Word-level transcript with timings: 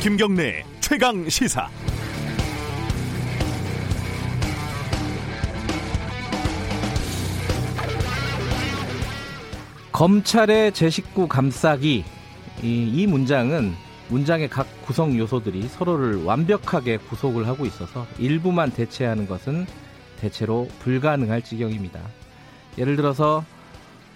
김경래 0.00 0.64
최강 0.80 1.28
시사. 1.28 1.68
검찰의 9.92 10.72
제 10.72 10.88
식구 10.88 11.28
감싸기 11.28 12.02
이, 12.62 12.92
이 12.94 13.06
문장은 13.06 13.74
문장의 14.08 14.48
각 14.48 14.66
구성 14.86 15.18
요소들이 15.18 15.68
서로를 15.68 16.24
완벽하게 16.24 16.96
구속을 16.96 17.46
하고 17.46 17.66
있어서 17.66 18.06
일부만 18.18 18.70
대체하는 18.70 19.28
것은 19.28 19.66
대체로 20.18 20.66
불가능할 20.78 21.42
지경입니다. 21.42 22.00
예를 22.78 22.96
들어서 22.96 23.44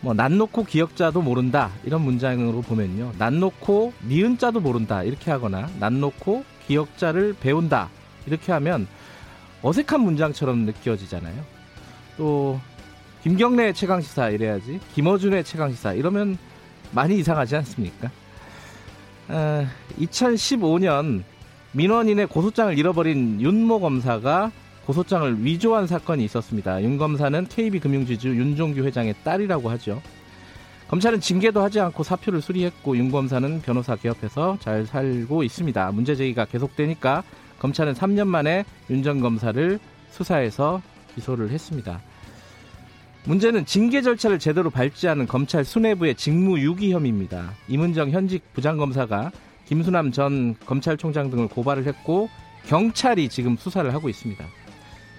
뭐 0.04 0.12
난 0.12 0.36
놓고 0.36 0.64
기억자도 0.64 1.22
모른다 1.22 1.70
이런 1.82 2.02
문장으로 2.02 2.60
보면요. 2.60 3.12
난 3.16 3.40
놓고 3.40 3.94
니은 4.06 4.36
자도 4.36 4.60
모른다 4.60 5.02
이렇게 5.02 5.30
하거나 5.30 5.70
난 5.80 5.98
놓고 5.98 6.44
기억자를 6.66 7.34
배운다 7.40 7.88
이렇게 8.26 8.52
하면 8.52 8.86
어색한 9.62 10.00
문장처럼 10.02 10.58
느껴지잖아요. 10.66 11.42
또 12.18 12.60
김경래 13.22 13.72
최강 13.72 14.02
시사 14.02 14.28
이래야지 14.28 14.78
김어준의 14.94 15.42
최강 15.44 15.70
시사 15.70 15.94
이러면 15.94 16.36
많이 16.92 17.18
이상하지 17.18 17.56
않습니까? 17.56 18.10
어, 19.28 19.66
2015년 19.98 21.22
민원인의 21.72 22.26
고소장을 22.26 22.78
잃어버린 22.78 23.40
윤모 23.40 23.80
검사가 23.80 24.52
고소장을 24.86 25.44
위조한 25.44 25.86
사건이 25.86 26.24
있었습니다. 26.24 26.82
윤 26.82 26.98
검사는 26.98 27.46
KB금융지주 27.46 28.28
윤종규 28.28 28.82
회장의 28.82 29.14
딸이라고 29.24 29.70
하죠. 29.70 30.02
검찰은 30.88 31.20
징계도 31.20 31.62
하지 31.62 31.80
않고 31.80 32.02
사표를 32.02 32.42
수리했고 32.42 32.96
윤 32.96 33.10
검사는 33.10 33.62
변호사 33.62 33.96
개업해서 33.96 34.58
잘 34.60 34.86
살고 34.86 35.42
있습니다. 35.42 35.92
문제 35.92 36.14
제기가 36.14 36.44
계속되니까 36.44 37.22
검찰은 37.58 37.94
3년 37.94 38.26
만에 38.28 38.64
윤 38.90 39.02
전 39.02 39.20
검사를 39.20 39.78
수사해서 40.10 40.82
기소를 41.14 41.50
했습니다. 41.50 42.00
문제는 43.24 43.64
징계 43.64 44.02
절차를 44.02 44.38
제대로 44.38 44.68
밟지 44.68 45.08
않은 45.08 45.26
검찰 45.26 45.64
수뇌부의 45.64 46.14
직무 46.16 46.60
유기 46.60 46.92
혐의입니다. 46.92 47.54
이문정 47.68 48.10
현직 48.10 48.52
부장검사가 48.52 49.32
김수남 49.64 50.12
전 50.12 50.54
검찰총장 50.66 51.30
등을 51.30 51.48
고발을 51.48 51.86
했고 51.86 52.28
경찰이 52.66 53.30
지금 53.30 53.56
수사를 53.56 53.92
하고 53.94 54.10
있습니다. 54.10 54.44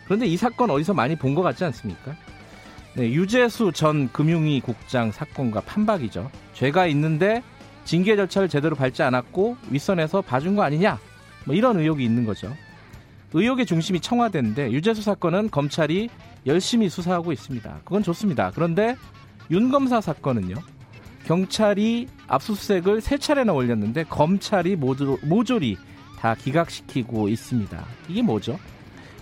그런데 0.06 0.26
이 0.28 0.38
사건 0.38 0.70
어디서 0.70 0.94
많이 0.94 1.16
본 1.16 1.36
것 1.36 1.42
같지 1.42 1.64
않습니까? 1.66 2.16
네, 2.96 3.12
유재수 3.12 3.72
전 3.74 4.10
금융위 4.12 4.62
국장 4.62 5.12
사건과 5.12 5.62
판박이죠. 5.62 6.32
죄가 6.54 6.88
있는데 6.88 7.44
징계 7.84 8.16
절차를 8.16 8.48
제대로 8.50 8.76
밟지 8.76 9.04
않았고 9.04 9.58
윗선에서 9.70 10.22
봐준 10.22 10.56
거 10.56 10.64
아니냐? 10.64 10.98
뭐 11.46 11.54
이런 11.56 11.78
의혹이 11.80 12.04
있는 12.04 12.26
거죠. 12.26 12.56
의혹의 13.34 13.66
중심이 13.66 14.00
청와대인데 14.00 14.72
유재수 14.72 15.02
사건은 15.02 15.50
검찰이 15.52 16.10
열심히 16.46 16.88
수사하고 16.88 17.34
있습니다. 17.34 17.82
그건 17.84 18.02
좋습니다. 18.02 18.52
그런데 18.56 18.96
윤 19.52 19.70
검사 19.70 20.00
사건은요. 20.00 20.56
경찰이 21.26 22.08
압수수색을 22.28 23.02
세 23.02 23.18
차례나 23.18 23.52
올렸는데 23.52 24.04
검찰이 24.06 24.76
모조, 24.76 25.18
모조리 25.24 25.78
다 26.20 26.36
기각시키고 26.36 27.28
있습니다. 27.30 27.84
이게 28.08 28.22
뭐죠? 28.22 28.58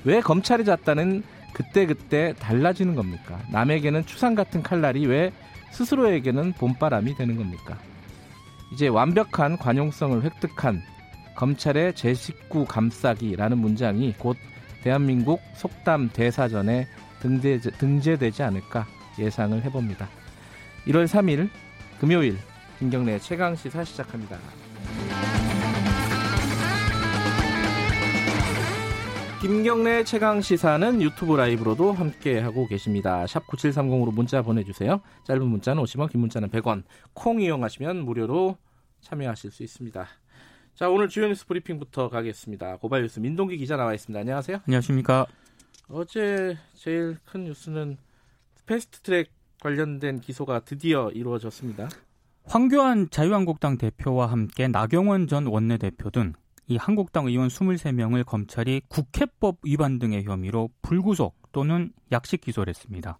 왜 0.05 0.21
검찰이 0.21 0.65
잤다는 0.65 1.23
그때그때 1.53 2.33
달라지는 2.39 2.95
겁니까? 2.95 3.39
남에게는 3.51 4.05
추상 4.05 4.35
같은 4.35 4.63
칼날이 4.63 5.05
왜 5.05 5.31
스스로에게는 5.71 6.53
봄바람이 6.53 7.15
되는 7.15 7.37
겁니까? 7.37 7.77
이제 8.71 8.87
완벽한 8.87 9.57
관용성을 9.57 10.23
획득한 10.23 10.81
검찰의 11.35 11.95
제 11.95 12.13
식구 12.13 12.65
감싸기라는 12.65 13.57
문장이 13.57 14.13
곧 14.17 14.37
대한민국 14.83 15.41
속담 15.55 16.09
대사전에 16.11 16.87
등재, 17.19 17.59
등재되지 17.59 18.43
않을까 18.43 18.85
예상을 19.17 19.63
해봅니다. 19.63 20.09
1월 20.87 21.05
3일 21.05 21.49
금요일 21.99 22.37
김경래 22.79 23.17
최강 23.19 23.55
시사 23.55 23.83
시작합니다. 23.83 24.37
김경래 29.43 30.05
최강 30.05 30.39
시사는 30.39 31.01
유튜브 31.01 31.35
라이브로도 31.35 31.91
함께 31.91 32.39
하고 32.39 32.65
계십니다. 32.65 33.27
샵 33.27 33.45
9730으로 33.47 34.13
문자 34.13 34.41
보내주세요. 34.41 35.01
짧은 35.25 35.45
문자는 35.45 35.83
50원, 35.83 36.09
긴 36.09 36.21
문자는 36.21 36.49
100원. 36.49 36.83
콩 37.11 37.41
이용하시면 37.41 38.05
무료로 38.05 38.55
참여하실 39.01 39.51
수 39.51 39.63
있습니다. 39.63 40.07
자, 40.75 40.89
오늘 40.89 41.09
주요 41.09 41.27
뉴스 41.27 41.45
브리핑부터 41.45 42.07
가겠습니다. 42.07 42.77
고발 42.77 43.01
뉴스 43.01 43.19
민동기 43.19 43.57
기자 43.57 43.75
나와 43.75 43.93
있습니다. 43.93 44.17
안녕하세요. 44.17 44.61
안녕하십니까. 44.65 45.25
어제 45.89 46.57
제일 46.73 47.17
큰 47.25 47.43
뉴스는 47.43 47.97
fast 48.65 49.01
track 49.01 49.29
관련된 49.59 50.21
기소가 50.21 50.61
드디어 50.61 51.09
이루어졌습니다. 51.09 51.89
황교안 52.45 53.09
자유한국당 53.09 53.77
대표와 53.77 54.27
함께 54.27 54.69
나경원 54.69 55.27
전 55.27 55.47
원내대표 55.47 56.11
등 56.11 56.31
이 56.67 56.77
한국당 56.77 57.27
의원 57.27 57.49
23명을 57.49 58.25
검찰이 58.25 58.81
국회법 58.87 59.57
위반 59.63 59.99
등의 59.99 60.23
혐의로 60.23 60.69
불구속 60.81 61.35
또는 61.51 61.91
약식 62.11 62.41
기소를 62.41 62.69
했습니다. 62.69 63.19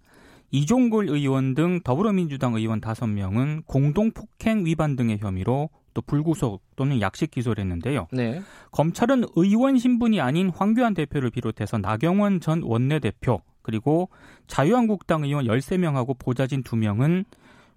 이종골 0.52 1.10
의원 1.10 1.56
등 1.56 1.82
더불어민주당 1.84 2.54
의원 2.54 2.80
5명은 2.80 3.66
공동폭행 3.66 4.66
위반 4.66 4.96
등의 4.96 5.18
혐의로 5.20 5.70
또 5.94 6.02
불구속 6.02 6.62
또는 6.76 7.02
약식 7.02 7.32
기소를 7.32 7.64
했는데요. 7.64 8.08
네. 8.12 8.42
검찰은 8.72 9.26
의원 9.36 9.78
신분이 9.78 10.22
아닌 10.22 10.50
황교안 10.50 10.94
대표를 10.94 11.30
비롯해서 11.32 11.78
나경원 11.78 12.40
전 12.40 12.62
원내대표 12.64 13.42
그리고 13.62 14.10
자유한국당 14.48 15.24
의원 15.24 15.46
13명하고 15.46 16.18
보좌진 16.20 16.64
2명은 16.64 17.26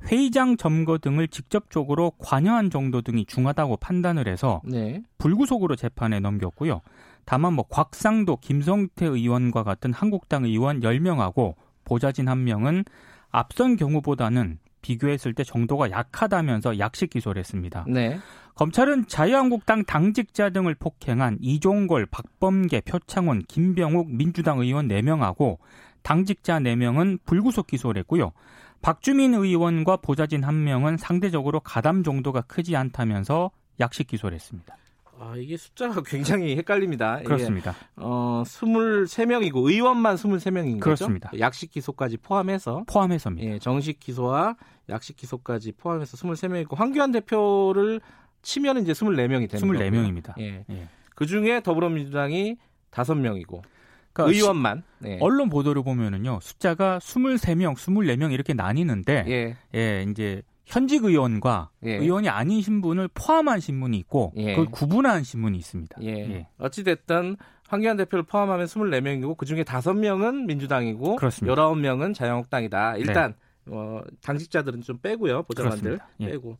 회의장 0.05 0.57
점거 0.57 0.99
등을 0.99 1.29
직접적으로 1.29 2.13
관여한 2.19 2.71
정도 2.71 3.03
등이 3.03 3.27
중하다고 3.27 3.77
판단을 3.79 4.29
해서 4.29 4.61
네. 4.65 5.03
불구속으로 5.19 5.77
재판에 5.77 6.21
넘겼고요. 6.21 6.81
다만 7.25 7.55
뭐 7.55 7.65
곽상도, 7.69 8.37
김성태 8.37 9.07
의원과 9.07 9.65
같은 9.65 9.93
한국당 9.93 10.45
의원 10.45 10.81
10명하고 10.81 11.55
보좌진 11.85 12.27
1명은 12.27 12.85
앞선 13.31 13.77
경우보다는 13.77 14.59
비교했을 14.81 15.35
때 15.35 15.43
정도가 15.43 15.91
약하다면서 15.91 16.79
약식 16.79 17.11
기소를 17.11 17.41
했습니다. 17.41 17.85
네. 17.89 18.19
검찰은 18.55 19.09
자유한국당 19.09 19.85
당직자 19.85 20.51
등을 20.51 20.75
폭행한 20.77 21.39
이종걸, 21.41 22.07
박범계, 22.07 22.83
표창원, 22.83 23.43
김병욱 23.43 24.09
민주당 24.11 24.61
의원 24.61 24.89
4명하고 24.89 25.59
당직자 26.03 26.61
4명은 26.61 27.19
불구속 27.27 27.67
기소를 27.67 28.01
했고요. 28.01 28.33
박주민 28.83 29.35
의원과 29.35 29.97
보좌진 29.99 30.45
한 30.45 30.65
명은 30.65 30.97
상대적으로 30.97 31.61
가담 31.61 32.03
정도가 32.03 32.43
크지 32.43 32.77
않다면서 32.77 33.51
약식 33.81 34.07
기소를 34.07 34.35
했습니다. 34.37 34.77
아, 35.19 35.35
이게 35.37 35.57
숫자가 35.57 36.03
굉장히 36.05 36.57
헷갈립니다. 36.57 37.21
그렇습니다. 37.23 37.75
어, 37.97 38.43
23명이고 38.45 39.67
의원만 39.69 40.17
23명인 40.17 40.79
그렇습니다. 40.79 41.31
거죠? 41.31 41.41
약식 41.41 41.71
기소까지 41.71 42.19
포함해서 42.19 42.85
포함해서입니다. 42.87 43.49
예, 43.55 43.59
정식 43.59 43.99
기소와 43.99 44.57
약식 44.91 45.17
기소까지 45.17 45.73
포함해서 45.73 46.17
23명이고 46.17 46.77
황교안 46.77 47.13
대표를 47.13 48.01
치면 48.43 48.83
이제 48.83 48.93
24명이 48.93 49.51
되는 49.51 49.69
24명입니다. 49.69 50.39
예. 50.39 50.65
예. 50.69 50.89
그중에 51.15 51.63
더불어민주당이 51.63 52.57
5명이고 52.91 53.63
그러니까 54.17 54.37
의원만 54.37 54.83
네. 54.99 55.19
언론 55.21 55.49
보도를 55.49 55.83
보면은요 55.83 56.41
숫자가 56.43 56.99
23명, 56.99 57.75
24명 57.75 58.33
이렇게 58.33 58.55
나뉘는데 58.55 59.25
예, 59.29 59.57
예 59.75 60.03
이제 60.11 60.43
현직 60.65 61.05
의원과 61.05 61.71
예. 61.85 61.95
의원이 61.95 62.29
아닌 62.29 62.61
신분을 62.61 63.09
포함한 63.15 63.61
신문이 63.61 63.97
있고 63.99 64.33
예. 64.37 64.51
그걸 64.51 64.67
구분한 64.67 65.23
신문이 65.23 65.57
있습니다. 65.59 65.99
예. 66.03 66.09
예. 66.09 66.47
어찌 66.59 66.83
됐든 66.83 67.37
황교안 67.69 67.97
대표를 67.97 68.25
포함하면 68.25 68.67
24명이고 68.67 69.37
그중에 69.37 69.63
5명은 69.63 70.47
민주당이고 70.47 71.17
그렇습니다. 71.17 71.55
19명은 71.55 72.15
자유한국당이다. 72.15 72.97
일단 72.97 73.35
네. 73.65 73.73
어, 73.75 74.03
당직자들은 74.23 74.83
좀 74.83 74.99
빼고요. 74.99 75.45
보좌관들 75.45 75.99
예. 76.21 76.31
빼고. 76.31 76.59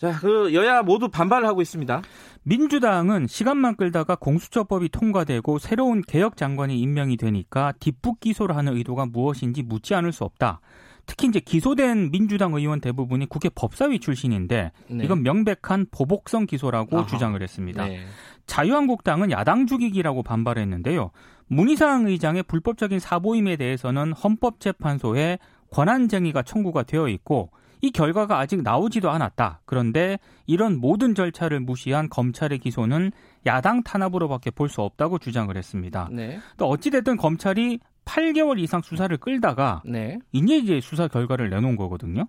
자, 0.00 0.18
그 0.18 0.54
여야 0.54 0.82
모두 0.82 1.10
반발을 1.10 1.46
하고 1.46 1.60
있습니다. 1.60 2.00
민주당은 2.42 3.26
시간만 3.26 3.76
끌다가 3.76 4.16
공수처법이 4.16 4.88
통과되고 4.88 5.58
새로운 5.58 6.00
개혁 6.00 6.38
장관이 6.38 6.80
임명이 6.80 7.18
되니까 7.18 7.74
뒷북 7.80 8.18
기소를 8.20 8.56
하는 8.56 8.74
의도가 8.78 9.04
무엇인지 9.04 9.62
묻지 9.62 9.94
않을 9.94 10.12
수 10.12 10.24
없다. 10.24 10.60
특히 11.04 11.28
이제 11.28 11.38
기소된 11.38 12.12
민주당 12.12 12.54
의원 12.54 12.80
대부분이 12.80 13.26
국회 13.26 13.50
법사위 13.50 13.98
출신인데 13.98 14.72
네. 14.88 15.04
이건 15.04 15.22
명백한 15.22 15.88
보복성 15.90 16.46
기소라고 16.46 16.96
아하. 16.96 17.06
주장을 17.06 17.40
했습니다. 17.42 17.84
네. 17.84 18.00
자유한국당은 18.46 19.30
야당 19.30 19.66
죽이기라고 19.66 20.22
반발했는데요. 20.22 21.10
문희상 21.48 22.06
의장의 22.06 22.44
불법적인 22.44 23.00
사보임에 23.00 23.56
대해서는 23.56 24.14
헌법재판소에 24.14 25.38
권한쟁의가 25.72 26.42
청구가 26.42 26.84
되어 26.84 27.08
있고 27.08 27.50
이 27.82 27.90
결과가 27.90 28.38
아직 28.38 28.62
나오지도 28.62 29.10
않았다. 29.10 29.60
그런데 29.64 30.18
이런 30.46 30.78
모든 30.78 31.14
절차를 31.14 31.60
무시한 31.60 32.08
검찰의 32.08 32.58
기소는 32.58 33.12
야당 33.46 33.82
탄압으로밖에 33.82 34.50
볼 34.50 34.68
수 34.68 34.82
없다고 34.82 35.18
주장을 35.18 35.54
했습니다. 35.56 36.08
네. 36.12 36.38
또 36.56 36.66
어찌됐든 36.68 37.16
검찰이 37.16 37.80
8개월 38.04 38.58
이상 38.58 38.82
수사를 38.82 39.14
끌다가 39.18 39.82
네. 39.84 40.18
이제 40.32 40.56
이제 40.56 40.80
수사 40.80 41.08
결과를 41.08 41.50
내놓은 41.50 41.76
거거든요. 41.76 42.26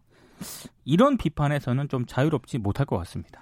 이런 0.86 1.18
비판에서는 1.18 1.88
좀 1.89 2.06
자유롭지 2.06 2.57
못할 2.57 2.86
것 2.86 2.97
같습니다. 2.97 3.42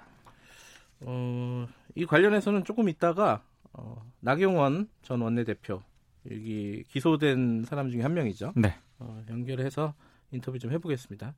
어, 1.00 1.66
이 1.94 2.04
관련해서는 2.04 2.64
조금 2.64 2.88
있다가 2.88 3.42
어, 3.72 4.02
나경원 4.20 4.88
전 5.02 5.20
원내대표 5.22 5.80
여기 6.30 6.82
기소된 6.88 7.64
사람 7.66 7.90
중에 7.90 8.02
한 8.02 8.12
명이죠. 8.14 8.52
네. 8.56 8.74
어, 8.98 9.22
연결해서 9.30 9.94
인터뷰 10.32 10.58
좀 10.58 10.72
해보겠습니다. 10.72 11.34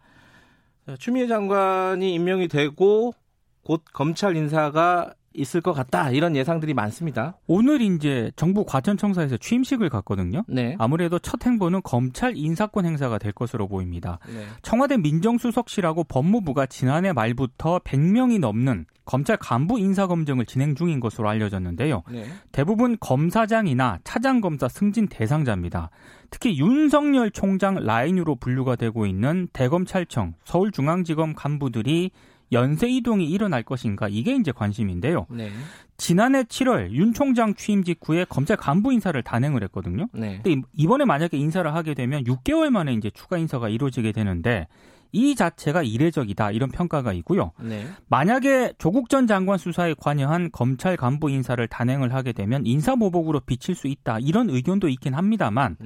자, 0.87 0.97
추미애 0.99 1.27
장관이 1.27 2.13
임명이 2.15 2.49
되고 2.49 3.15
곧 3.63 3.85
검찰 3.93 4.37
인사가 4.37 5.15
있을 5.35 5.61
것 5.61 5.73
같다 5.73 6.11
이런 6.11 6.37
예상들이 6.37 6.75
많습니다. 6.75 7.39
오늘 7.47 7.81
이제 7.81 8.31
정부 8.37 8.65
과천청사에서 8.65 9.37
취임식을 9.39 9.89
갔거든요. 9.89 10.45
네. 10.47 10.77
아무래도 10.79 11.19
첫 11.19 11.47
행보는 11.47 11.81
검찰 11.83 12.37
인사권 12.37 12.85
행사가 12.85 13.19
될 13.19 13.33
것으로 13.33 13.69
보입니다. 13.69 14.19
네. 14.27 14.45
청와대 14.63 14.97
민정수석실하고 14.99 16.05
법무부가 16.05 16.67
지난해 16.67 17.13
말부터 17.13 17.79
100명이 17.79 18.41
넘는 18.41 18.87
검찰 19.05 19.37
간부 19.37 19.79
인사 19.79 20.07
검증을 20.07 20.47
진행 20.47 20.75
중인 20.75 21.01
것으로 21.01 21.29
알려졌는데요. 21.29 22.03
네. 22.11 22.25
대부분 22.53 22.97
검사장이나 23.01 24.01
차장 24.05 24.41
검사 24.41 24.69
승진 24.69 25.09
대상자입니다. 25.09 25.91
특히 26.33 26.59
윤석열 26.59 27.31
총장 27.31 27.75
라인으로 27.75 28.37
분류가 28.37 28.77
되고 28.77 29.05
있는 29.05 29.49
대검찰청, 29.53 30.33
서울중앙지검 30.45 31.35
간부들이 31.35 32.11
연쇄 32.53 32.89
이동이 32.89 33.27
일어날 33.27 33.63
것인가 33.63 34.09
이게 34.09 34.35
이제 34.35 34.51
관심인데요. 34.51 35.27
네. 35.31 35.51
지난해 35.99 36.43
7월 36.45 36.91
윤 36.93 37.13
총장 37.13 37.55
취임 37.55 37.85
직후에 37.85 38.25
검찰 38.29 38.57
간부 38.57 38.93
인사를 38.95 39.23
단행을 39.23 39.63
했거든요. 39.65 40.09
네. 40.13 40.41
근데 40.43 40.63
이번에 40.75 41.05
만약에 41.05 41.37
인사를 41.37 41.73
하게 41.73 41.93
되면 41.95 42.25
6개월 42.25 42.71
만에 42.71 42.95
이제 42.95 43.11
추가 43.11 43.37
인사가 43.37 43.69
이루어지게 43.69 44.13
되는데 44.13 44.69
이 45.13 45.35
자체가 45.35 45.83
이례적이다 45.83 46.51
이런 46.51 46.71
평가가 46.71 47.13
있고요. 47.13 47.53
네. 47.61 47.87
만약에 48.09 48.73
조국 48.79 49.09
전 49.09 49.27
장관 49.27 49.59
수사에 49.59 49.95
관여한 49.97 50.51
검찰 50.51 50.97
간부 50.97 51.31
인사를 51.31 51.67
단행을 51.69 52.15
하게 52.15 52.33
되면 52.33 52.67
인사보복으로 52.67 53.41
비칠 53.41 53.75
수 53.75 53.87
있다 53.87 54.19
이런 54.19 54.51
의견도 54.51 54.89
있긴 54.89 55.15
합니다만 55.15 55.77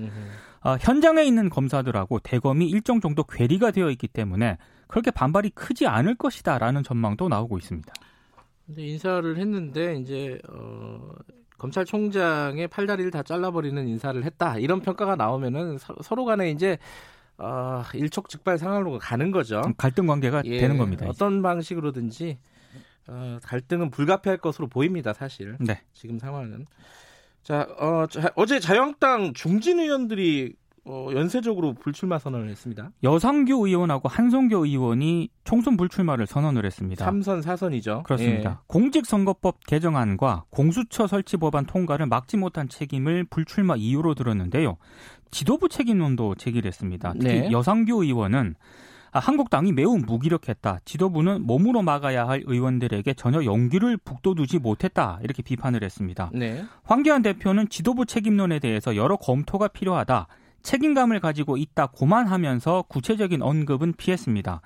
어, 0.62 0.76
현장에 0.80 1.22
있는 1.24 1.50
검사들하고 1.50 2.20
대검이 2.20 2.68
일정 2.68 3.00
정도 3.00 3.24
괴리가 3.24 3.72
되어 3.72 3.90
있기 3.90 4.08
때문에 4.08 4.58
그렇게 4.86 5.10
반발이 5.10 5.50
크지 5.50 5.86
않을 5.86 6.14
것이다라는 6.14 6.82
전망도 6.82 7.28
나오고 7.28 7.58
있습니다. 7.58 7.92
근데 8.66 8.82
인사를 8.82 9.36
했는데 9.36 9.96
이제 9.96 10.40
어, 10.48 11.10
검찰총장의 11.58 12.68
팔다리를 12.68 13.10
다 13.10 13.22
잘라버리는 13.22 13.86
인사를 13.86 14.22
했다 14.24 14.58
이런 14.58 14.80
평가가 14.80 15.16
나오면은 15.16 15.78
서, 15.78 16.14
로 16.14 16.24
간에 16.24 16.50
이제 16.50 16.78
어, 17.38 17.82
일촉즉발 17.92 18.58
상황으로 18.58 18.98
가는 18.98 19.30
거죠. 19.30 19.62
갈등 19.76 20.06
관계가 20.06 20.42
예, 20.46 20.58
되는 20.58 20.78
겁니다. 20.78 21.06
어떤 21.06 21.42
방식으로든지 21.42 22.38
어, 23.08 23.38
갈등은 23.42 23.90
불가피할 23.90 24.38
것으로 24.38 24.68
보입니다. 24.68 25.12
사실 25.12 25.56
네. 25.60 25.82
지금 25.92 26.18
상황은. 26.18 26.66
자, 27.42 27.62
어, 27.78 28.06
자, 28.10 28.32
어제 28.34 28.58
자유한국당 28.58 29.32
중진 29.34 29.78
의원들이 29.78 30.54
어, 30.88 31.08
연쇄적으로 31.12 31.74
불출마 31.74 32.18
선언을 32.18 32.48
했습니다. 32.48 32.90
여상규 33.02 33.66
의원하고 33.66 34.08
한성교 34.08 34.66
의원이 34.66 35.28
총선 35.42 35.76
불출마를 35.76 36.26
선언을 36.26 36.64
했습니다. 36.64 37.04
3선 37.04 37.42
4선이죠. 37.42 38.04
그렇습니다. 38.04 38.50
예. 38.50 38.64
공직선거법 38.68 39.66
개정안과 39.66 40.44
공수처 40.50 41.08
설치 41.08 41.36
법안 41.36 41.66
통과를 41.66 42.06
막지 42.06 42.36
못한 42.36 42.68
책임을 42.68 43.24
불출마 43.24 43.74
이유로 43.76 44.14
들었는데요. 44.14 44.76
지도부 45.32 45.68
책임론도 45.68 46.36
제기했습니다. 46.36 47.14
특히 47.14 47.40
네. 47.40 47.50
여상규 47.50 48.04
의원은 48.04 48.54
아, 49.10 49.18
한국당이 49.18 49.72
매우 49.72 49.96
무기력했다. 49.96 50.80
지도부는 50.84 51.42
몸으로 51.46 51.82
막아야 51.82 52.28
할 52.28 52.42
의원들에게 52.46 53.14
전혀 53.14 53.44
용기를 53.44 53.96
북돋우지 53.96 54.58
못했다. 54.58 55.18
이렇게 55.22 55.42
비판을 55.42 55.82
했습니다. 55.82 56.30
네. 56.34 56.62
황교안 56.84 57.22
대표는 57.22 57.70
지도부 57.70 58.04
책임론에 58.06 58.58
대해서 58.58 58.94
여러 58.94 59.16
검토가 59.16 59.68
필요하다. 59.68 60.26
책임감을 60.66 61.20
가지고 61.20 61.56
있다 61.56 61.86
고만하면서 61.86 62.86
구체적인 62.88 63.40
언급은 63.40 63.94
피했습니다. 63.96 64.60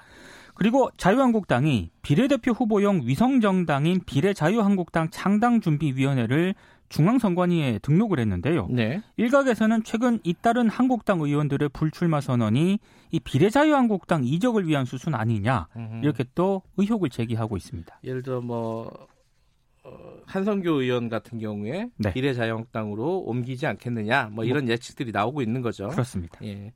그리고 0.55 0.91
자유한국당이 0.97 1.91
비례대표 2.02 2.52
후보용 2.52 3.02
위성정당인 3.05 4.00
비례자유한국당 4.05 5.11
창당준비위원회를 5.11 6.55
중앙선관위에 6.88 7.79
등록을 7.82 8.19
했는데요. 8.19 8.67
네. 8.69 9.00
일각에서는 9.17 9.85
최근 9.85 10.19
잇따른 10.25 10.69
한국당 10.69 11.20
의원들의 11.20 11.69
불출마 11.69 12.20
선언이 12.20 12.81
이 13.12 13.20
비례자유한국당 13.20 14.25
이적을 14.25 14.67
위한 14.67 14.85
수순 14.85 15.14
아니냐 15.14 15.69
이렇게 16.02 16.25
또 16.35 16.62
의혹을 16.79 17.11
제기하고 17.11 17.56
있습니다. 17.56 18.00
예를 18.02 18.23
들어 18.23 18.41
뭐 18.41 18.88
어, 18.88 19.06
한성교 20.26 20.82
의원 20.82 21.08
같은 21.08 21.38
경우에 21.38 21.88
네. 21.96 22.12
비례자유한국당으로 22.12 23.20
옮기지 23.20 23.66
않겠느냐 23.66 24.31
뭐 24.32 24.44
이런 24.44 24.64
뭐, 24.64 24.72
예측들이 24.72 25.12
나오고 25.12 25.42
있는 25.42 25.60
거죠. 25.60 25.88
그렇습니다. 25.88 26.38
예. 26.44 26.72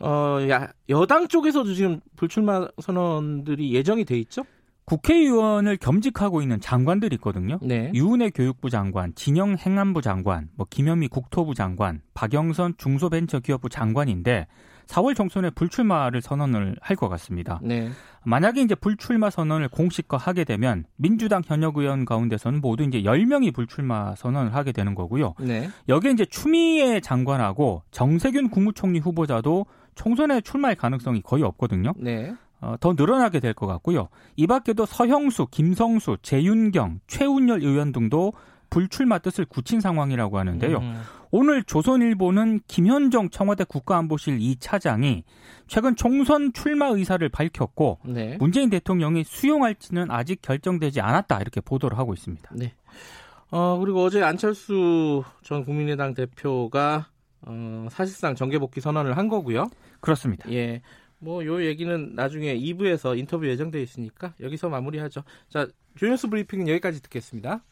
어, 0.00 0.38
야, 0.50 0.72
여당 0.88 1.28
쪽에서도 1.28 1.72
지금 1.74 2.00
불출마 2.16 2.68
선언들이 2.80 3.72
예정이 3.72 4.04
돼 4.04 4.18
있죠? 4.18 4.42
국회의원을 4.84 5.78
겸직하고 5.78 6.42
있는 6.42 6.60
장관들이 6.60 7.16
있거든요. 7.16 7.58
네. 7.60 7.90
유은혜 7.92 8.30
교육부 8.30 8.70
장관, 8.70 9.12
진영 9.16 9.56
행안부 9.56 10.00
장관, 10.00 10.48
뭐 10.54 10.66
김현미 10.68 11.08
국토부 11.08 11.54
장관, 11.54 12.02
박영선 12.14 12.74
중소벤처기업부 12.78 13.68
장관인데 13.68 14.46
4월 14.86 15.14
총선에 15.16 15.50
불출마를 15.50 16.22
선언을 16.22 16.76
할 16.80 16.96
것 16.96 17.08
같습니다. 17.10 17.60
네. 17.62 17.90
만약에 18.24 18.62
이제 18.62 18.74
불출마 18.74 19.30
선언을 19.30 19.68
공식화하게 19.68 20.44
되면 20.44 20.84
민주당 20.96 21.42
현역 21.44 21.76
의원 21.76 22.04
가운데서는 22.04 22.60
모두 22.60 22.82
이제 22.84 23.02
10명이 23.02 23.54
불출마 23.54 24.14
선언을 24.16 24.54
하게 24.54 24.72
되는 24.72 24.94
거고요. 24.94 25.34
네. 25.40 25.68
여기에 25.88 26.12
이제 26.12 26.24
추미애 26.24 27.00
장관하고 27.00 27.82
정세균 27.90 28.50
국무총리 28.50 28.98
후보자도 29.00 29.66
총선에 29.94 30.40
출마할 30.40 30.74
가능성이 30.76 31.20
거의 31.22 31.42
없거든요. 31.44 31.92
네. 31.96 32.34
어, 32.60 32.74
더 32.80 32.94
늘어나게 32.94 33.38
될 33.40 33.52
것 33.52 33.66
같고요. 33.66 34.08
이 34.36 34.46
밖에도 34.46 34.86
서형수, 34.86 35.48
김성수, 35.50 36.16
재윤경, 36.22 37.00
최운열 37.06 37.62
의원 37.62 37.92
등도 37.92 38.32
불출마 38.70 39.18
뜻을 39.18 39.44
굳힌 39.44 39.80
상황이라고 39.80 40.38
하는데요. 40.38 40.78
음. 40.78 41.00
오늘 41.30 41.64
조선일보는 41.64 42.60
김현정 42.68 43.30
청와대 43.30 43.64
국가안보실 43.64 44.38
2차장이 44.38 45.22
최근 45.66 45.96
총선 45.96 46.52
출마 46.52 46.86
의사를 46.88 47.28
밝혔고 47.28 47.98
네. 48.04 48.36
문재인 48.38 48.70
대통령이 48.70 49.24
수용할지는 49.24 50.10
아직 50.10 50.40
결정되지 50.42 51.00
않았다 51.00 51.40
이렇게 51.40 51.60
보도를 51.60 51.98
하고 51.98 52.14
있습니다. 52.14 52.50
네. 52.54 52.74
어, 53.50 53.78
그리고 53.78 54.02
어제 54.04 54.22
안철수 54.22 55.22
전 55.42 55.64
국민의당 55.64 56.14
대표가 56.14 57.08
어, 57.42 57.86
사실상 57.90 58.34
정계 58.34 58.58
복귀 58.58 58.80
선언을 58.80 59.16
한 59.16 59.28
거고요. 59.28 59.68
그렇습니다. 60.00 60.50
예. 60.52 60.82
뭐 61.18 61.44
요 61.44 61.64
얘기는 61.64 62.14
나중에 62.14 62.54
2부에서 62.58 63.16
인터뷰 63.18 63.46
예정돼 63.48 63.80
있으니까 63.82 64.34
여기서 64.40 64.68
마무리하죠. 64.68 65.22
자, 65.48 65.66
조연스 65.96 66.28
브리핑은 66.28 66.68
여기까지 66.68 67.00
듣겠습니다. 67.02 67.62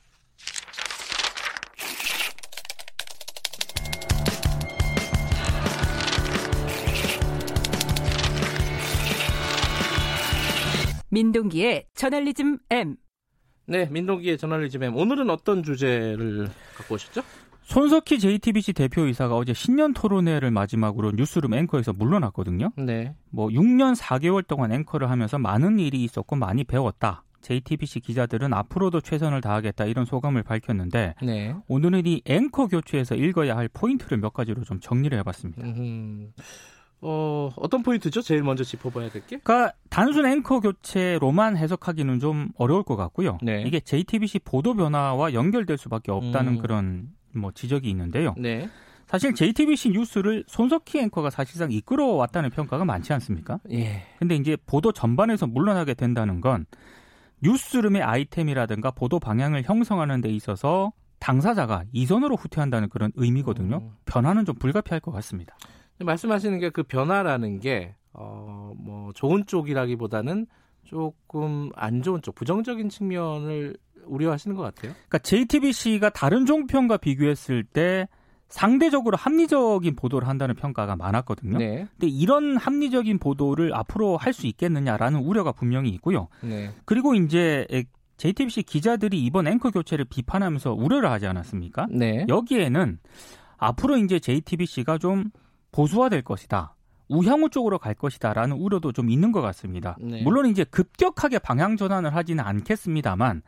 민동기의 11.14 11.86
저널리즘 11.94 12.58
M. 12.70 12.96
네, 13.66 13.86
민동기의 13.86 14.36
저널리즘 14.36 14.82
M. 14.82 14.96
오늘은 14.96 15.30
어떤 15.30 15.62
주제를 15.62 16.48
갖고 16.76 16.96
오셨죠? 16.96 17.22
손석희 17.62 18.18
JTBC 18.18 18.72
대표이사가 18.72 19.36
어제 19.36 19.54
신년 19.54 19.94
토론회를 19.94 20.50
마지막으로 20.50 21.12
뉴스룸 21.12 21.54
앵커에서 21.54 21.92
물러났거든요. 21.92 22.72
네. 22.76 23.14
뭐 23.30 23.46
6년 23.48 23.96
4개월 23.96 24.44
동안 24.46 24.72
앵커를 24.72 25.08
하면서 25.08 25.38
많은 25.38 25.78
일이 25.78 26.02
있었고 26.02 26.34
많이 26.34 26.64
배웠다. 26.64 27.22
JTBC 27.42 28.00
기자들은 28.00 28.52
앞으로도 28.52 29.00
최선을 29.00 29.40
다하겠다 29.40 29.84
이런 29.84 30.06
소감을 30.06 30.42
밝혔는데 30.42 31.14
네. 31.22 31.54
오늘은 31.68 32.06
이 32.06 32.22
앵커 32.24 32.66
교체에서 32.66 33.14
읽어야 33.14 33.56
할 33.56 33.68
포인트를 33.68 34.18
몇 34.18 34.32
가지로 34.32 34.64
좀 34.64 34.80
정리를 34.80 35.16
해봤습니다. 35.18 35.62
음. 35.62 36.32
어, 37.06 37.50
어떤 37.56 37.82
포인트죠? 37.82 38.22
제일 38.22 38.42
먼저 38.42 38.64
짚어봐야 38.64 39.10
될 39.10 39.26
게? 39.26 39.38
그러니까 39.38 39.74
단순 39.90 40.26
앵커 40.26 40.60
교체로만 40.60 41.56
해석하기는 41.58 42.18
좀 42.18 42.48
어려울 42.56 42.82
것 42.82 42.96
같고요. 42.96 43.38
네. 43.42 43.62
이게 43.66 43.78
JTBC 43.78 44.40
보도 44.40 44.74
변화와 44.74 45.34
연결될 45.34 45.76
수밖에 45.76 46.10
없다는 46.10 46.54
음. 46.54 46.58
그런 46.58 47.08
뭐 47.34 47.52
지적이 47.52 47.90
있는데요. 47.90 48.34
네. 48.38 48.68
사실 49.06 49.34
JTBC 49.34 49.90
뉴스를 49.90 50.44
손석희 50.46 50.98
앵커가 50.98 51.28
사실상 51.28 51.70
이끌어왔다는 51.70 52.48
평가가 52.50 52.86
많지 52.86 53.12
않습니까? 53.12 53.60
예. 53.70 54.02
근데 54.18 54.34
이제 54.34 54.56
보도 54.64 54.92
전반에서 54.92 55.46
물러나게 55.46 55.92
된다는 55.92 56.40
건 56.40 56.64
뉴스룸의 57.42 58.02
아이템이라든가 58.02 58.90
보도 58.92 59.20
방향을 59.20 59.64
형성하는 59.64 60.22
데 60.22 60.30
있어서 60.30 60.92
당사자가 61.18 61.84
이선으로 61.92 62.36
후퇴한다는 62.36 62.88
그런 62.88 63.12
의미거든요. 63.14 63.76
음. 63.76 63.90
변화는 64.06 64.46
좀 64.46 64.54
불가피할 64.56 65.00
것 65.00 65.12
같습니다. 65.12 65.54
말씀하시는 65.98 66.58
게 66.58 66.70
그 66.70 66.82
변화라는 66.82 67.60
게, 67.60 67.94
어, 68.12 68.72
뭐, 68.76 69.12
좋은 69.14 69.44
쪽이라기보다는 69.46 70.46
조금 70.84 71.70
안 71.76 72.02
좋은 72.02 72.20
쪽, 72.22 72.34
부정적인 72.34 72.88
측면을 72.88 73.76
우려하시는 74.06 74.56
것 74.56 74.62
같아요. 74.62 74.92
그러니까 74.92 75.18
JTBC가 75.18 76.10
다른 76.10 76.44
종편과 76.46 76.98
비교했을 76.98 77.64
때 77.64 78.06
상대적으로 78.48 79.16
합리적인 79.16 79.96
보도를 79.96 80.28
한다는 80.28 80.54
평가가 80.54 80.94
많았거든요. 80.96 81.56
네. 81.58 81.86
근데 81.92 82.06
이런 82.08 82.56
합리적인 82.58 83.18
보도를 83.18 83.74
앞으로 83.74 84.16
할 84.18 84.32
수 84.34 84.46
있겠느냐라는 84.46 85.20
우려가 85.20 85.52
분명히 85.52 85.88
있고요. 85.90 86.28
네. 86.42 86.70
그리고 86.84 87.14
이제 87.14 87.66
JTBC 88.18 88.64
기자들이 88.64 89.24
이번 89.24 89.46
앵커 89.48 89.70
교체를 89.70 90.04
비판하면서 90.04 90.74
우려를 90.74 91.10
하지 91.10 91.26
않았습니까? 91.26 91.86
네. 91.90 92.26
여기에는 92.28 92.98
앞으로 93.56 93.96
이제 93.96 94.18
JTBC가 94.20 94.98
좀 94.98 95.30
보수화될 95.74 96.22
것이다. 96.22 96.76
우향우 97.08 97.50
쪽으로 97.50 97.78
갈 97.78 97.94
것이다라는 97.94 98.56
우려도 98.56 98.92
좀 98.92 99.10
있는 99.10 99.32
것 99.32 99.40
같습니다. 99.42 99.96
네. 100.00 100.22
물론 100.22 100.46
이제 100.46 100.64
급격하게 100.64 101.40
방향 101.40 101.76
전환을 101.76 102.14
하지는 102.14 102.44
않겠습니다만 102.44 103.42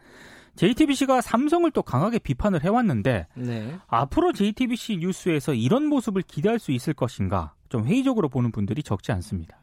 JTBC가 0.56 1.20
삼성을 1.20 1.70
또 1.70 1.82
강하게 1.82 2.18
비판을 2.18 2.64
해왔는데 2.64 3.28
네. 3.34 3.78
앞으로 3.86 4.32
JTBC 4.32 4.98
뉴스에서 4.98 5.54
이런 5.54 5.86
모습을 5.86 6.22
기대할 6.22 6.58
수 6.58 6.72
있을 6.72 6.94
것인가 6.94 7.54
좀 7.68 7.84
회의적으로 7.84 8.28
보는 8.28 8.50
분들이 8.50 8.82
적지 8.82 9.12
않습니다. 9.12 9.58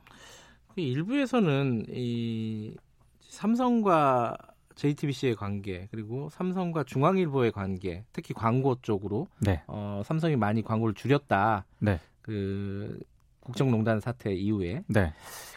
그 0.73 0.81
일부에서는 0.81 1.85
이 1.89 2.75
삼성과 3.21 4.37
JTBC의 4.75 5.35
관계 5.35 5.87
그리고 5.91 6.29
삼성과 6.31 6.83
중앙일보의 6.83 7.51
관계 7.51 8.05
특히 8.11 8.33
광고 8.33 8.75
쪽으로 8.81 9.27
네. 9.39 9.61
어, 9.67 10.01
삼성이 10.05 10.35
많이 10.35 10.63
광고를 10.63 10.95
줄였다. 10.95 11.65
네. 11.79 11.99
그 12.23 12.99
국정농단 13.41 13.99
사태 13.99 14.33
이후에 14.33 14.83
네. 14.87 15.13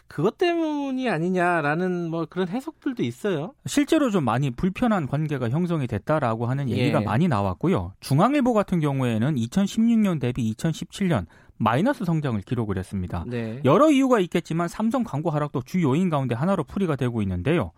그것 0.07 0.37
때문이 0.37 1.09
아니냐라는 1.09 2.09
뭐 2.09 2.25
그런 2.29 2.47
해석들도 2.47 3.03
있어요. 3.03 3.53
실제로 3.65 4.09
좀 4.09 4.23
많이 4.23 4.51
불편한 4.51 5.07
관계가 5.07 5.49
형성이 5.49 5.87
됐다라고 5.87 6.45
하는 6.45 6.69
얘기가 6.69 7.01
예. 7.01 7.05
많이 7.05 7.27
나왔고요. 7.27 7.93
중앙일보 7.99 8.53
같은 8.53 8.79
경우에는 8.79 9.35
2016년 9.35 10.21
대비 10.21 10.53
2017년 10.53 11.25
마이너스 11.57 12.05
성장을 12.05 12.39
기록을 12.41 12.77
했습니다. 12.77 13.25
네. 13.27 13.61
여러 13.65 13.89
이유가 13.89 14.19
있겠지만 14.19 14.67
삼성 14.67 15.03
광고 15.03 15.29
하락도 15.29 15.63
주 15.63 15.81
요인 15.81 16.09
가운데 16.09 16.35
하나로 16.35 16.63
풀이가 16.63 16.95
되고 16.95 17.21
있는데요. 17.21 17.71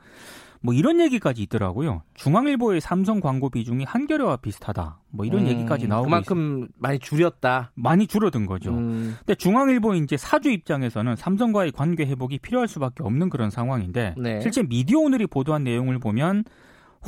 뭐 0.61 0.73
이런 0.73 0.99
얘기까지 0.99 1.41
있더라고요. 1.43 2.01
중앙일보의 2.15 2.81
삼성 2.81 3.21
광고 3.21 3.49
비중이 3.49 3.85
한겨레와 3.85 4.37
비슷하다. 4.37 4.99
뭐 5.11 5.25
이런 5.25 5.43
음, 5.43 5.47
얘기까지 5.47 5.87
나오고 5.87 6.05
그만큼 6.05 6.67
많이 6.77 6.99
줄였다. 6.99 7.71
있- 7.77 7.81
많이 7.81 8.07
줄어든 8.07 8.45
거죠. 8.45 8.71
음, 8.71 9.15
근데 9.19 9.35
중앙일보 9.35 9.95
이제 9.95 10.17
사주 10.17 10.49
입장에서는 10.51 11.15
삼성과의 11.15 11.71
관계 11.71 12.05
회복이 12.05 12.39
필요할 12.39 12.67
수밖에 12.67 13.03
없는 13.03 13.29
그런 13.29 13.49
상황인데 13.49 14.15
네. 14.17 14.41
실제 14.41 14.61
미디어 14.63 14.99
오늘이 14.99 15.27
보도한 15.27 15.63
내용을 15.63 15.97
보면 15.99 16.43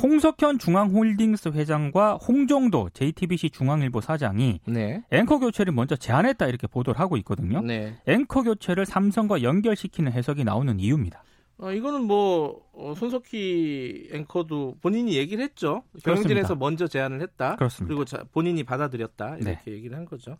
홍석현 0.02 0.58
중앙홀딩스 0.58 1.50
회장과 1.50 2.14
홍정도 2.14 2.88
JTBC 2.94 3.50
중앙일보 3.50 4.00
사장이 4.00 4.60
네. 4.66 5.02
앵커 5.10 5.38
교체를 5.38 5.74
먼저 5.74 5.96
제안했다 5.96 6.46
이렇게 6.46 6.66
보도를 6.66 6.98
하고 6.98 7.18
있거든요. 7.18 7.60
네. 7.60 7.94
앵커 8.06 8.42
교체를 8.42 8.86
삼성과 8.86 9.42
연결시키는 9.42 10.12
해석이 10.12 10.44
나오는 10.44 10.80
이유입니다. 10.80 11.22
어, 11.58 11.72
이거는 11.72 12.04
뭐 12.04 12.62
어, 12.72 12.94
손석희 12.96 14.08
앵커도 14.12 14.76
본인이 14.80 15.16
얘기를 15.16 15.44
했죠. 15.44 15.82
경영진에서. 16.02 16.56
먼저 16.56 16.86
제안을 16.86 17.20
했다. 17.22 17.56
그렇습니다. 17.56 17.88
그리고 17.88 18.04
자, 18.04 18.24
본인이 18.32 18.64
받아들였다 18.64 19.36
이렇게 19.36 19.60
네. 19.64 19.72
얘기를 19.72 19.96
한 19.96 20.04
거죠. 20.04 20.36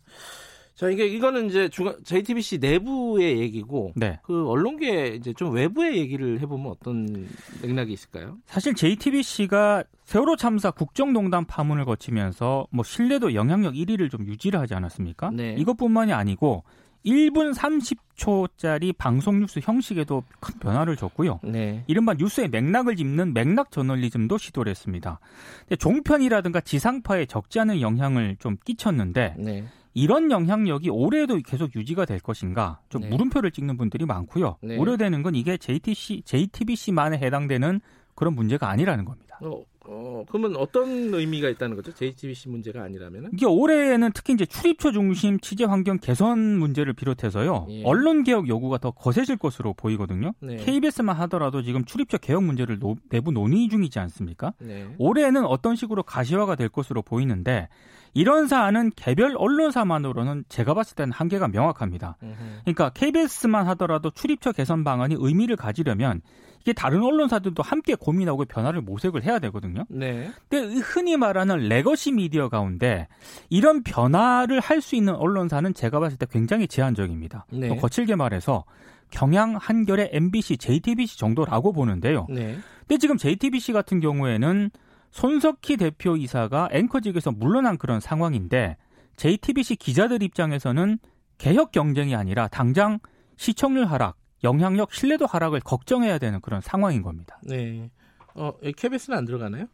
자 0.75 0.89
이게 0.89 1.05
이거는 1.05 1.49
이제 1.49 1.69
중앙 1.69 1.95
JTBC 2.03 2.57
내부의 2.57 3.39
얘기고 3.39 3.91
네. 3.95 4.19
그 4.23 4.47
언론계 4.49 5.09
이제 5.09 5.31
좀 5.33 5.53
외부의 5.53 5.97
얘기를 5.97 6.39
해보면 6.39 6.71
어떤 6.71 7.27
맥락이 7.61 7.93
있을까요? 7.93 8.37
사실 8.47 8.73
JTBC가 8.73 9.83
세월호 10.03 10.35
참사 10.35 10.71
국정농단 10.71 11.45
파문을 11.45 11.85
거치면서 11.85 12.65
뭐 12.71 12.83
신뢰도 12.83 13.35
영향력 13.35 13.75
1위를 13.75 14.09
좀 14.09 14.25
유지를 14.25 14.59
하지 14.59 14.73
않았습니까? 14.73 15.29
네. 15.29 15.55
이것뿐만이 15.59 16.11
아니고 16.11 16.63
1분 17.05 17.53
30초짜리 17.53 18.95
방송 18.97 19.39
뉴스 19.39 19.59
형식에도 19.61 20.23
큰 20.39 20.59
변화를 20.59 20.95
줬고요. 20.95 21.39
네. 21.43 21.83
이른바 21.87 22.13
뉴스의 22.13 22.49
맥락을 22.49 22.95
짚는 22.95 23.33
맥락 23.33 23.71
저널리즘도 23.71 24.37
시도를 24.37 24.69
했습니다. 24.69 25.19
근데 25.61 25.75
종편이라든가 25.75 26.61
지상파에 26.61 27.25
적지 27.25 27.59
않은 27.59 27.81
영향을 27.81 28.37
좀 28.39 28.57
끼쳤는데 28.63 29.35
네. 29.37 29.65
이런 29.93 30.31
영향력이 30.31 30.89
올해도 30.89 31.39
계속 31.45 31.75
유지가 31.75 32.05
될 32.05 32.19
것인가 32.19 32.79
좀 32.89 33.01
네. 33.01 33.09
물음표를 33.09 33.51
찍는 33.51 33.77
분들이 33.77 34.05
많고요. 34.05 34.57
네. 34.61 34.77
우려되는 34.77 35.21
건 35.21 35.35
이게 35.35 35.57
JTC, 35.57 36.23
JTBC만에 36.25 37.17
해당되는 37.17 37.79
그런 38.15 38.35
문제가 38.35 38.69
아니라는 38.69 39.05
겁니다. 39.05 39.39
어, 39.41 39.61
어, 39.85 40.23
그러면 40.29 40.55
어떤 40.55 41.13
의미가 41.13 41.49
있다는 41.49 41.75
거죠? 41.75 41.93
JTBC 41.93 42.49
문제가 42.49 42.83
아니라면은? 42.83 43.31
이게 43.33 43.45
올해에는 43.45 44.11
특히 44.13 44.33
이제 44.33 44.45
출입처 44.45 44.91
중심 44.91 45.39
취재 45.39 45.65
환경 45.65 45.97
개선 45.99 46.39
문제를 46.57 46.93
비롯해서요. 46.93 47.67
예. 47.69 47.83
언론 47.83 48.23
개혁 48.23 48.47
요구가 48.47 48.77
더 48.77 48.91
거세질 48.91 49.37
것으로 49.37 49.73
보이거든요. 49.73 50.33
네. 50.39 50.55
KBS만 50.57 51.15
하더라도 51.21 51.61
지금 51.63 51.83
출입처 51.83 52.17
개혁 52.17 52.43
문제를 52.43 52.79
노- 52.79 52.95
내부 53.09 53.31
논의 53.31 53.67
중이지 53.67 53.99
않습니까? 53.99 54.53
네. 54.59 54.87
올해에는 54.97 55.45
어떤 55.45 55.75
식으로 55.75 56.03
가시화가 56.03 56.55
될 56.55 56.69
것으로 56.69 57.01
보이는데 57.01 57.67
이런 58.13 58.47
사안은 58.47 58.91
개별 58.95 59.35
언론사만으로는 59.37 60.45
제가 60.47 60.73
봤을 60.75 60.95
때는 60.95 61.11
한계가 61.11 61.47
명확합니다. 61.47 62.17
음흠. 62.21 62.33
그러니까 62.63 62.89
KBS만 62.91 63.67
하더라도 63.69 64.11
출입처 64.11 64.51
개선 64.51 64.83
방안이 64.83 65.15
의미를 65.17 65.55
가지려면 65.55 66.21
이게 66.63 66.71
다른 66.71 67.03
언론사들도 67.03 67.61
함께 67.61 67.95
고민하고 67.95 68.45
변화를 68.45 68.81
모색을 68.81 69.23
해야 69.23 69.39
되거든요. 69.39 69.85
네. 69.89 70.31
근데 70.47 70.79
흔히 70.79 71.17
말하는 71.17 71.67
legacy 71.67 72.13
미디어 72.13 72.47
가운데 72.49 73.07
이런 73.49 73.83
변화를 73.83 74.59
할 74.59 74.83
수 74.83 74.95
있는 74.97 75.15
언론사는 75.15 75.73
제가 75.73 75.99
봤을 76.01 76.17
때 76.17 76.25
굉장히 76.29 76.67
제한적입니다. 76.67 77.45
네. 77.51 77.69
더 77.69 77.75
거칠게 77.75 78.15
말해서 78.15 78.65
경향, 79.11 79.55
한겨레, 79.55 80.09
MBC, 80.11 80.57
JTBC 80.57 81.17
정도라고 81.19 81.71
보는데요. 81.71 82.27
네. 82.29 82.57
근데 82.79 82.97
지금 82.97 83.15
JTBC 83.17 83.71
같은 83.71 84.01
경우에는 84.01 84.71
손석희 85.11 85.77
대표이사가 85.77 86.69
앵커직에서 86.71 87.31
물러난 87.31 87.77
그런 87.77 87.99
상황인데 88.01 88.75
JTBC 89.15 89.75
기자들 89.77 90.23
입장에서는 90.23 90.97
개혁 91.37 91.71
경쟁이 91.71 92.15
아니라 92.15 92.47
당장 92.47 92.99
시청률 93.37 93.85
하락, 93.85 94.17
영향력, 94.43 94.93
신뢰도 94.93 95.25
하락을 95.25 95.59
걱정해야 95.61 96.17
되는 96.17 96.41
그런 96.41 96.61
상황인 96.61 97.01
겁니다. 97.01 97.39
네. 97.43 97.89
어, 98.35 98.53
KBS는 98.75 99.17
안 99.17 99.25
들어가나요? 99.25 99.67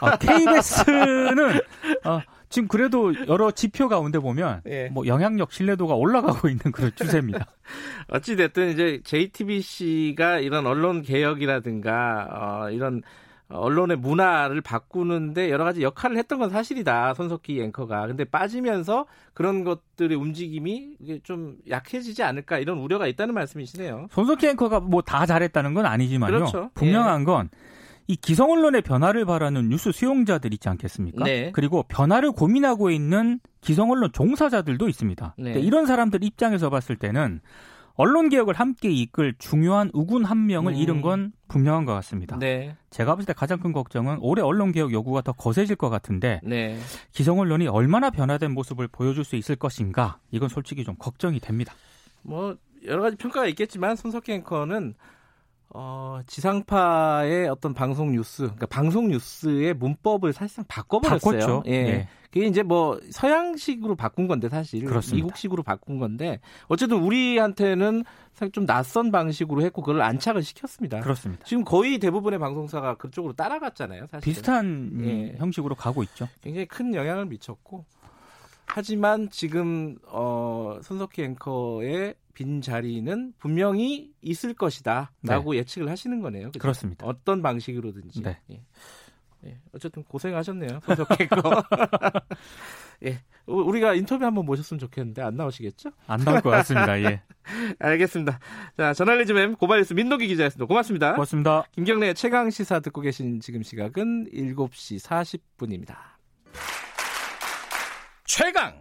아, 0.00 0.16
KBS는 0.16 1.60
아, 2.04 2.22
지금 2.48 2.66
그래도 2.66 3.14
여러 3.28 3.50
지표 3.50 3.88
가운데 3.88 4.18
보면 4.18 4.62
예. 4.66 4.88
뭐 4.88 5.06
영향력, 5.06 5.52
신뢰도가 5.52 5.94
올라가고 5.94 6.48
있는 6.48 6.72
그런 6.72 6.90
추세입니다. 6.94 7.46
어찌 8.08 8.36
됐든 8.36 8.70
이제 8.70 9.00
JTBC가 9.04 10.40
이런 10.40 10.66
언론 10.66 11.02
개혁이라든가 11.02 12.28
어, 12.30 12.70
이런 12.70 13.02
언론의 13.50 13.96
문화를 13.98 14.60
바꾸는데 14.60 15.50
여러 15.50 15.64
가지 15.64 15.82
역할을 15.82 16.16
했던 16.16 16.38
건 16.38 16.50
사실이다. 16.50 17.14
손석희 17.14 17.60
앵커가. 17.60 18.06
근데 18.06 18.24
빠지면서 18.24 19.06
그런 19.34 19.64
것들의 19.64 20.16
움직임이 20.16 20.96
좀 21.22 21.56
약해지지 21.68 22.22
않을까 22.22 22.58
이런 22.58 22.78
우려가 22.78 23.06
있다는 23.06 23.34
말씀이시네요. 23.34 24.06
손석희 24.10 24.46
앵커가 24.50 24.80
뭐 24.80 25.02
다 25.02 25.26
잘했다는 25.26 25.74
건 25.74 25.86
아니지만요. 25.86 26.32
그렇죠. 26.32 26.70
분명한 26.74 27.24
건이 27.24 27.48
기성 28.20 28.50
언론의 28.50 28.82
변화를 28.82 29.24
바라는 29.24 29.68
뉴스 29.68 29.92
수용자들 29.92 30.52
있지 30.54 30.68
않겠습니까? 30.68 31.24
네. 31.24 31.50
그리고 31.52 31.82
변화를 31.84 32.32
고민하고 32.32 32.90
있는 32.90 33.40
기성 33.60 33.90
언론 33.90 34.10
종사자들도 34.12 34.88
있습니다. 34.88 35.34
네. 35.38 35.52
이런 35.60 35.86
사람들 35.86 36.22
입장에서 36.24 36.70
봤을 36.70 36.96
때는 36.96 37.40
언론 37.94 38.28
개혁을 38.28 38.54
함께 38.54 38.90
이끌 38.90 39.34
중요한 39.38 39.90
우군 39.92 40.24
한 40.24 40.46
명을 40.46 40.72
음. 40.72 40.76
잃은 40.76 41.02
건 41.02 41.32
분명한 41.48 41.84
것 41.84 41.92
같습니다. 41.94 42.38
네. 42.38 42.76
제가 42.90 43.14
봤을 43.14 43.26
때 43.26 43.32
가장 43.32 43.58
큰 43.60 43.72
걱정은 43.72 44.18
올해 44.20 44.42
언론 44.42 44.72
개혁 44.72 44.92
요구가 44.92 45.20
더 45.22 45.32
거세질 45.32 45.76
것 45.76 45.90
같은데 45.90 46.40
네. 46.42 46.78
기성 47.12 47.38
언론이 47.38 47.66
얼마나 47.68 48.10
변화된 48.10 48.52
모습을 48.52 48.88
보여줄 48.88 49.24
수 49.24 49.36
있을 49.36 49.56
것인가 49.56 50.18
이건 50.30 50.48
솔직히 50.48 50.84
좀 50.84 50.94
걱정이 50.98 51.40
됩니다. 51.40 51.74
뭐 52.22 52.56
여러 52.86 53.02
가지 53.02 53.16
평가가 53.16 53.46
있겠지만 53.48 53.96
손석희 53.96 54.32
앵커는 54.32 54.94
어, 55.72 56.20
지상파의 56.26 57.48
어떤 57.48 57.74
방송 57.74 58.12
뉴스, 58.12 58.42
그러니까 58.42 58.66
방송 58.66 59.08
뉴스의 59.08 59.74
문법을 59.74 60.32
사실상 60.32 60.64
바꿔버렸어요. 60.66 61.38
바꿨죠. 61.38 61.62
예. 61.66 61.82
네. 61.82 62.08
그게 62.32 62.46
이제 62.46 62.62
뭐 62.62 63.00
서양식으로 63.10 63.96
바꾼 63.96 64.28
건데 64.28 64.48
사실 64.48 64.84
그렇습니다. 64.84 65.16
미국식으로 65.16 65.64
바꾼 65.64 65.98
건데 65.98 66.40
어쨌든 66.68 66.98
우리한테는 66.98 68.04
사실 68.32 68.52
좀 68.52 68.66
낯선 68.66 69.10
방식으로 69.10 69.62
했고 69.62 69.82
그걸 69.82 70.00
안착을 70.02 70.42
시켰습니다. 70.42 71.00
그렇습니다. 71.00 71.44
지금 71.44 71.64
거의 71.64 71.98
대부분의 71.98 72.38
방송사가 72.38 72.94
그쪽으로 72.94 73.32
따라갔잖아요. 73.32 74.06
사실 74.06 74.24
비슷한 74.24 74.92
예. 75.02 75.34
형식으로 75.38 75.74
가고 75.74 76.04
있죠. 76.04 76.28
굉장히 76.40 76.66
큰 76.66 76.94
영향을 76.94 77.26
미쳤고 77.26 77.84
하지만 78.72 79.28
지금 79.30 79.96
어, 80.06 80.78
손석희 80.82 81.22
앵커의 81.22 82.14
빈 82.34 82.60
자리는 82.62 83.34
분명히 83.38 84.10
있을 84.22 84.54
것이다라고 84.54 85.56
예측을 85.56 85.90
하시는 85.90 86.20
거네요. 86.20 86.46
그죠? 86.48 86.60
그렇습니다. 86.60 87.06
어떤 87.06 87.42
방식으로든지. 87.42 88.22
네. 88.22 88.38
예. 88.50 88.62
예. 89.46 89.58
어쨌든 89.74 90.02
고생하셨네요. 90.04 90.80
손석희 90.84 91.16
앵커. 91.22 91.62
예. 93.04 93.20
우- 93.46 93.62
우리가 93.62 93.94
인터뷰 93.94 94.24
한번 94.24 94.44
모셨으면 94.46 94.78
좋겠는데 94.78 95.22
안 95.22 95.34
나오시겠죠? 95.36 95.90
안 96.06 96.20
나올 96.20 96.40
것 96.40 96.50
같습니다. 96.50 97.00
예. 97.02 97.22
알겠습니다. 97.80 98.38
자, 98.76 98.92
저널리즘 98.94 99.36
M 99.36 99.56
고발뉴스 99.56 99.94
민노기 99.94 100.26
기자였습니다. 100.28 100.66
고맙습니다. 100.66 101.12
고맙습니다. 101.14 101.64
김경래 101.72 102.14
최강 102.14 102.50
시사 102.50 102.80
듣고 102.80 103.00
계신 103.00 103.40
지금 103.40 103.62
시각은 103.62 104.28
7시 104.32 105.00
40분입니다. 105.58 105.96
최강 108.32 108.72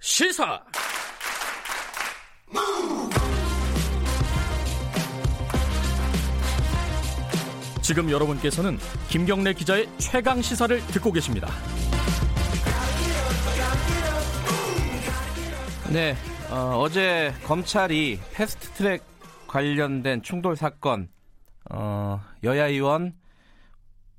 시사 0.00 0.60
지금 7.80 8.10
여러분께서는 8.10 8.76
김경래 9.08 9.52
기자의 9.52 9.88
최강 9.98 10.42
시사를 10.42 10.84
듣고 10.88 11.12
계십니다. 11.12 11.46
네, 15.92 16.16
어, 16.50 16.88
제 16.92 17.32
검찰이 17.44 18.18
패스트트랙 18.32 19.00
관련된 19.46 20.22
충돌 20.22 20.56
사건 20.56 21.08
어, 21.70 22.20
여야 22.42 22.66
의원 22.66 23.19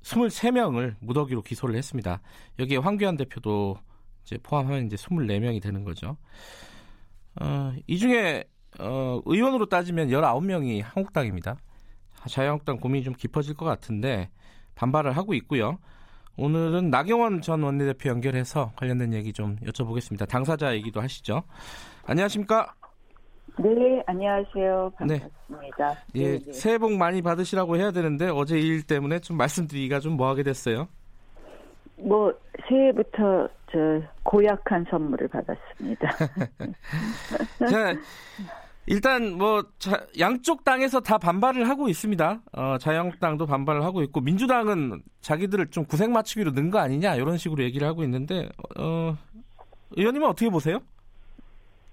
23명을 0.02 0.96
무더기로 1.00 1.42
기소를 1.42 1.76
했습니다. 1.76 2.20
여기에 2.58 2.78
황교안 2.78 3.16
대표도 3.16 3.78
이제 4.24 4.38
포함하면 4.42 4.86
이제 4.86 4.96
24명이 4.96 5.62
되는 5.62 5.84
거죠. 5.84 6.16
어, 7.40 7.72
이 7.86 7.98
중에 7.98 8.44
어, 8.78 9.20
의원으로 9.24 9.66
따지면 9.66 10.08
19명이 10.08 10.82
한국당입니다. 10.82 11.56
자유한국당 12.28 12.78
고민이 12.78 13.04
좀 13.04 13.14
깊어질 13.14 13.54
것 13.54 13.64
같은데 13.64 14.30
반발을 14.74 15.16
하고 15.16 15.34
있고요. 15.34 15.78
오늘은 16.36 16.90
나경원 16.90 17.42
전 17.42 17.62
원내대표 17.62 18.08
연결해서 18.08 18.72
관련된 18.76 19.12
얘기 19.12 19.32
좀 19.32 19.56
여쭤보겠습니다. 19.56 20.26
당사자 20.28 20.74
얘기도 20.74 21.00
하시죠. 21.00 21.42
안녕하십니까? 22.06 22.74
네, 23.58 24.02
안녕하세요. 24.06 24.92
네. 25.06 25.18
반갑습니다. 25.20 25.94
예, 26.14 26.38
네, 26.38 26.38
네. 26.44 26.52
새해 26.52 26.78
복 26.78 26.92
많이 26.92 27.20
받으시라고 27.22 27.76
해야 27.76 27.90
되는데 27.90 28.28
어제 28.28 28.58
일 28.58 28.82
때문에 28.82 29.20
좀 29.20 29.36
말씀드리기가 29.36 30.00
좀 30.00 30.16
뭐하게 30.16 30.42
됐어요. 30.42 30.88
뭐 31.96 32.32
새해부터 32.68 33.48
저 33.70 33.78
고약한 34.22 34.84
선물을 34.90 35.28
받았습니다. 35.28 36.10
자, 37.70 37.94
일단 38.86 39.36
뭐 39.36 39.62
자- 39.78 40.04
양쪽 40.18 40.64
당에서 40.64 41.00
다 41.00 41.18
반발을 41.18 41.68
하고 41.68 41.88
있습니다. 41.88 42.40
어, 42.54 42.78
자유한국당도 42.78 43.46
반발을 43.46 43.84
하고 43.84 44.02
있고 44.02 44.20
민주당은 44.20 45.02
자기들을 45.20 45.68
좀 45.70 45.84
구색 45.84 46.10
맞추기로 46.10 46.52
는 46.52 46.70
거 46.70 46.78
아니냐 46.78 47.14
이런 47.16 47.36
식으로 47.36 47.62
얘기를 47.62 47.86
하고 47.86 48.02
있는데 48.02 48.48
어, 48.78 49.16
의원님은 49.92 50.26
어떻게 50.26 50.48
보세요? 50.50 50.80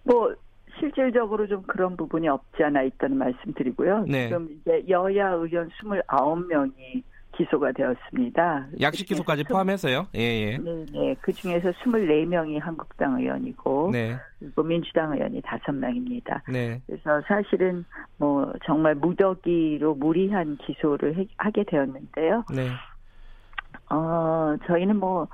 뭐 0.04 0.34
실질적으로 0.80 1.48
좀 1.48 1.62
그런 1.64 1.96
부분이 1.98 2.28
없지 2.28 2.64
않아 2.64 2.82
있다는 2.84 3.18
말씀드리고요. 3.18 4.06
네. 4.08 4.28
지금 4.28 4.50
이제 4.62 4.84
여야 4.90 5.32
의원 5.32 5.70
29명이 5.70 7.04
기소가 7.38 7.72
되었습니다. 7.72 8.68
약식 8.82 9.06
기소까지 9.06 9.46
포함해서요. 9.46 10.08
예, 10.16 10.20
예. 10.20 10.58
스- 10.58 10.62
네, 10.62 10.86
네. 10.92 11.16
그 11.22 11.32
중에서 11.32 11.72
24명이 11.72 12.60
한국당 12.60 13.18
의원이고 13.20 13.92
네, 13.94 14.18
그리고 14.40 14.64
민주당 14.64 15.14
의원이 15.14 15.42
5명입니다. 15.42 16.42
네, 16.52 16.82
그래서 16.86 17.22
사실은 17.28 17.86
뭐 18.18 18.52
정말 18.66 18.96
무더기로 18.96 19.96
무리한 19.96 20.58
기소를 20.58 21.16
해- 21.16 21.28
하게 21.38 21.64
되었는데요. 21.64 22.44
네, 22.54 22.68
어, 23.90 24.56
저희는 24.68 24.98
뭐, 24.98 25.28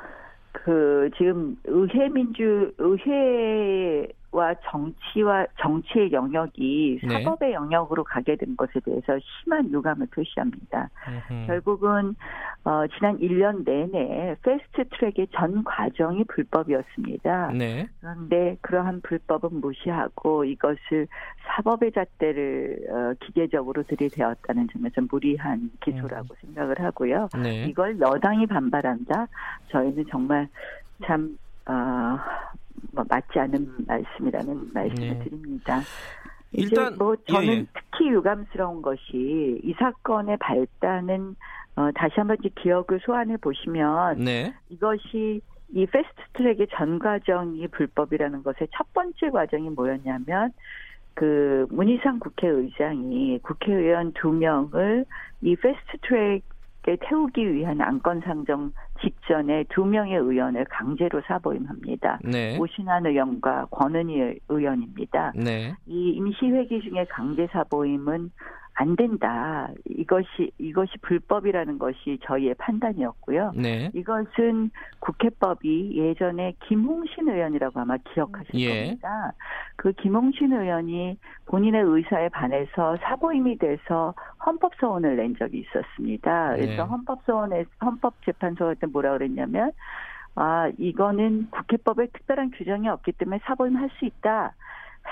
그, 0.52 1.10
지금 1.18 1.58
의회 1.66 2.08
민주, 2.10 2.72
의회 2.78 4.08
와 4.36 4.54
정치와, 4.70 5.48
정치의 5.62 6.12
영역이 6.12 7.00
네. 7.02 7.24
사법의 7.24 7.54
영역으로 7.54 8.04
가게 8.04 8.36
된 8.36 8.58
것에 8.58 8.82
대해서 8.82 9.18
심한 9.20 9.72
유감을 9.72 10.08
표시합니다. 10.08 10.90
음흠. 11.08 11.48
결국은, 11.48 12.16
어, 12.66 12.86
지난 12.88 13.18
1년 13.20 13.64
내내 13.64 14.36
패스트 14.44 14.90
트랙의 14.90 15.28
전 15.34 15.64
과정이 15.64 16.26
불법이었습니다. 16.26 17.52
네, 17.54 17.88
그런데 18.02 18.58
그러한 18.60 19.00
불법은 19.02 19.62
무시하고 19.62 20.44
이것을 20.44 21.08
사법의 21.48 21.94
잣대를 21.94 22.88
어, 22.90 23.14
기계적으로 23.26 23.84
들이대었다는 23.84 24.68
점에서 24.74 25.02
무리한 25.10 25.72
기소라고 25.82 26.36
생각을 26.42 26.82
하고요. 26.82 27.30
네. 27.42 27.68
이걸 27.68 27.98
여당이 28.02 28.48
반발한다. 28.48 29.28
저희는 29.70 30.06
정말 30.12 30.50
참 31.06 31.38
어, 31.68 32.20
뭐 32.92 33.04
맞지 33.08 33.40
않은 33.40 33.86
말씀이라는 33.88 34.74
말씀을 34.74 35.10
네. 35.10 35.20
드립니다. 35.24 35.82
일단 36.52 36.96
뭐 36.98 37.16
저는 37.28 37.48
예, 37.48 37.58
예. 37.58 37.66
특히 37.74 38.10
유감스러운 38.10 38.82
것이 38.82 39.60
이 39.64 39.74
사건의 39.78 40.38
발단은 40.38 41.36
어, 41.76 41.92
다시 41.94 42.14
한번 42.16 42.38
기억을 42.38 43.00
소환해 43.02 43.38
보시면 43.38 44.20
네, 44.20 44.54
이것이 44.70 45.42
이 45.74 45.86
패스트트랙의 45.86 46.68
전 46.72 47.00
과정이 47.00 47.68
불법이라는 47.68 48.44
것의 48.44 48.70
첫 48.76 48.94
번째 48.94 49.30
과정이 49.30 49.70
뭐였냐면 49.70 50.54
그 51.16 51.66
문희상 51.70 52.20
국회의장이 52.20 53.40
국회의원 53.40 54.14
두 54.14 54.32
명을 54.32 55.06
이 55.42 55.56
패스트트랙 55.56 56.44
에 56.88 56.98
태우기 57.02 57.52
위한 57.54 57.82
안건 57.82 58.22
상정 58.22 58.72
직전에 59.02 59.66
두 59.70 59.86
명의 59.86 60.18
의원을 60.18 60.66
강제로 60.66 61.20
사보임합니다. 61.26 62.20
네, 62.24 62.58
오신환 62.60 63.08
의원과 63.08 63.68
권은희 63.72 64.40
의원입니다. 64.48 65.34
네, 65.36 65.74
이 65.88 66.12
임시회기 66.12 66.82
중에 66.82 67.06
강제 67.10 67.48
사보임은 67.48 68.30
안 68.78 68.96
된다. 68.98 69.70
이것이 69.86 70.52
이것이 70.58 70.98
불법이라는 71.02 71.80
것이 71.80 72.20
저희의 72.24 72.56
판단이었고요. 72.56 73.54
네, 73.56 73.90
이것은 73.94 74.70
국회법이 75.00 75.98
예전에 75.98 76.56
김홍신 76.68 77.30
의원이라고 77.30 77.80
아마 77.80 77.96
기억하실 77.98 78.56
예. 78.56 78.84
겁니다. 78.84 79.32
그 79.78 79.94
김홍신 79.94 80.52
의원이 80.52 81.18
본인의 81.46 81.84
의사에 81.84 82.28
반해서 82.30 82.98
사보임이 83.02 83.58
돼서 83.60 84.14
헌법 84.46 84.76
소원을 84.76 85.16
낸 85.16 85.36
적이 85.38 85.60
있었습니다. 85.60 86.56
그래서 86.56 86.84
네. 86.84 86.90
헌법 86.90 87.24
소원에 87.26 87.64
헌법 87.82 88.14
재판소한테 88.26 88.88
뭐라 88.88 89.14
그랬냐면 89.14 89.72
아 90.36 90.70
이거는 90.78 91.48
국회법에 91.50 92.08
특별한 92.08 92.52
규정이 92.52 92.90
없기 92.90 93.14
때문에 93.14 93.40
사보임 93.46 93.78
할 93.78 93.90
수 93.98 94.04
있다. 94.04 94.54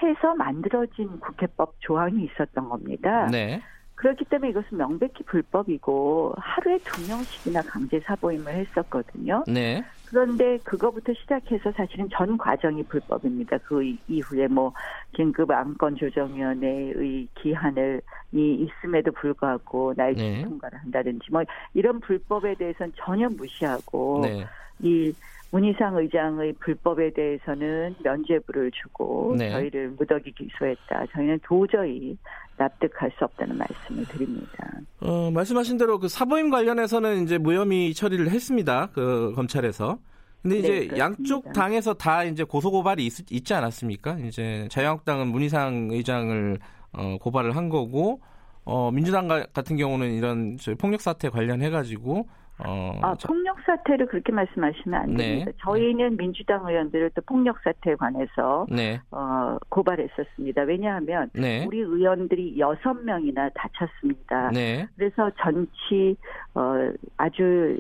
해서 0.02 0.36
만들어진 0.36 1.20
국회법 1.20 1.76
조항이 1.80 2.26
있었던 2.26 2.68
겁니다. 2.70 3.28
네, 3.32 3.62
그렇기 3.96 4.26
때문에 4.26 4.50
이것은 4.52 4.78
명백히 4.78 5.24
불법이고 5.24 6.34
하루에 6.38 6.78
두 6.80 7.08
명씩이나 7.08 7.62
강제 7.64 8.00
사보임을 8.02 8.54
했었거든요. 8.54 9.44
네, 9.48 9.84
그런데 10.10 10.58
그거부터 10.64 11.14
시작해서 11.14 11.72
사실은 11.72 12.10
전 12.12 12.38
과정이 12.38 12.84
불법입니다. 12.84 13.58
그 13.60 13.84
이- 13.84 13.98
이후에 14.08 14.48
뭐 14.48 14.74
긴급 15.14 15.50
안건 15.52 15.96
조정위원회의 15.96 17.28
기한을 17.36 18.02
이 18.32 18.68
있음에도 18.68 19.12
불구하고 19.12 19.94
날짜 19.96 20.22
네. 20.22 20.44
통과를 20.44 20.80
한다든지 20.80 21.28
뭐 21.32 21.44
이런 21.74 22.00
불법에 22.00 22.56
대해서는 22.56 22.94
전혀 22.96 23.30
무시하고 23.30 24.22
네, 24.24 24.46
이 24.82 25.14
문희상 25.54 25.96
의장의 25.96 26.54
불법에 26.54 27.14
대해서는 27.14 27.96
면죄부를 28.04 28.72
주고 28.72 29.36
네. 29.38 29.52
저희를 29.52 29.92
무더기 29.92 30.32
기소했다. 30.32 31.06
저희는 31.14 31.40
도저히 31.44 32.18
납득할 32.58 33.12
수 33.18 33.24
없다는 33.24 33.60
말씀을 33.60 34.04
드립니다. 34.06 34.72
어, 35.02 35.30
말씀하신 35.30 35.78
대로 35.78 36.00
그 36.00 36.08
사보임 36.08 36.50
관련해서는 36.50 37.24
이제 37.24 37.38
무혐의 37.38 37.94
처리를 37.94 38.32
했습니다. 38.32 38.90
그 38.94 39.32
검찰에서. 39.36 40.00
근데 40.42 40.58
이제 40.58 40.88
네. 40.92 40.98
양쪽 40.98 41.54
당에서 41.54 41.94
다 41.94 42.24
이제 42.24 42.44
고소 42.44 42.72
고발이 42.72 43.06
있, 43.06 43.32
있지 43.32 43.54
않았습니까? 43.54 44.18
이제 44.26 44.68
자유한국당은 44.72 45.28
문희상 45.28 45.90
의장을 45.92 46.58
어, 46.94 47.18
고발을 47.22 47.56
한 47.56 47.70
거고 47.70 48.22
어, 48.66 48.90
민주당 48.92 49.28
같은 49.28 49.78
경우는 49.78 50.14
이런 50.14 50.58
폭력 50.80 51.02
사태 51.02 51.30
관련해 51.30 51.70
가지고 51.70 52.28
어, 52.60 53.00
아, 53.02 53.16
저, 53.18 53.28
폭력 53.28 53.58
사태를 53.66 54.06
그렇게 54.06 54.32
말씀하시면 54.32 55.02
안 55.02 55.14
네. 55.16 55.40
됩니다. 55.40 55.52
저희는 55.62 56.18
민주당 56.18 56.66
의원들을 56.68 57.10
또 57.16 57.22
폭력 57.24 57.58
사태에 57.64 57.96
관해서 57.96 58.68
네, 58.70 59.02
어, 59.12 59.58
고발했었습니다. 59.70 60.62
왜냐하면 60.64 61.30
네, 61.34 61.66
우리 61.66 61.80
의원들이 61.80 62.60
여섯 62.60 62.94
명이나 62.94 63.50
다쳤습니다. 63.56 64.52
네, 64.52 64.88
그래서 64.96 65.32
전치 65.42 66.16
어, 66.54 66.92
아주 67.18 67.78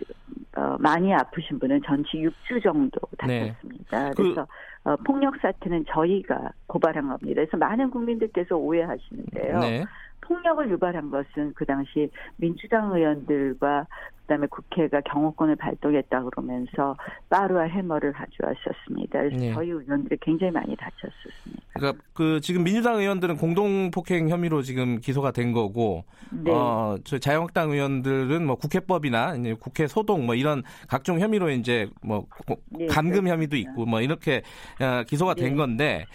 어, 0.55 0.75
많이 0.79 1.13
아프신 1.13 1.59
분은 1.59 1.81
전치 1.86 2.17
6주 2.17 2.63
정도 2.63 2.99
네. 3.27 3.49
다쳤습니다. 3.53 4.09
그- 4.12 4.23
그래서 4.23 4.47
어, 4.85 4.95
폭력 4.97 5.35
사태는 5.37 5.85
저희가 5.89 6.51
고발한 6.67 7.07
겁니다. 7.07 7.41
그래서 7.41 7.57
많은 7.57 7.89
국민들께서 7.89 8.55
오해하시는데요. 8.55 9.59
네, 9.59 9.85
폭력을 10.21 10.69
유발한 10.69 11.09
것은 11.09 11.53
그 11.53 11.65
당시 11.65 12.09
민주당 12.37 12.93
의원들과 12.93 13.87
그다음에 14.21 14.47
국회가 14.47 15.01
경호권을 15.01 15.55
발동했다 15.57 16.23
그러면서 16.23 16.95
빠루와 17.29 17.63
해머를 17.63 18.13
가져왔었습니다. 18.13 19.19
그래서 19.19 19.37
네. 19.37 19.53
저희 19.53 19.69
의원들이 19.69 20.17
굉장히 20.21 20.51
많이 20.51 20.75
다쳤었습니다. 20.75 21.62
그러니까 21.73 22.03
그 22.13 22.39
지금 22.41 22.63
민주당 22.63 22.97
의원들은 22.99 23.38
공동 23.38 23.89
폭행 23.91 24.29
혐의로 24.29 24.62
지금 24.62 24.99
기소가 24.99 25.31
된 25.31 25.51
거고, 25.53 26.05
네. 26.31 26.51
어, 26.51 26.97
저 27.03 27.17
자유한국당 27.17 27.71
의원들은 27.71 28.45
뭐 28.45 28.55
국회법이나 28.55 29.36
이제 29.38 29.55
국회 29.59 29.88
소동 29.88 30.25
뭐 30.25 30.36
이런 30.36 30.63
각종 30.88 31.19
혐의로 31.19 31.49
이제 31.49 31.89
뭐 32.03 32.25
고- 32.47 32.57
네, 32.69 32.86
감금 32.88 33.12
그렇습니다. 33.23 33.33
혐의도 33.33 33.57
있고 33.57 33.86
뭐 33.86 34.01
이렇게 34.01 34.43
어, 34.79 35.03
기소가 35.07 35.33
된 35.33 35.51
네. 35.51 35.55
건데 35.55 36.05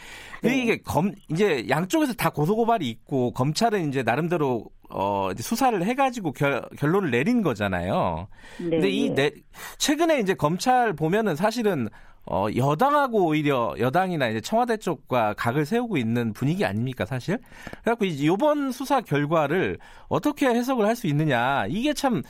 네. 0.43 0.63
이게 0.63 0.77
검 0.79 1.13
이제 1.31 1.67
양쪽에서 1.69 2.15
다 2.15 2.31
고소 2.31 2.55
고발이 2.55 2.89
있고 2.89 3.33
검찰은 3.33 3.89
이제 3.89 4.03
나름대로 4.03 4.65
어 4.91 5.31
이제 5.33 5.43
수사를 5.43 5.85
해가지고 5.85 6.33
결, 6.33 6.67
결론을 6.79 7.11
내린 7.11 7.43
거잖아요. 7.43 8.29
네, 8.59 8.71
근데 8.71 8.89
이 8.89 9.11
네. 9.11 9.31
내, 9.31 9.31
최근에 9.77 10.21
이제 10.21 10.35
검찰 10.35 10.95
보면은 10.95 11.37
사실은 11.37 11.89
어 12.31 12.47
여당하고 12.55 13.27
오히려 13.29 13.75
여당이나 13.79 14.29
이제 14.29 14.41
청와대 14.41 14.77
쪽과 14.77 15.35
각을 15.35 15.65
세우고 15.65 15.97
있는 15.97 16.33
분위기 16.35 16.65
아닙니까 16.65 17.05
사실? 17.07 17.39
그래갖고 17.83 18.05
이번 18.05 18.71
수사 18.73 19.01
결과를 19.01 19.79
어떻게 20.09 20.47
해석을 20.47 20.85
할 20.87 20.99
수 20.99 21.07
있느냐 21.07 21.65
이게 21.69 21.93
참 21.93 22.23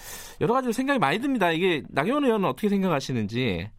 여러 0.42 0.52
가지 0.52 0.72
생각이 0.72 0.98
많이 0.98 1.18
듭니다. 1.20 1.50
이게 1.50 1.82
나경원 1.88 2.24
의원은 2.24 2.46
어떻게 2.48 2.68
생각하시는지? 2.68 3.70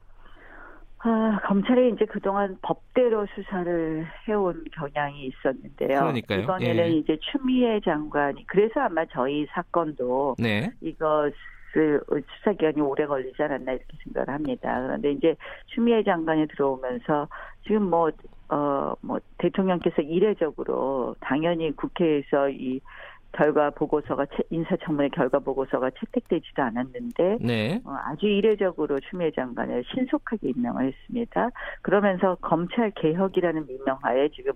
아, 1.01 1.39
검찰이 1.47 1.93
이제 1.93 2.05
그동안 2.05 2.57
법대로 2.61 3.25
수사를 3.33 4.05
해온 4.27 4.65
경향이 4.73 5.27
있었는데요. 5.27 5.99
그러니까요. 5.99 6.41
이번에는 6.41 6.85
예. 6.85 6.89
이제 6.89 7.17
추미애 7.31 7.79
장관이 7.85 8.45
그래서 8.47 8.81
아마 8.81 9.05
저희 9.13 9.45
사건도 9.53 10.35
네, 10.39 10.71
이것 10.81 11.31
을 11.77 12.01
수사 12.37 12.51
기간이 12.53 12.81
오래 12.81 13.05
걸리지 13.05 13.41
않았나 13.41 13.73
이렇게 13.73 13.97
생각을 14.03 14.29
합니다. 14.29 14.81
그런데 14.81 15.11
이제 15.11 15.35
추미애 15.67 16.03
장관이 16.03 16.47
들어오면서 16.47 17.27
지금 17.65 17.83
뭐 17.83 18.11
어, 18.49 18.95
뭐, 19.01 19.19
대통령께서 19.37 20.01
이례적으로 20.01 21.15
당연히 21.19 21.71
국회에서 21.75 22.49
이 22.49 22.81
결과 23.31 23.69
보고서가, 23.69 24.25
채- 24.25 24.43
인사청문회 24.49 25.09
결과 25.09 25.37
보고서가 25.37 25.91
채택되지도 25.91 26.63
않았는데, 26.63 27.37
네, 27.41 27.79
어, 27.85 27.95
아주 28.05 28.25
이례적으로 28.25 28.99
추미애 29.01 29.29
장관을 29.31 29.83
신속하게 29.93 30.49
임명을 30.49 30.87
했습니다. 30.87 31.49
그러면서 31.83 32.35
검찰 32.41 32.89
개혁이라는 32.91 33.67
민명하에 33.67 34.29
지금 34.29 34.53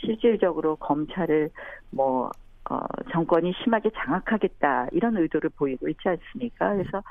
실질적으로 0.00 0.76
검찰을 0.76 1.50
뭐 1.90 2.30
어, 2.70 2.78
정권이 3.12 3.52
심하게 3.62 3.90
장악하겠다 3.94 4.88
이런 4.92 5.16
의도를 5.16 5.50
보이고 5.50 5.88
있지 5.88 6.08
않습니까? 6.08 6.74
그래서 6.74 7.02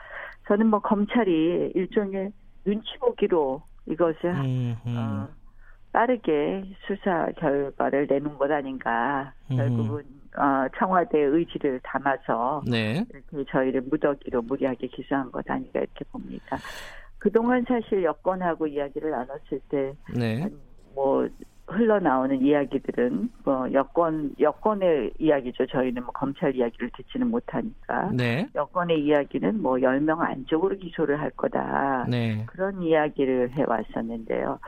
저는 0.47 0.67
뭐 0.67 0.79
검찰이 0.79 1.71
일종의 1.75 2.31
눈치 2.65 2.97
보기로 2.99 3.61
이것을 3.85 4.31
음, 4.31 4.75
음. 4.85 4.97
어, 4.97 5.27
빠르게 5.91 6.63
수사 6.87 7.27
결과를 7.37 8.07
내놓은 8.09 8.37
것 8.37 8.51
아닌가. 8.51 9.33
음. 9.51 9.57
결국은 9.57 10.03
어, 10.35 10.67
청와대의 10.79 11.25
의지를 11.25 11.79
담아서 11.83 12.63
네, 12.65 13.05
이렇게 13.09 13.51
저희를 13.51 13.81
무더기로 13.81 14.41
무리하게 14.41 14.87
기소한 14.87 15.31
것 15.31 15.47
아닌가 15.49 15.79
이렇게 15.79 16.03
봅니다. 16.05 16.57
그동안 17.19 17.63
사실 17.67 18.03
여권하고 18.03 18.67
이야기를 18.67 19.11
나눴을 19.11 19.61
때, 19.69 19.93
네, 20.13 20.49
뭐, 20.95 21.27
흘러나오는 21.67 22.41
이야기들은, 22.41 23.29
뭐, 23.45 23.71
여권, 23.73 24.35
여권의 24.39 25.13
이야기죠. 25.17 25.65
저희는 25.67 26.03
뭐 26.03 26.11
검찰 26.11 26.55
이야기를 26.55 26.91
듣지는 26.95 27.29
못하니까. 27.29 28.11
네, 28.13 28.47
여권의 28.53 29.03
이야기는 29.03 29.61
뭐, 29.61 29.77
10명 29.77 30.19
안쪽으로 30.19 30.77
기소를 30.77 31.19
할 31.19 31.29
거다. 31.31 32.05
네, 32.09 32.43
그런 32.47 32.81
이야기를 32.81 33.51
해 33.51 33.63
왔었는데요. 33.65 34.59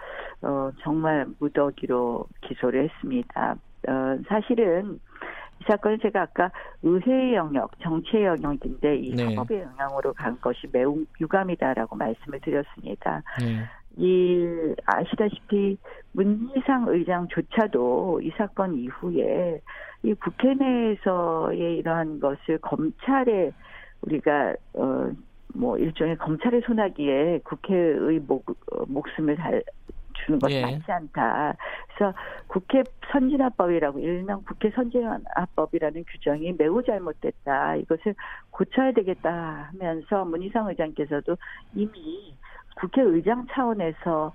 어, 0.42 0.72
정말 0.82 1.28
무더기로 1.40 2.28
기소를 2.42 2.86
했습니다. 2.86 3.56
어, 3.88 4.18
사실은 4.28 5.00
이 5.62 5.64
사건은 5.68 6.00
제가 6.02 6.24
아까 6.24 6.52
의회의 6.84 7.36
영역, 7.36 7.72
정치의 7.82 8.26
영역인데 8.26 8.98
이 8.98 9.16
네. 9.16 9.26
사법의 9.26 9.62
영향으로 9.62 10.14
간 10.14 10.40
것이 10.42 10.68
매우 10.72 11.06
유감이다라고 11.20 11.96
말씀을 11.96 12.40
드렸습니다. 12.42 13.24
네, 13.40 13.64
이 13.98 14.76
아시다시피 14.86 15.78
문희상 16.14 16.86
의장조차도 16.88 18.22
이 18.22 18.32
사건 18.38 18.76
이후에 18.76 19.62
이 20.04 20.14
국회 20.16 20.54
내에서의 20.54 21.78
이러한 21.78 22.20
것을 22.20 22.58
검찰에 22.60 23.52
우리가 24.02 24.56
어 24.74 25.12
뭐 25.56 25.78
일종의 25.78 26.18
검찰의 26.18 26.62
손아귀에 26.66 27.40
국회의 27.44 28.20
목, 28.20 28.50
어, 28.50 28.86
목숨을 28.88 29.36
달, 29.38 29.64
주는 30.26 30.40
것이 30.40 30.56
예. 30.56 30.62
맞지 30.62 30.92
않다. 30.92 31.56
그래서 31.88 32.14
국회 32.48 32.84
선진화법이라고 33.12 34.00
일명 34.00 34.44
국회 34.44 34.70
선진화법이라는 34.72 36.04
규정이 36.08 36.54
매우 36.58 36.84
잘못됐다. 36.84 37.76
이것을 37.78 38.16
고쳐야 38.50 38.92
되겠다 38.92 39.70
하면서 39.72 40.26
문희상 40.26 40.68
의장께서도 40.70 41.38
이미 41.74 42.36
국회의장 42.76 43.46
차원에서 43.52 44.34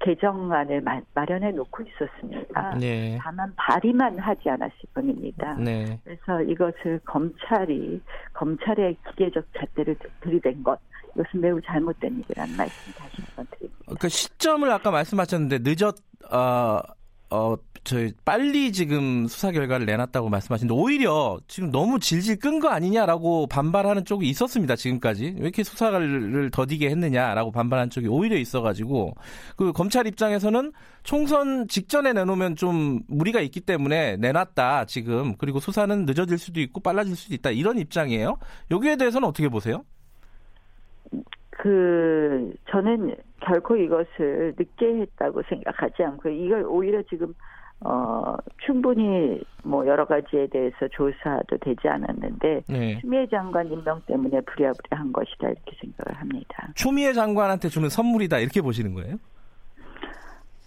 개정안을 0.00 0.80
마, 0.80 1.00
마련해 1.14 1.52
놓고 1.52 1.84
있었습니다. 1.84 2.74
네, 2.74 3.18
다만 3.22 3.52
발의만 3.56 4.18
하지 4.18 4.50
않았을 4.50 4.76
뿐입니다. 4.94 5.54
네. 5.54 5.98
그래서 6.04 6.42
이것을 6.42 7.00
검찰이 7.04 8.00
검찰의 8.32 8.96
기계적 9.10 9.46
잣대를 9.56 9.96
들이댄 10.20 10.62
것 10.64 10.78
이것은 11.14 11.40
매우 11.40 11.60
잘못된 11.60 12.24
일이라는 12.24 12.56
말씀 12.56 12.92
다시 12.94 13.22
한번 13.22 13.46
드립니다. 13.52 13.94
그 14.00 14.08
시점을 14.08 14.70
아까 14.70 14.90
말씀하셨는데 14.90 15.58
늦었 15.62 15.94
어, 16.32 16.80
어, 17.32 17.56
저희 17.82 18.12
빨리 18.26 18.72
지금 18.72 19.26
수사 19.26 19.50
결과를 19.50 19.86
내놨다고 19.86 20.28
말씀하시는데 20.28 20.74
오히려 20.74 21.40
지금 21.48 21.70
너무 21.70 21.98
질질 21.98 22.38
끈 22.38 22.60
거 22.60 22.68
아니냐라고 22.68 23.46
반발하는 23.46 24.04
쪽이 24.04 24.28
있었습니다 24.28 24.76
지금까지 24.76 25.34
왜 25.36 25.40
이렇게 25.40 25.64
수사를 25.64 26.50
더디게 26.52 26.90
했느냐라고 26.90 27.50
반발하는 27.50 27.88
쪽이 27.90 28.06
오히려 28.06 28.36
있어가지고 28.36 29.14
그 29.56 29.72
검찰 29.72 30.06
입장에서는 30.06 30.72
총선 31.02 31.66
직전에 31.66 32.12
내놓으면 32.12 32.54
좀 32.56 33.00
무리가 33.08 33.40
있기 33.40 33.60
때문에 33.60 34.16
내놨다 34.18 34.84
지금 34.84 35.34
그리고 35.38 35.58
수사는 35.58 36.04
늦어질 36.04 36.38
수도 36.38 36.60
있고 36.60 36.80
빨라질 36.80 37.16
수도 37.16 37.34
있다 37.34 37.50
이런 37.50 37.78
입장이에요. 37.78 38.36
여기에 38.70 38.96
대해서는 38.96 39.26
어떻게 39.26 39.48
보세요? 39.48 39.84
그 41.62 42.52
저는 42.70 43.14
결코 43.38 43.76
이것을 43.76 44.52
늦게 44.58 45.02
했다고 45.02 45.42
생각하지 45.48 46.02
않고 46.02 46.28
이걸 46.28 46.64
오히려 46.66 47.00
지금 47.02 47.32
어 47.84 48.36
충분히 48.66 49.40
뭐 49.62 49.86
여러 49.86 50.04
가지에 50.04 50.48
대해서 50.48 50.88
조사도 50.90 51.58
되지 51.60 51.86
않았는데 51.86 52.62
네. 52.68 52.98
추미애 53.00 53.28
장관 53.28 53.70
임명 53.70 54.00
때문에 54.08 54.40
부랴부랴 54.40 54.98
한 54.98 55.12
것이다 55.12 55.50
이렇게 55.50 55.76
생각을 55.80 56.20
합니다. 56.20 56.72
추미애 56.74 57.12
장관한테 57.12 57.68
주는 57.68 57.88
선물이다 57.88 58.40
이렇게 58.40 58.60
보시는 58.60 58.94
거예요? 58.94 59.14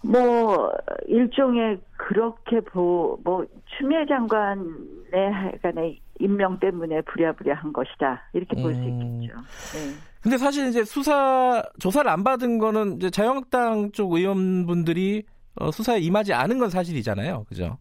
뭐 0.02 0.72
일종의 1.08 1.78
그렇게 1.98 2.60
보뭐 2.60 3.44
추미애 3.76 4.06
장관의 4.06 5.30
하여간의 5.30 6.00
임명 6.20 6.58
때문에 6.58 7.02
부랴부랴 7.02 7.54
한 7.54 7.74
것이다 7.74 8.30
이렇게 8.32 8.56
볼수 8.62 8.80
음. 8.80 9.20
있겠죠. 9.20 9.36
네. 9.74 10.15
근데 10.26 10.38
사실 10.38 10.66
이제 10.66 10.82
수사 10.82 11.62
조사를 11.78 12.10
안 12.10 12.24
받은 12.24 12.58
거는 12.58 12.96
이제 12.96 13.10
자유한국당 13.10 13.92
쪽 13.92 14.12
의원분들이 14.14 15.22
어, 15.60 15.70
수사에 15.70 16.00
임하지 16.00 16.34
않은 16.34 16.58
건 16.58 16.68
사실이잖아요, 16.68 17.44
그죠? 17.44 17.78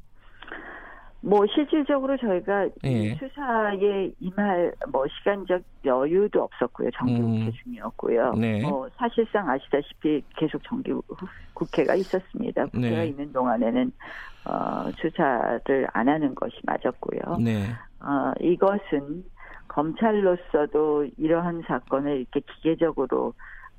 뭐 1.21 1.43
실질적으로 1.47 2.15
저희가 2.17 2.65
이 2.65 2.69
예. 2.84 3.15
수사에 3.15 4.12
임할 4.19 4.71
뭐 4.91 5.05
시간적 5.08 5.60
여유도 5.86 6.43
없었고요. 6.43 6.91
정기 6.91 7.19
국회 7.19 7.45
음. 7.45 7.51
중이었고요. 7.63 8.34
네. 8.34 8.62
뭐 8.62 8.88
사실상 8.95 9.49
아시다시피 9.49 10.21
계속 10.38 10.62
정기 10.65 10.91
국회가 11.55 11.95
있었습니다. 11.95 12.67
국회가 12.67 12.97
네. 12.97 13.08
있는 13.08 13.34
동안에는 13.34 13.91
어, 14.45 14.91
수사를 15.01 15.88
안 15.93 16.08
하는 16.08 16.36
것이 16.36 16.58
맞았고요. 16.63 17.38
네, 17.39 17.63
어, 18.01 18.34
이것은 18.39 19.23
검찰로서도 19.67 21.08
이러한 21.17 21.63
사건을 21.67 22.19
이렇게 22.19 22.39
기계적으로 22.41 23.34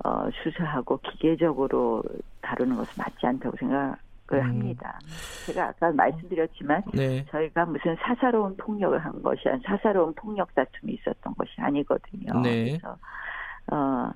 어, 0.04 0.28
수사하고 0.42 0.98
기계적으로 0.98 2.02
다루는 2.42 2.76
것은 2.76 3.02
맞지 3.02 3.26
않다고 3.26 3.56
생각을 3.56 3.96
음. 4.32 4.40
합니다. 4.42 4.98
제가 5.46 5.68
아까 5.68 5.90
말씀드렸지만 5.92 6.82
네. 6.92 7.24
저희가 7.30 7.64
무슨 7.64 7.96
사사로운 7.96 8.56
폭력을 8.56 8.98
한 8.98 9.22
것이 9.22 9.48
아니 9.48 9.62
사사로운 9.62 10.12
폭력 10.14 10.54
다툼이 10.54 10.92
있었던 10.94 11.34
것이 11.34 11.52
아니거든요. 11.58 12.40
네. 12.42 12.76
그래서 12.78 12.96
어, 13.72 14.10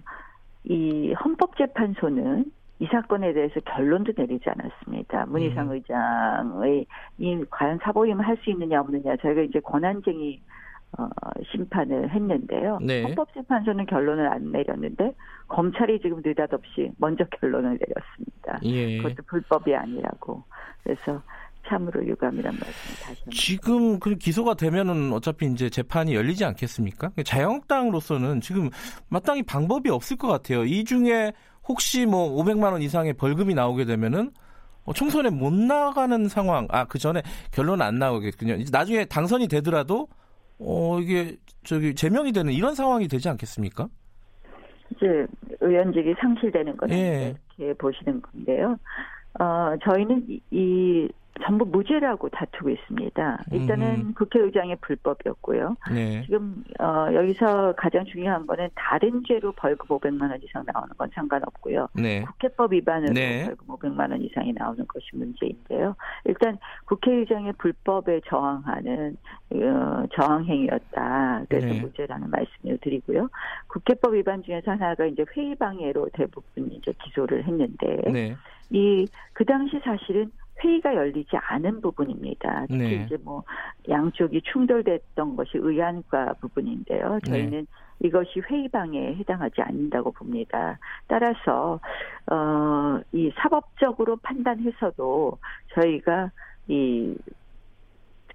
이 0.64 1.12
헌법재판소는 1.14 2.52
이 2.80 2.86
사건에 2.86 3.32
대해서 3.32 3.60
결론도 3.60 4.12
내리지 4.16 4.48
않았습니다. 4.48 5.26
문희상 5.26 5.68
음. 5.68 5.72
의장의 5.74 6.86
이 7.18 7.44
과연 7.50 7.78
사보임을 7.82 8.26
할 8.26 8.36
수 8.38 8.50
있느냐 8.50 8.80
없느냐 8.80 9.16
저희가 9.16 9.42
이제 9.42 9.60
권한쟁의 9.60 10.40
어, 10.98 11.08
심판을 11.52 12.10
했는데요. 12.10 12.78
네. 12.82 13.02
헌법재판소는 13.02 13.86
결론을 13.86 14.26
안 14.26 14.50
내렸는데 14.50 15.14
검찰이 15.48 16.00
지금 16.00 16.20
느닷없이 16.24 16.90
먼저 16.98 17.24
결론을 17.40 17.78
내렸습니다. 17.78 18.58
예. 18.64 18.98
그것도 18.98 19.22
불법이 19.26 19.74
아니라고. 19.74 20.42
그래서 20.82 21.22
참으로 21.68 22.04
유감이란 22.04 22.52
말씀을 22.52 22.96
다시. 23.02 23.30
지금 23.30 24.00
그 24.00 24.16
기소가 24.16 24.54
되면은 24.54 25.12
어차피 25.12 25.46
이제 25.46 25.70
재판이 25.70 26.14
열리지 26.14 26.44
않겠습니까? 26.44 27.12
자유한국당으로서는 27.24 28.40
지금 28.40 28.70
마땅히 29.08 29.42
방법이 29.42 29.90
없을 29.90 30.16
것 30.16 30.26
같아요. 30.28 30.64
이 30.64 30.84
중에 30.84 31.32
혹시 31.68 32.06
뭐 32.06 32.30
500만 32.42 32.72
원 32.72 32.82
이상의 32.82 33.12
벌금이 33.12 33.54
나오게 33.54 33.84
되면은 33.84 34.32
어, 34.84 34.92
총선에 34.92 35.30
못 35.30 35.52
나가는 35.52 36.28
상황. 36.28 36.66
아, 36.70 36.84
그 36.84 36.98
전에 36.98 37.22
결론 37.52 37.82
안 37.82 37.98
나오겠군요. 37.98 38.54
이제 38.54 38.70
나중에 38.72 39.04
당선이 39.04 39.46
되더라도 39.46 40.08
어, 40.60 41.00
이게 41.00 41.36
저기 41.64 41.94
제명이 41.94 42.32
되는 42.32 42.52
이런 42.52 42.74
상황이 42.74 43.08
되지 43.08 43.28
않겠습니까? 43.28 43.88
이제 44.94 45.26
의원직이 45.60 46.14
상실되는 46.20 46.76
거는 46.76 46.96
예. 46.96 47.34
이렇게 47.58 47.74
보시는 47.74 48.20
건데요. 48.20 48.76
어, 49.38 49.74
저희는 49.84 50.26
이, 50.28 50.40
이 50.50 51.08
전부 51.42 51.64
무죄라고 51.64 52.28
다투고 52.28 52.70
있습니다. 52.70 53.44
일단은 53.52 53.86
음. 53.86 54.14
국회의장의 54.14 54.76
불법이었고요. 54.80 55.76
네. 55.92 56.22
지금 56.22 56.64
어, 56.78 57.08
여기서 57.12 57.74
가장 57.76 58.04
중요한 58.04 58.46
거는 58.46 58.68
다른 58.74 59.22
죄로 59.26 59.52
벌금 59.52 59.86
500만 59.88 60.30
원 60.30 60.40
이상 60.42 60.64
나오는 60.72 60.88
건 60.96 61.10
상관없고요. 61.14 61.88
네. 61.94 62.22
국회법 62.22 62.72
위반으로 62.72 63.12
네. 63.12 63.46
벌금 63.46 63.66
500만 63.66 64.10
원 64.10 64.22
이상이 64.22 64.52
나오는 64.52 64.86
것이 64.86 65.06
문제인데요. 65.12 65.94
일단 66.24 66.58
국회의장의 66.86 67.54
불법에 67.54 68.20
저항하는 68.26 69.16
어, 69.50 70.04
저항 70.14 70.44
행위였다. 70.44 71.44
그래서 71.48 71.66
네. 71.66 71.80
무죄라는 71.80 72.30
말씀을 72.30 72.78
드리고요. 72.78 73.28
국회법 73.68 74.14
위반 74.14 74.42
중에서 74.42 74.72
하나가 74.72 75.06
이제 75.06 75.24
회의 75.36 75.54
방해로 75.54 76.10
대부분 76.12 76.70
이제 76.72 76.92
기소를 77.04 77.44
했는데 77.44 77.96
네. 78.10 78.36
이그 78.70 79.44
당시 79.44 79.78
사실은 79.80 80.30
회의가 80.62 80.94
열리지 80.94 81.36
않은 81.36 81.80
부분입니다. 81.80 82.66
특히 82.68 82.78
네. 82.78 83.04
이제 83.04 83.16
뭐 83.24 83.42
양쪽이 83.88 84.42
충돌됐던 84.42 85.36
것이 85.36 85.52
의안과 85.54 86.34
부분인데요. 86.40 87.18
네. 87.24 87.30
저희는 87.30 87.66
이것이 88.02 88.40
회의 88.48 88.68
방해에 88.68 89.14
해당하지 89.16 89.60
않는다고 89.62 90.12
봅니다. 90.12 90.78
따라서 91.06 91.80
어 92.30 92.80
이 93.12 93.30
사법적으로 93.36 94.16
판단해서도 94.16 95.38
저희가 95.74 96.30
이 96.68 97.14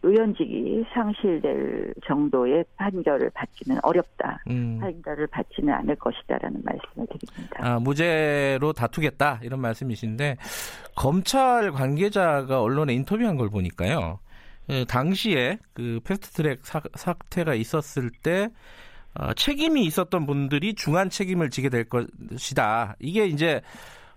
의원직이 0.06 0.86
상실될 0.94 1.94
정도의 2.06 2.64
판결을 2.76 3.32
받지는 3.32 3.80
어렵다. 3.82 4.40
음. 4.50 4.78
판결을 4.80 5.26
받지는 5.28 5.74
않을 5.74 5.96
것이다라는 5.96 6.62
말씀을 6.64 7.08
드립니다. 7.08 7.58
아, 7.60 7.80
무죄로 7.80 8.72
다투겠다 8.74 9.40
이런 9.42 9.62
말씀이신데 9.62 10.38
검찰 10.96 11.72
관계자가 11.72 12.62
언론에 12.62 12.94
인터뷰한 12.94 13.36
걸 13.36 13.50
보니까요. 13.50 14.20
예, 14.70 14.86
당시에 14.86 15.58
그 15.74 16.00
패스트트랙 16.04 16.66
사, 16.66 16.82
사태가 16.94 17.56
있었을 17.56 18.12
때 18.24 18.50
어, 19.16 19.34
책임이 19.34 19.86
있었던 19.86 20.26
분들이 20.28 20.76
중한 20.76 21.10
책임을 21.10 21.50
지게 21.50 21.70
될 21.70 21.86
것이다. 21.86 22.96
이게 23.00 23.26
이제 23.26 23.62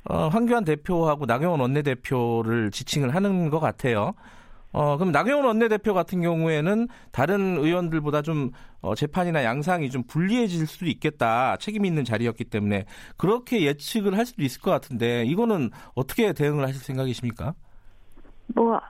어, 0.05 0.29
황교안 0.29 0.64
대표하고 0.64 1.24
나경원 1.24 1.61
원내대표를 1.61 2.72
지칭을 2.72 3.14
하는 3.14 3.48
것 3.48 3.61
같아요. 3.61 4.14
어, 4.72 4.96
그럼 4.96 5.12
나경원 5.12 5.46
원내대표 5.46 5.94
같은 5.94 6.20
경우에는 6.20 6.88
다른 7.11 7.57
의원들보다 7.57 8.22
좀 8.22 8.50
어, 8.81 8.94
재판이나 8.94 9.42
양상이 9.44 9.90
좀 9.90 10.02
불리해질 10.04 10.66
수도 10.66 10.87
있겠다. 10.87 11.57
책임이 11.57 11.88
있는 11.88 12.04
자리였기 12.04 12.44
때문에 12.44 12.85
그렇게 13.16 13.62
예측을 13.62 14.16
할 14.16 14.26
수도 14.26 14.42
있을 14.42 14.61
것 14.61 14.70
같은데 14.70 15.24
이거는 15.24 15.70
어떻게 15.94 16.33
대응을 16.33 16.64
하실 16.64 16.81
생각이십니까? 16.83 17.54
뭐 18.54 18.81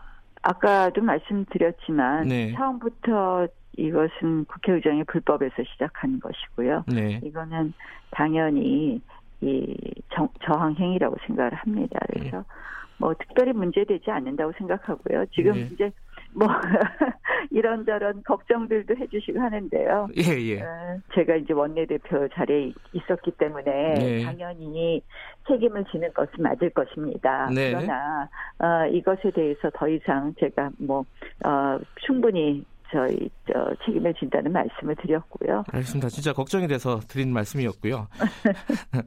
아까도 0.42 1.00
말씀드렸지만 1.02 2.28
네. 2.28 2.54
처음부터 2.54 3.46
이것은 3.76 4.44
국회의장의 4.46 5.04
불법에서 5.04 5.54
시작한 5.72 6.18
것이고요. 6.20 6.84
네. 6.88 7.20
이거는 7.24 7.72
당연히 8.10 9.00
이 9.40 9.76
정- 10.12 10.28
저항 10.44 10.74
행위라고 10.74 11.16
생각을 11.26 11.54
합니다. 11.54 12.00
그래서 12.12 12.44
뭐 12.98 13.14
특별히 13.14 13.52
문제되지 13.52 14.10
않는다고 14.10 14.52
생각하고요. 14.58 15.26
지금 15.32 15.52
네. 15.54 15.68
이제 15.72 15.90
뭐 16.34 16.46
이런저런 17.50 18.22
걱정들도 18.22 18.96
해주시고 18.96 19.40
하는데요. 19.40 20.08
예, 20.16 20.40
예. 20.42 20.60
어, 20.60 20.98
제가 21.14 21.36
이제 21.36 21.52
원내대표 21.52 22.28
자리에 22.28 22.72
있었기 22.92 23.32
때문에 23.32 23.94
네. 23.94 24.24
당연히 24.24 25.02
책임을 25.46 25.84
지는 25.90 26.12
것은 26.12 26.32
맞을 26.38 26.70
것입니다. 26.70 27.48
네. 27.54 27.72
그러나 27.72 28.28
어, 28.58 28.86
이것에 28.88 29.30
대해서 29.30 29.70
더 29.74 29.88
이상 29.88 30.34
제가 30.38 30.70
뭐 30.78 31.04
어, 31.44 31.78
충분히 32.06 32.64
저희 32.90 33.28
저 33.46 33.70
책임을 33.84 34.14
진다는 34.14 34.50
말씀을 34.52 34.96
드렸고요. 34.96 35.62
알겠습니다. 35.72 36.08
진짜 36.08 36.32
걱정이 36.32 36.66
돼서 36.68 37.00
드린 37.00 37.32
말씀이었고요. 37.32 38.08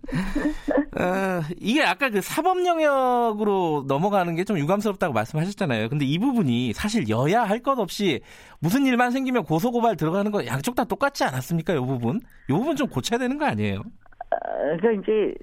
어, 0.99 1.41
이게 1.59 1.83
아까 1.83 2.09
그 2.09 2.21
사법 2.21 2.63
영역으로 2.65 3.85
넘어가는 3.87 4.35
게 4.35 4.41
좀 4.43 4.57
유감스럽다고 4.57 5.13
말씀하셨잖아요. 5.13 5.87
근데 5.89 6.03
이 6.05 6.17
부분이 6.19 6.73
사실 6.73 7.07
여야 7.09 7.43
할 7.43 7.61
것 7.61 7.77
없이 7.79 8.21
무슨 8.59 8.85
일만 8.87 9.11
생기면 9.11 9.43
고소 9.43 9.71
고발 9.71 9.95
들어가는 9.95 10.31
거 10.31 10.45
양쪽 10.47 10.73
다 10.75 10.83
똑같지 10.83 11.23
않았습니까? 11.23 11.73
이 11.73 11.77
부분? 11.79 12.19
이 12.49 12.51
부분 12.53 12.75
좀 12.75 12.87
고쳐야 12.87 13.19
되는 13.19 13.37
거 13.37 13.45
아니에요? 13.45 13.77
어, 13.79 14.77
그러니까 14.79 14.91
이제 14.91 15.33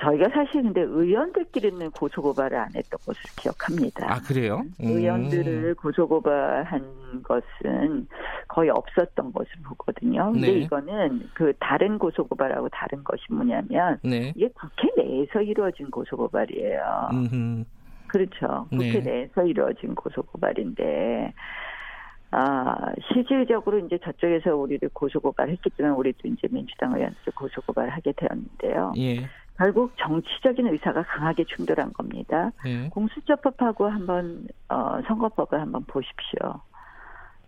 저희가 0.00 0.28
사실 0.28 0.62
근데 0.62 0.80
의원들끼리는 0.82 1.90
고소고발을 1.90 2.56
안 2.56 2.68
했던 2.74 2.98
것을 3.04 3.20
기억합니다. 3.36 4.12
아, 4.12 4.20
그래요? 4.20 4.62
음. 4.80 4.86
의원들을 4.86 5.74
고소고발한 5.74 7.22
것은 7.24 8.06
거의 8.46 8.70
없었던 8.70 9.32
것을 9.32 9.50
보거든요. 9.64 10.32
근데 10.32 10.52
네. 10.52 10.58
이거는 10.60 11.28
그 11.34 11.52
다른 11.58 11.98
고소고발하고 11.98 12.68
다른 12.68 13.02
것이 13.02 13.22
뭐냐면 13.30 13.98
네. 14.04 14.32
이게 14.36 14.48
국회 14.48 14.88
내에서 14.96 15.42
이루어진 15.42 15.90
고소고발이에요. 15.90 17.08
음, 17.12 17.64
그렇죠. 18.06 18.66
국회 18.70 19.00
네. 19.00 19.00
내에서 19.00 19.44
이루어진 19.44 19.96
고소고발인데 19.96 21.34
아, 22.30 22.92
실질적으로 23.12 23.78
이제 23.78 23.98
저쪽에서 24.04 24.54
우리를 24.54 24.88
고소고발했기 24.92 25.70
때문에 25.70 25.96
우리도 25.96 26.28
이제 26.28 26.46
민주당 26.50 26.94
의원들 26.94 27.32
고소고발하게 27.34 28.12
되었는데요. 28.16 28.92
예. 28.98 29.26
결국 29.58 29.92
정치적인 29.98 30.68
의사가 30.68 31.02
강하게 31.02 31.44
충돌한 31.44 31.92
겁니다. 31.92 32.52
네. 32.64 32.88
공수처법하고 32.90 33.88
한번 33.88 34.46
어, 34.68 35.00
선거법을 35.06 35.60
한번 35.60 35.84
보십시오. 35.84 36.60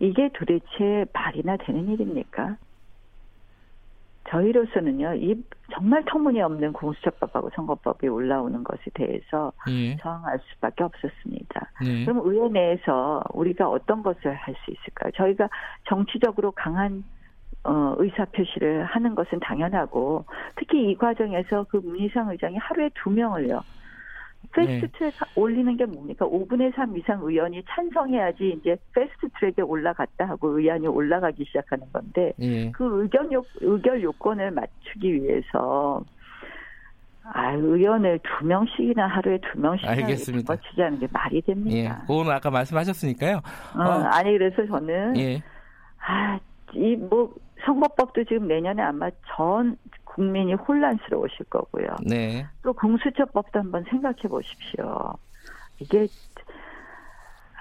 이게 0.00 0.28
도대체 0.34 1.06
말이나 1.12 1.56
되는 1.58 1.88
일입니까? 1.88 2.56
저희로서는요, 4.28 5.14
이 5.14 5.42
정말 5.72 6.04
터무니없는 6.04 6.72
공수처법하고 6.72 7.50
선거법이 7.54 8.06
올라오는 8.08 8.62
것에 8.62 8.82
대해서 8.94 9.52
예. 9.68 9.96
저항할 9.96 10.38
수밖에 10.54 10.84
없었습니다. 10.84 11.72
네. 11.82 12.04
그럼 12.04 12.20
의회 12.24 12.48
내에서 12.48 13.22
우리가 13.32 13.68
어떤 13.68 14.02
것을 14.02 14.34
할 14.34 14.54
수 14.64 14.70
있을까요? 14.70 15.12
저희가 15.16 15.48
정치적으로 15.88 16.52
강한 16.52 17.04
어, 17.64 17.94
의사 17.98 18.24
표시를 18.24 18.84
하는 18.84 19.14
것은 19.14 19.40
당연하고 19.40 20.24
특히 20.56 20.90
이 20.90 20.96
과정에서 20.96 21.66
그 21.68 21.76
문희상 21.78 22.30
의장이 22.30 22.56
하루에 22.56 22.90
두 22.94 23.10
명을요. 23.10 23.62
패스트 24.52 24.86
네. 24.86 24.88
트랙 24.98 25.14
올리는 25.36 25.76
게 25.76 25.84
뭡니까? 25.84 26.26
5분의 26.26 26.74
3 26.74 26.96
이상 26.96 27.20
의원이 27.22 27.62
찬성해야지 27.68 28.58
이제 28.58 28.76
패스트 28.94 29.28
트랙에 29.38 29.62
올라갔다 29.62 30.24
하고 30.28 30.58
의안이 30.58 30.86
올라가기 30.86 31.44
시작하는 31.44 31.86
건데 31.92 32.32
예. 32.40 32.70
그 32.72 33.02
의견 33.02 33.30
요, 33.32 33.44
의결 33.60 34.02
요건을 34.02 34.50
맞추기 34.50 35.22
위해서 35.22 36.02
아, 37.32 37.52
의원을 37.52 38.18
두 38.22 38.46
명씩이나 38.46 39.06
하루에 39.06 39.38
두 39.38 39.60
명씩이나 39.60 39.92
알겠습니다. 39.92 40.56
거치자는 40.56 40.98
게 40.98 41.06
말이 41.12 41.36
예. 41.36 41.40
됩니까? 41.42 42.00
그거는 42.06 42.32
아까 42.32 42.50
말씀하셨으니까요. 42.50 43.36
어, 43.76 43.80
어. 43.80 44.02
아니 44.12 44.32
그래서 44.32 44.66
저는 44.66 45.16
예. 45.18 45.42
아, 46.04 46.40
이뭐 46.74 47.32
선거법도 47.64 48.24
지금 48.24 48.48
내년에 48.48 48.82
아마 48.82 49.10
전 49.36 49.76
국민이 50.04 50.54
혼란스러우실 50.54 51.46
거고요. 51.46 51.86
네. 52.06 52.46
또 52.62 52.72
공수처법도 52.72 53.58
한번 53.58 53.84
생각해 53.84 54.22
보십시오. 54.28 55.12
이게 55.78 56.06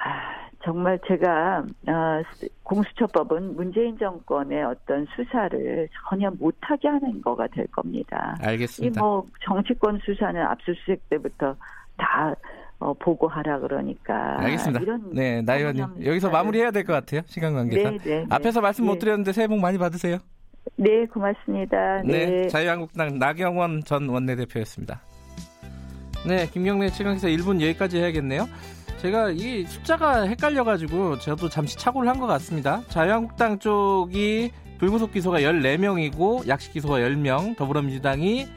아, 0.03 0.39
정말 0.63 0.99
제가 1.07 1.63
어, 1.87 2.21
공수처법은 2.63 3.55
문재인 3.55 3.97
정권의 3.97 4.63
어떤 4.63 5.05
수사를 5.15 5.87
전혀 6.09 6.29
못하게 6.31 6.87
하는 6.87 7.21
거가 7.21 7.47
될 7.47 7.67
겁니다. 7.67 8.35
알겠습니다. 8.41 8.99
이 8.99 9.01
뭐 9.01 9.25
정치권 9.43 9.99
수사는 10.03 10.41
압수수색 10.41 11.09
때부터 11.09 11.55
다 11.97 12.33
어, 12.79 12.93
보고하라 12.93 13.59
그러니까. 13.59 14.37
알겠습니다. 14.39 14.97
네, 15.11 15.41
나 15.41 15.55
의원님 15.57 15.83
어머니 15.83 16.05
여기서 16.05 16.29
마무리해야 16.29 16.71
될 16.71 16.85
것 16.85 16.93
같아요. 16.93 17.21
시간 17.27 17.53
관계상. 17.53 17.97
네, 17.97 18.03
네, 18.03 18.19
네. 18.21 18.25
앞에서 18.29 18.61
말씀 18.61 18.85
못 18.85 18.93
네. 18.93 18.99
드렸는데 18.99 19.33
새해 19.33 19.47
복 19.47 19.59
많이 19.59 19.77
받으세요. 19.77 20.17
네, 20.77 21.05
고맙습니다. 21.07 22.01
네, 22.05 22.25
네. 22.25 22.47
자유한국당 22.47 23.19
나경원 23.19 23.83
전 23.85 24.07
원내대표였습니다. 24.07 25.01
네, 26.27 26.47
김경래 26.51 26.89
최강기사 26.89 27.27
1분 27.29 27.61
여기까지 27.61 27.97
해야겠네요. 27.97 28.47
제가 28.97 29.31
이 29.31 29.63
숫자가 29.65 30.23
헷갈려가지고 30.23 31.19
저도 31.19 31.47
잠시 31.49 31.77
착오를 31.77 32.09
한 32.09 32.19
것 32.19 32.27
같습니다. 32.27 32.81
자유한국당 32.89 33.59
쪽이 33.59 34.51
불구속 34.77 35.11
기소가 35.11 35.39
14명이고 35.39 36.47
약식 36.47 36.73
기소가 36.73 36.99
10명, 36.99 37.55
더불어민주당이 37.57 38.47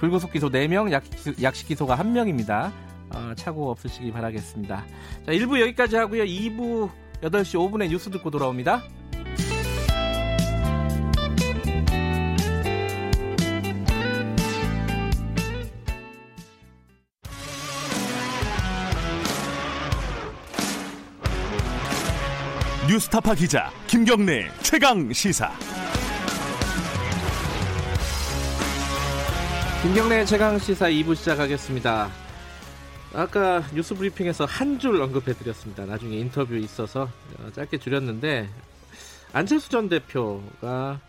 불구속 0.00 0.32
기소 0.32 0.48
4명, 0.50 0.90
약식, 0.92 1.42
약식 1.42 1.66
기소가 1.68 1.96
1명입니다. 1.96 2.70
어, 3.14 3.32
착오 3.36 3.70
없으시기 3.70 4.12
바라겠습니다. 4.12 4.84
자, 5.26 5.32
1부 5.32 5.60
여기까지 5.60 5.96
하고요. 5.96 6.24
2부 6.24 6.90
8시 7.22 7.54
5분에 7.58 7.88
뉴스 7.88 8.10
듣고 8.10 8.30
돌아옵니다. 8.30 8.82
뉴스타파 22.88 23.34
기자 23.34 23.70
김경래 23.86 24.48
최강 24.62 25.12
시사. 25.12 25.52
김경래 29.82 30.24
최강 30.24 30.58
시사 30.58 30.88
2부 30.88 31.14
시작하겠습니다. 31.14 32.27
아까 33.14 33.62
뉴스 33.74 33.94
브리핑에서 33.94 34.44
한 34.44 34.78
줄 34.78 35.00
언급해드렸습니다. 35.00 35.86
나중에 35.86 36.16
인터뷰 36.18 36.54
있어서 36.56 37.08
어, 37.38 37.50
짧게 37.52 37.78
줄였는데 37.78 38.48
안철수 39.32 39.70
전 39.70 39.88
대표가 39.88 41.00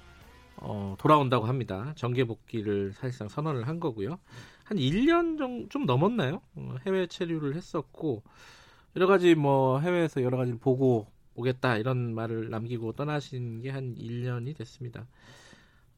어, 0.58 0.96
돌아온다고 0.98 1.46
합니다. 1.46 1.94
정계 1.96 2.24
복귀를 2.24 2.94
사실상 2.94 3.28
선언을 3.30 3.68
한 3.68 3.80
거고요. 3.80 4.18
한 4.64 4.78
1년 4.78 5.38
정도 5.38 5.70
좀 5.70 5.86
넘었나요? 5.86 6.42
어, 6.56 6.76
해외 6.86 7.06
체류를 7.06 7.56
했었고 7.56 8.24
여러 8.96 9.06
가지 9.08 9.36
뭐 9.36 9.80
해외에서 9.80 10.24
여러 10.24 10.38
가지를 10.38 10.58
보고 10.60 11.06
오겠다 11.36 11.78
이런 11.78 12.16
말을 12.16 12.50
남기고 12.50 12.94
떠나신 12.94 13.62
게 13.62 13.70
한 13.70 13.94
1년이 13.96 14.58
됐습니다. 14.58 15.06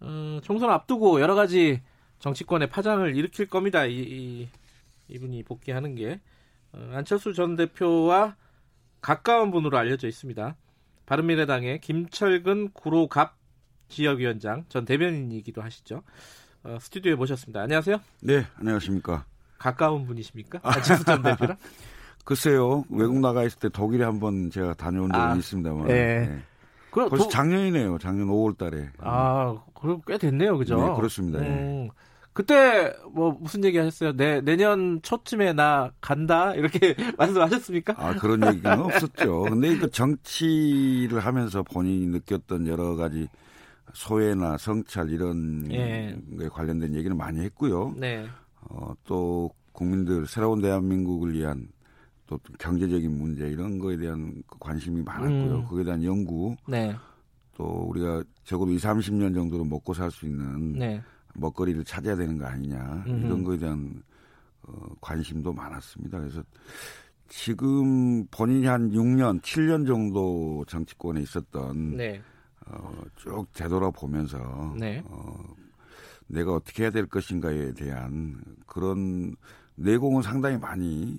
어, 0.02 0.40
총선 0.44 0.72
앞두고 0.72 1.22
여러 1.22 1.36
가지 1.36 1.82
정치권의 2.20 2.70
파장을 2.70 3.16
일으킬 3.16 3.48
겁니다. 3.48 3.86
이, 3.86 3.94
이 4.00 4.48
이분이 5.12 5.44
복귀하는 5.44 5.96
게 5.96 6.20
어, 6.74 6.92
안철수 6.94 7.34
전 7.34 7.56
대표와 7.56 8.36
가까운 9.02 9.52
분으로 9.52 9.78
알려져 9.78 10.08
있습니다. 10.08 10.56
바른미래당의 11.06 11.82
김철근 11.82 12.72
구로갑 12.74 13.36
지역위원장 13.90 14.66
전 14.70 14.86
대변인이기도 14.86 15.62
하시죠. 15.62 16.04
어, 16.64 16.78
스튜디오에 16.80 17.16
모셨습니다. 17.16 17.62
안녕하세요. 17.62 17.98
네, 18.22 18.46
안녕하십니까. 18.56 19.26
가까운 19.58 20.06
분이십니까? 20.06 20.60
안철수 20.64 21.04
전 21.04 21.22
대표랑? 21.22 21.58
글쎄요, 22.24 22.86
외국 22.90 23.20
나가 23.20 23.44
있을 23.44 23.60
때 23.60 23.70
독일에 23.70 24.04
한번 24.06 24.50
제가 24.52 24.76
다녀온 24.76 25.12
적은 25.12 25.26
아, 25.28 25.36
있습니다만. 25.36 25.90
예. 25.90 25.94
네. 25.94 26.44
그, 26.92 27.10
벌써 27.10 27.24
도- 27.26 27.30
작년이네요. 27.30 27.98
작년 27.98 28.28
5월 28.28 28.58
달에. 28.58 28.90
아, 29.00 29.58
그럼 29.74 30.02
꽤 30.06 30.18
됐네요, 30.20 30.58
그죠? 30.58 30.78
네, 30.78 30.96
그렇습니다. 30.96 31.44
예. 31.44 31.90
음, 32.32 32.34
그때 32.34 32.94
뭐 33.14 33.32
무슨 33.40 33.64
얘기 33.66 33.78
하셨어요? 33.78 34.14
내 34.16 34.42
내년 34.42 35.02
초쯤에 35.02 35.54
나 35.54 35.92
간다 36.02 36.54
이렇게 36.56 36.96
말씀하셨습니까? 37.18 37.96
아, 37.98 38.16
그런 38.16 38.46
얘기는 38.46 38.80
없었죠. 38.80 39.50
근데 39.50 39.78
그 39.78 39.90
정치를 39.92 41.20
하면서 41.20 41.64
본인이 41.64 42.08
느꼈던 42.08 42.68
여러 42.68 42.96
가지 42.96 43.28
소외나 43.94 44.58
성찰 44.58 45.10
이런 45.10 45.70
예. 45.72 46.18
거에 46.38 46.48
관련된 46.50 46.96
얘기는 46.96 47.16
많이 47.18 47.42
했고요. 47.42 47.94
네, 47.98 48.26
어, 48.62 48.94
또 49.06 49.52
국민들 49.74 50.26
새로운 50.28 50.62
대한민국을 50.62 51.34
위한 51.34 51.68
또 52.28 52.40
경제적인 52.60 53.12
문제 53.18 53.48
이런 53.50 53.78
거에 53.80 53.98
대한 53.98 54.42
그 54.48 54.58
관심이 54.60 55.02
많았고요. 55.04 55.56
음. 55.58 55.66
거기에 55.66 55.84
대한 55.84 56.04
연구 56.04 56.56
네, 56.68 56.96
또 57.58 57.66
우리가 57.90 58.24
적어도 58.46 58.72
2, 58.72 58.78
30년 58.78 59.34
정도로 59.36 59.66
먹고 59.66 59.94
살 59.94 60.10
수 60.12 60.26
있는 60.26 60.74
네. 60.74 61.02
먹거리를 61.36 61.84
찾아야 61.86 62.16
되는 62.16 62.38
거 62.38 62.46
아니냐 62.46 63.04
음흠. 63.08 63.26
이런 63.26 63.44
거에 63.44 63.58
대한 63.58 64.02
어, 64.64 64.74
관심도 65.02 65.54
많았습니다. 65.54 66.20
그래서 66.20 66.44
지금 67.28 68.26
본인이 68.28 68.66
한 68.68 68.92
6년, 68.92 69.42
7년 69.42 69.88
정도 69.88 70.64
정치권에 70.68 71.22
있었던 71.22 71.96
네, 71.98 72.22
어, 72.68 73.02
쭉 73.16 73.46
되돌아보면서 73.54 74.76
네. 74.78 75.02
어, 75.06 75.56
내가 76.28 76.54
어떻게 76.54 76.84
해야 76.84 76.92
될 76.92 77.06
것인가에 77.08 77.74
대한 77.74 78.42
그런 78.66 79.36
내공은 79.76 80.22
상당히 80.22 80.58
많이 80.58 81.18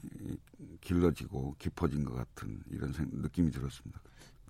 길러지고 0.83 1.57
깊어진 1.59 2.05
것 2.05 2.15
같은 2.15 2.61
이런 2.71 2.93
생- 2.93 3.09
느낌이 3.13 3.51
들었습니다. 3.51 4.01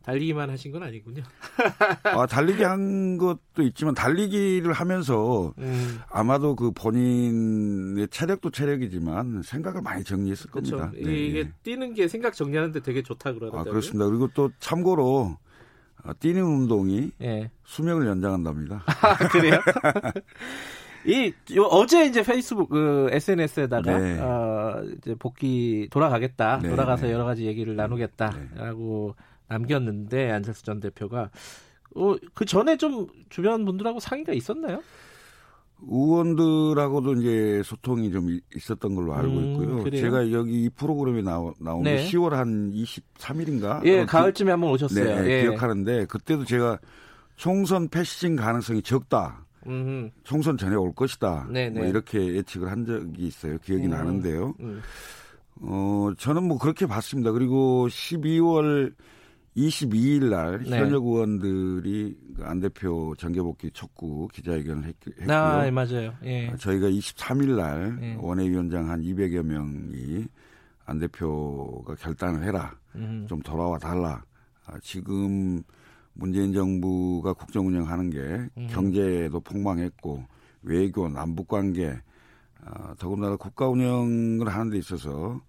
달리기만 0.03 0.51
하신 0.51 0.73
건 0.73 0.83
아니군요. 0.83 1.23
아, 2.05 2.27
달리기 2.27 2.63
한 2.63 3.17
것도 3.19 3.63
있지만 3.63 3.95
달리기를 3.95 4.73
하면서 4.73 5.53
음, 5.59 6.01
아마도 6.11 6.57
그 6.57 6.73
본인의 6.73 8.09
체력도 8.09 8.51
체력이지만 8.51 9.43
생각을 9.43 9.83
많이 9.83 10.05
정리했을 10.05 10.51
그렇죠. 10.51 10.77
겁니다. 10.79 10.99
네, 11.03 11.13
이게 11.13 11.45
네. 11.45 11.53
뛰는 11.63 11.95
게 11.95 12.09
생각 12.09 12.35
정리하는데 12.35 12.81
되게 12.81 13.03
좋다 13.03 13.31
아, 13.31 13.33
그러더라고요. 13.33 13.71
그렇습니다. 13.71 14.07
그리고 14.07 14.29
또 14.35 14.51
참고로 14.59 15.37
아, 16.05 16.13
뛰는 16.15 16.43
운동이 16.43 17.13
예. 17.23 17.51
수명을 17.65 18.07
연장한답니다. 18.07 18.83
아, 19.03 19.17
그래요? 19.29 19.61
이 21.05 21.33
요, 21.57 21.65
어제 21.65 22.07
이제 22.07 22.23
페이스북 22.23 22.69
그 22.69 23.09
SNS에다가 23.11 23.99
네. 23.99 24.21
어, 24.21 24.83
이제 24.99 25.15
복귀 25.17 25.89
돌아가겠다. 25.91 26.61
네, 26.63 26.69
돌아가서 26.71 27.07
네. 27.07 27.13
여러 27.13 27.25
가지 27.25 27.45
얘기를 27.47 27.75
나누겠다라고 27.75 29.17
남겼는데 29.53 30.31
안철수 30.31 30.65
전 30.65 30.81
대표가 30.81 31.31
어, 31.95 32.15
그 32.35 32.45
전에 32.45 32.77
좀 32.77 33.07
주변 33.29 33.65
분들하고 33.65 34.01
상의가 34.01 34.33
있었나요? 34.33 34.83
의원들하고도 35.85 37.15
이제 37.15 37.63
소통이 37.65 38.11
좀 38.13 38.31
이- 38.31 38.41
있었던 38.55 38.95
걸로 38.95 39.15
알고 39.15 39.29
음, 39.37 39.45
있고요. 39.53 39.83
그래요? 39.83 40.01
제가 40.01 40.31
여기 40.33 40.65
이 40.65 40.69
프로그램에 40.71 41.23
나오, 41.23 41.53
나온 41.59 41.83
게 41.83 41.97
네. 41.97 42.09
10월 42.09 42.31
한 42.31 42.71
23일인가? 42.73 43.85
예, 43.85 44.05
가을쯤에 44.07 44.53
한번 44.53 44.71
오셨어요. 44.71 45.23
네, 45.23 45.29
예. 45.31 45.43
기억하는데 45.43 46.07
그때도 46.07 46.45
제가 46.45 46.79
총선 47.37 47.89
패싱 47.89 48.37
가능성이 48.37 48.81
적다. 48.83 49.45
음, 49.67 50.11
총선 50.25 50.57
전에 50.57 50.77
올 50.77 50.93
것이다. 50.95 51.49
네, 51.51 51.69
뭐 51.71 51.83
네. 51.83 51.89
이렇게 51.89 52.19
예측을 52.35 52.71
한 52.71 52.85
적이 52.85 53.27
있어요. 53.27 53.59
기억이 53.59 53.87
음, 53.87 53.91
나는데요. 53.91 54.55
음. 54.61 54.81
어, 55.63 56.11
저는 56.17 56.45
뭐 56.45 56.59
그렇게 56.59 56.87
봤습니다. 56.87 57.33
그리고 57.33 57.87
12월 57.89 58.93
22일 59.57 60.31
날 60.31 60.63
네. 60.63 60.79
현역 60.79 61.05
의원들이 61.05 62.17
그안 62.37 62.61
대표 62.61 63.15
정계복귀 63.19 63.71
촉구 63.73 64.29
기자회견을 64.33 64.85
했, 64.85 64.97
고요 65.01 65.37
아, 65.37 65.67
예, 65.67 65.71
맞아요. 65.71 66.15
예. 66.25 66.55
저희가 66.59 66.89
23일 66.89 67.57
날 67.57 67.97
네. 68.01 68.17
원외위원장 68.19 68.89
한 68.89 69.03
200여 69.03 69.43
명이 69.43 70.27
안 70.87 70.99
대표가 70.99 71.95
결단을 71.97 72.45
해라. 72.45 72.75
음. 72.95 73.27
좀 73.29 73.41
돌아와 73.41 73.79
달라. 73.79 74.23
아, 74.67 74.79
지금 74.83 75.63
문재인 76.15 76.53
정부가 76.53 77.35
국정 77.35 77.67
운영하는 77.67 78.11
게 78.11 78.19
음. 78.57 78.67
경제도 78.71 79.39
폭망했고 79.41 80.25
외교, 80.63 81.09
남북 81.09 81.49
관계, 81.49 81.95
아, 82.65 82.95
더군다나 82.99 83.37
국가 83.37 83.69
운영을 83.69 84.49
하는 84.49 84.71
데 84.71 84.79
있어서 84.79 85.41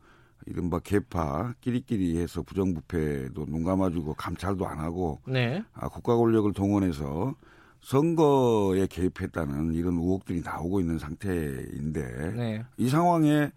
이른바 0.45 0.79
개파 0.79 1.53
끼리끼리 1.61 2.17
해서 2.17 2.41
부정부패도 2.41 3.45
눈 3.45 3.63
감아주고 3.63 4.15
감찰도 4.15 4.67
안 4.67 4.79
하고 4.79 5.19
네. 5.25 5.63
아, 5.73 5.87
국가 5.87 6.15
권력을 6.15 6.51
동원해서 6.53 7.35
선거에 7.81 8.87
개입했다는 8.87 9.73
이런 9.73 9.95
의혹들이 9.95 10.41
나오고 10.41 10.79
있는 10.79 10.97
상태인데 10.99 12.31
네. 12.31 12.65
이 12.77 12.89
상황에 12.89 13.51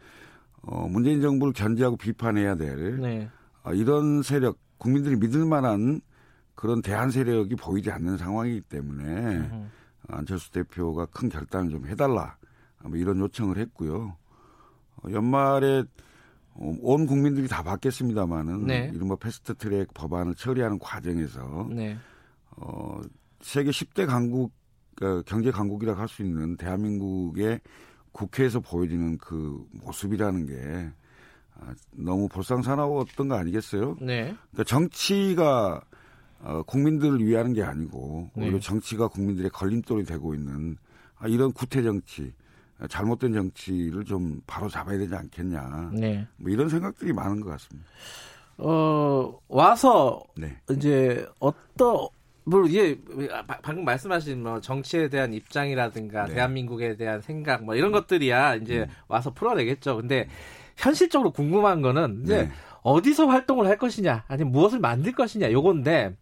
어, 0.63 0.89
문재인 0.89 1.21
정부를 1.21 1.53
견제하고 1.53 1.97
비판해야 1.97 2.57
될 2.57 3.01
네. 3.01 3.29
아, 3.63 3.73
이런 3.73 4.23
세력 4.23 4.59
국민들이 4.79 5.17
믿을 5.17 5.45
만한 5.45 6.01
그런 6.55 6.83
대한 6.83 7.11
세력이 7.11 7.57
보이지 7.57 7.91
않는 7.91 8.17
상황이기 8.17 8.63
때문에 8.63 9.05
음. 9.05 9.71
안철수 10.09 10.51
대표가 10.51 11.07
큰 11.07 11.29
결단을 11.29 11.71
좀 11.71 11.87
해달라 11.87 12.37
뭐 12.83 12.97
이런 12.97 13.19
요청을 13.19 13.59
했고요. 13.59 14.17
어, 14.97 15.11
연말에 15.11 15.81
어, 15.81 15.85
온 16.59 17.07
국민들이 17.07 17.49
다 17.49 17.63
받겠습니다만은 17.63 18.67
네. 18.67 18.91
이른바 18.95 19.17
패스트트랙 19.17 19.93
법안을 19.95 20.35
처리하는 20.35 20.79
과정에서 20.79 21.69
네. 21.71 21.97
어, 22.53 23.01
세계 23.41 23.71
10대 23.71 24.07
강국 24.07 24.53
어, 25.03 25.23
경제 25.27 25.51
강국이라고 25.51 26.01
할 26.01 26.09
수 26.09 26.23
있는 26.23 26.57
대한민국의 26.57 27.61
국회에서 28.13 28.61
보여지는 28.61 29.19
그 29.19 29.67
모습이라는 29.73 30.47
게 30.47 30.91
아, 31.59 31.75
너무 31.93 32.29
볼상사나웠던 32.29 33.29
거 33.29 33.35
아니겠어요? 33.35 33.97
네. 34.01 34.35
그러니까 34.51 34.65
정치가 34.65 35.81
어, 36.41 36.63
국민들을 36.63 37.25
위하는 37.25 37.53
게 37.53 37.63
아니고 37.63 38.31
오히려 38.35 38.53
네. 38.53 38.61
정치가 38.61 39.09
국민들의 39.09 39.51
걸림돌이 39.51 40.05
되고 40.05 40.35
있는 40.35 40.77
아, 41.19 41.29
이런 41.29 41.53
구태 41.53 41.83
정치, 41.83 42.23
아, 42.23 42.46
잘못된 42.89 43.33
정치를 43.33 44.05
좀 44.05 44.41
바로 44.47 44.69
잡아야 44.69 44.99
되지 44.99 45.15
않겠냐. 45.15 45.91
네. 45.95 46.27
뭐 46.37 46.51
이런 46.51 46.69
생각들이 46.69 47.13
많은 47.13 47.41
것 47.41 47.51
같습니다. 47.51 47.89
어, 48.59 49.39
와서 49.49 50.23
네. 50.37 50.57
이제 50.71 51.27
어떤 51.41 52.09
뭐 52.45 52.65
이게 52.67 52.99
바- 53.47 53.59
방금 53.61 53.85
말씀하신 53.85 54.43
뭐 54.43 54.61
정치에 54.61 55.09
대한 55.09 55.33
입장이라든가 55.35 56.27
네. 56.27 56.35
대한민국에 56.35 56.97
대한 56.97 57.21
생각 57.21 57.65
뭐 57.65 57.75
이런 57.75 57.93
것들이야 57.93 58.57
이제 58.57 58.89
와서 59.09 59.33
풀어내겠죠. 59.35 59.97
근데 59.97 60.29
현실적으로 60.77 61.33
궁금한 61.33 61.83
거는 61.83 62.23
이제 62.25 62.43
네. 62.45 62.51
어디서 62.83 63.27
활동을 63.27 63.67
할 63.67 63.79
것이냐 63.79 64.25
아니면 64.29 64.53
무엇을 64.53 64.79
만들 64.79 65.13
것이냐 65.13 65.51
요건데 65.51 66.17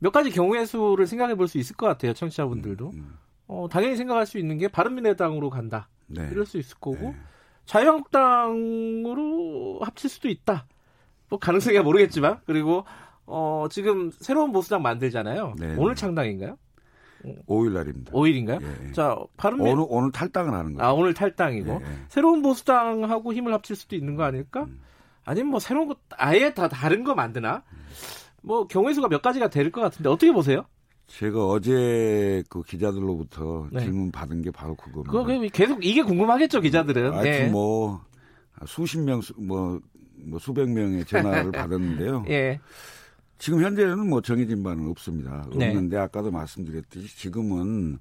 몇 0.00 0.10
가지 0.12 0.30
경우의 0.30 0.66
수를 0.66 1.06
생각해 1.06 1.34
볼 1.36 1.46
수 1.46 1.58
있을 1.58 1.76
것 1.76 1.86
같아요 1.86 2.12
청취자분들도 2.12 2.90
음, 2.94 3.14
어, 3.46 3.68
당연히 3.70 3.96
생각할 3.96 4.26
수 4.26 4.38
있는 4.38 4.58
게 4.58 4.66
바른미래당으로 4.68 5.48
간다 5.50 5.88
네. 6.08 6.28
이럴 6.32 6.46
수 6.46 6.58
있을 6.58 6.76
거고 6.78 6.96
네. 6.98 7.14
자유한국당으로 7.66 9.80
합칠 9.82 10.10
수도 10.10 10.28
있다. 10.28 10.66
뭐 11.28 11.38
가능성이야 11.38 11.82
모르겠지만 11.82 12.40
그리고 12.46 12.84
어 13.26 13.66
지금 13.70 14.10
새로운 14.10 14.52
보수당 14.52 14.82
만들잖아요. 14.82 15.54
네. 15.58 15.74
오늘 15.78 15.94
창당인가요? 15.94 16.56
5일 17.46 17.72
날입니다. 17.72 18.12
5일인가요? 18.12 18.62
예. 18.62 18.92
자 18.92 19.16
바른미 19.36 19.68
오늘 19.68 19.84
오늘 19.88 20.12
탈당을 20.12 20.54
하는 20.54 20.74
거예요. 20.74 20.88
아 20.88 20.92
오늘 20.92 21.12
탈당이고 21.14 21.70
예, 21.70 21.74
예. 21.84 21.98
새로운 22.08 22.42
보수당하고 22.42 23.32
힘을 23.34 23.52
합칠 23.52 23.74
수도 23.76 23.96
있는 23.96 24.14
거 24.14 24.22
아닐까? 24.22 24.64
음. 24.64 24.80
아니면 25.24 25.50
뭐 25.50 25.60
새로운 25.60 25.88
거 25.88 25.96
아예 26.16 26.54
다 26.54 26.68
다른 26.68 27.04
거 27.04 27.14
만드나? 27.14 27.64
뭐 28.42 28.66
경우의 28.68 28.94
수가 28.94 29.08
몇 29.08 29.20
가지가 29.20 29.48
될 29.50 29.70
것 29.72 29.80
같은데 29.80 30.08
어떻게 30.08 30.32
보세요? 30.32 30.64
제가 31.08 31.46
어제 31.46 32.42
그 32.48 32.62
기자들로부터 32.62 33.68
네. 33.72 33.80
질문 33.80 34.10
받은 34.12 34.42
게 34.42 34.50
바로 34.50 34.74
그겁니다. 34.74 35.10
그거 35.10 35.24
그냥 35.24 35.48
계속 35.52 35.84
이게 35.84 36.02
궁금하겠죠 36.02 36.60
기자들은. 36.60 37.12
하여튼 37.12 37.30
네. 37.30 37.50
뭐 37.50 38.00
수십 38.66 38.98
명, 39.00 39.20
수- 39.20 39.34
뭐, 39.40 39.80
뭐 40.16 40.38
수백 40.38 40.68
명의 40.70 41.04
전화를 41.04 41.50
받았는데요. 41.52 42.24
예. 42.28 42.60
지금 43.38 43.62
현재는 43.62 44.08
뭐 44.08 44.20
정해진 44.20 44.62
바는 44.62 44.88
없습니다. 44.90 45.46
네. 45.56 45.68
없는데 45.68 45.96
아까도 45.96 46.30
말씀드렸듯이 46.30 47.16
지금은 47.16 47.98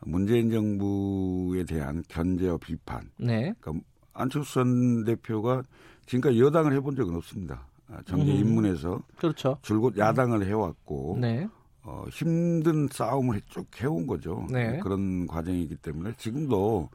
문재인 0.00 0.50
정부에 0.50 1.64
대한 1.64 2.02
견제와 2.08 2.58
비판. 2.58 3.08
네. 3.16 3.54
그러니까 3.60 3.84
안철수 4.12 4.54
전 4.54 5.04
대표가 5.04 5.62
지금까지 6.06 6.38
여당을 6.40 6.72
해본 6.74 6.94
적은 6.96 7.14
없습니다. 7.16 7.66
아, 7.88 8.00
정계 8.04 8.32
음. 8.32 8.36
입문해서 8.38 9.00
그렇죠. 9.16 9.56
줄곧 9.62 9.96
야당을 9.96 10.44
해왔고 10.46 11.18
네. 11.20 11.48
어, 11.84 12.04
힘든 12.10 12.88
싸움을 12.88 13.40
쭉 13.48 13.66
해온 13.80 14.06
거죠. 14.06 14.46
네. 14.50 14.78
그런 14.80 15.26
과정이기 15.26 15.76
때문에 15.76 16.14
지금도 16.16 16.88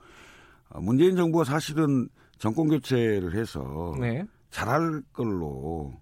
어, 0.69 0.81
문재인 0.81 1.15
정부가 1.15 1.43
사실은 1.43 2.09
정권 2.37 2.67
교체를 2.69 3.35
해서 3.35 3.95
네. 3.99 4.25
잘할 4.49 5.01
걸로 5.13 5.93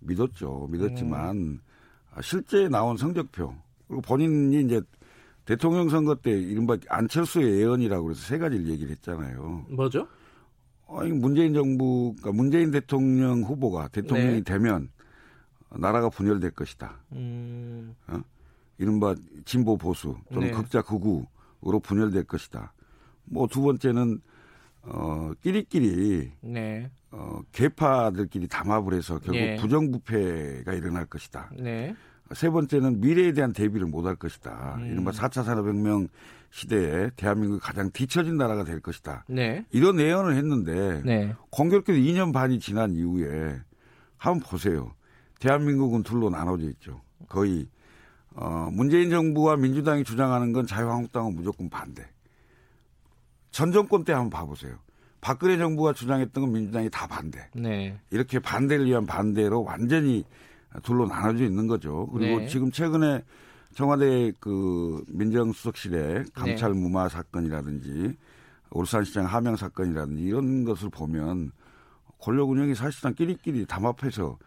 믿었죠. 0.00 0.68
믿었지만 0.70 1.36
음. 1.36 1.60
아, 2.14 2.20
실제 2.20 2.68
나온 2.68 2.96
성적표 2.96 3.54
그리고 3.86 4.02
본인이 4.02 4.60
이제 4.60 4.80
대통령 5.44 5.88
선거 5.88 6.14
때 6.14 6.30
이른바 6.30 6.76
안철수의 6.88 7.60
예언이라고 7.60 8.04
그래서 8.04 8.20
세 8.22 8.38
가지를 8.38 8.68
얘기를 8.68 8.90
했잖아요. 8.92 9.66
뭐죠? 9.70 10.06
아니 10.88 11.10
문재인 11.10 11.54
정부, 11.54 12.14
그러니까 12.18 12.32
문재인 12.32 12.70
대통령 12.70 13.42
후보가 13.42 13.88
대통령이 13.88 14.42
네. 14.42 14.42
되면 14.42 14.90
나라가 15.70 16.08
분열될 16.08 16.50
것이다. 16.52 16.96
음. 17.12 17.94
이른바 18.82 19.14
진보 19.44 19.76
보수 19.76 20.16
또는 20.32 20.48
네. 20.48 20.52
극자 20.52 20.82
극우로 20.82 21.78
분열될 21.82 22.24
것이다. 22.24 22.72
뭐 23.26 23.46
두 23.46 23.62
번째는 23.62 24.20
어 24.82 25.30
끼리끼리 25.40 26.32
네. 26.40 26.90
어 27.12 27.40
개파들끼리 27.52 28.48
담합을 28.48 28.94
해서 28.94 29.20
결국 29.20 29.36
예. 29.36 29.54
부정부패가 29.56 30.72
일어날 30.72 31.06
것이다. 31.06 31.50
네. 31.60 31.94
세 32.32 32.50
번째는 32.50 33.00
미래에 33.00 33.32
대한 33.32 33.52
대비를 33.52 33.86
못할 33.86 34.16
것이다. 34.16 34.76
음. 34.78 34.86
이른바 34.86 35.12
4차 35.12 35.44
산업혁명 35.44 36.08
시대에 36.50 37.10
대한민국이 37.16 37.60
가장 37.60 37.90
뒤처진 37.92 38.36
나라가 38.36 38.64
될 38.64 38.80
것이다. 38.80 39.24
네. 39.28 39.64
이런 39.70 40.00
예언을 40.00 40.34
했는데 40.34 41.02
네. 41.04 41.34
공교롭게도 41.50 41.96
2년 41.98 42.32
반이 42.32 42.58
지난 42.58 42.94
이후에 42.96 43.60
한번 44.16 44.40
보세요. 44.48 44.92
대한민국은 45.38 46.02
둘로 46.02 46.30
나눠져 46.30 46.66
있죠. 46.70 47.00
거의 47.28 47.68
어, 48.34 48.68
문재인 48.72 49.10
정부와 49.10 49.56
민주당이 49.56 50.04
주장하는 50.04 50.52
건 50.52 50.66
자유한국당은 50.66 51.34
무조건 51.34 51.68
반대. 51.68 52.06
전 53.50 53.72
정권 53.72 54.04
때 54.04 54.12
한번 54.12 54.30
봐보세요. 54.30 54.76
박근혜 55.20 55.56
정부가 55.56 55.92
주장했던 55.92 56.42
건 56.42 56.52
민주당이 56.52 56.90
다 56.90 57.06
반대. 57.06 57.48
네. 57.54 57.96
이렇게 58.10 58.38
반대를 58.38 58.86
위한 58.86 59.06
반대로 59.06 59.62
완전히 59.62 60.24
둘로 60.82 61.06
나눠져 61.06 61.44
있는 61.44 61.66
거죠. 61.66 62.08
그리고 62.12 62.40
네. 62.40 62.46
지금 62.48 62.70
최근에 62.70 63.22
청와대 63.74 64.32
그 64.40 65.04
민정수석실의 65.08 66.24
감찰 66.34 66.72
무마 66.74 67.08
사건이라든지 67.08 68.16
울산시장 68.70 69.26
하명 69.26 69.56
사건이라든지 69.56 70.22
이런 70.22 70.64
것을 70.64 70.88
보면 70.90 71.52
권력 72.18 72.50
운영이 72.50 72.74
사실상 72.74 73.14
끼리끼리 73.14 73.66
담합해서 73.66 74.38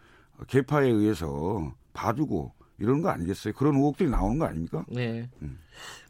개파에 0.48 0.88
의해서 0.88 1.72
봐주고 1.92 2.52
이런 2.78 3.02
거 3.02 3.08
아니겠어요? 3.10 3.54
그런 3.54 3.76
의혹들이 3.76 4.10
나오는 4.10 4.38
거 4.38 4.46
아닙니까? 4.46 4.84
네. 4.88 5.28
음. 5.42 5.58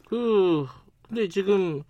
그 0.07 0.65
근데 1.07 1.27
지금 1.27 1.81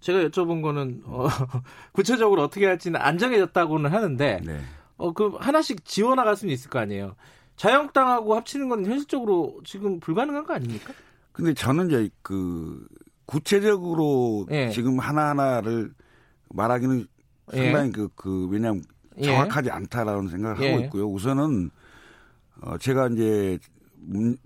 제가 0.00 0.20
여쭤본 0.28 0.62
거는 0.62 1.02
어, 1.06 1.26
구체적으로 1.92 2.42
어떻게 2.42 2.66
할지는 2.66 3.00
안 3.00 3.18
정해졌다고는 3.18 3.90
하는데 3.92 4.40
네. 4.44 4.60
어 4.96 5.12
그 5.12 5.36
하나씩 5.38 5.84
지워 5.84 6.14
나갈 6.14 6.36
수는 6.36 6.52
있을 6.52 6.70
거 6.70 6.78
아니에요. 6.78 7.16
자유한국당하고 7.56 8.34
합치는 8.36 8.68
건 8.68 8.86
현실적으로 8.86 9.60
지금 9.64 10.00
불가능한 10.00 10.46
거 10.46 10.54
아닙니까? 10.54 10.92
근데 11.32 11.54
저는 11.54 11.88
이제 11.88 12.10
그 12.22 12.86
구체적으로 13.26 14.46
예. 14.50 14.70
지금 14.70 14.98
하나하나를 14.98 15.92
말하기는 16.50 17.06
상당히 17.52 17.92
그, 17.92 18.08
그, 18.14 18.48
왜냐하면 18.48 18.82
예. 19.18 19.22
정확하지 19.22 19.70
않다라는 19.70 20.28
생각을 20.28 20.62
예. 20.62 20.72
하고 20.72 20.84
있고요. 20.84 21.06
우선은, 21.06 21.70
어, 22.62 22.78
제가 22.78 23.08
이제, 23.08 23.58
문, 24.02 24.36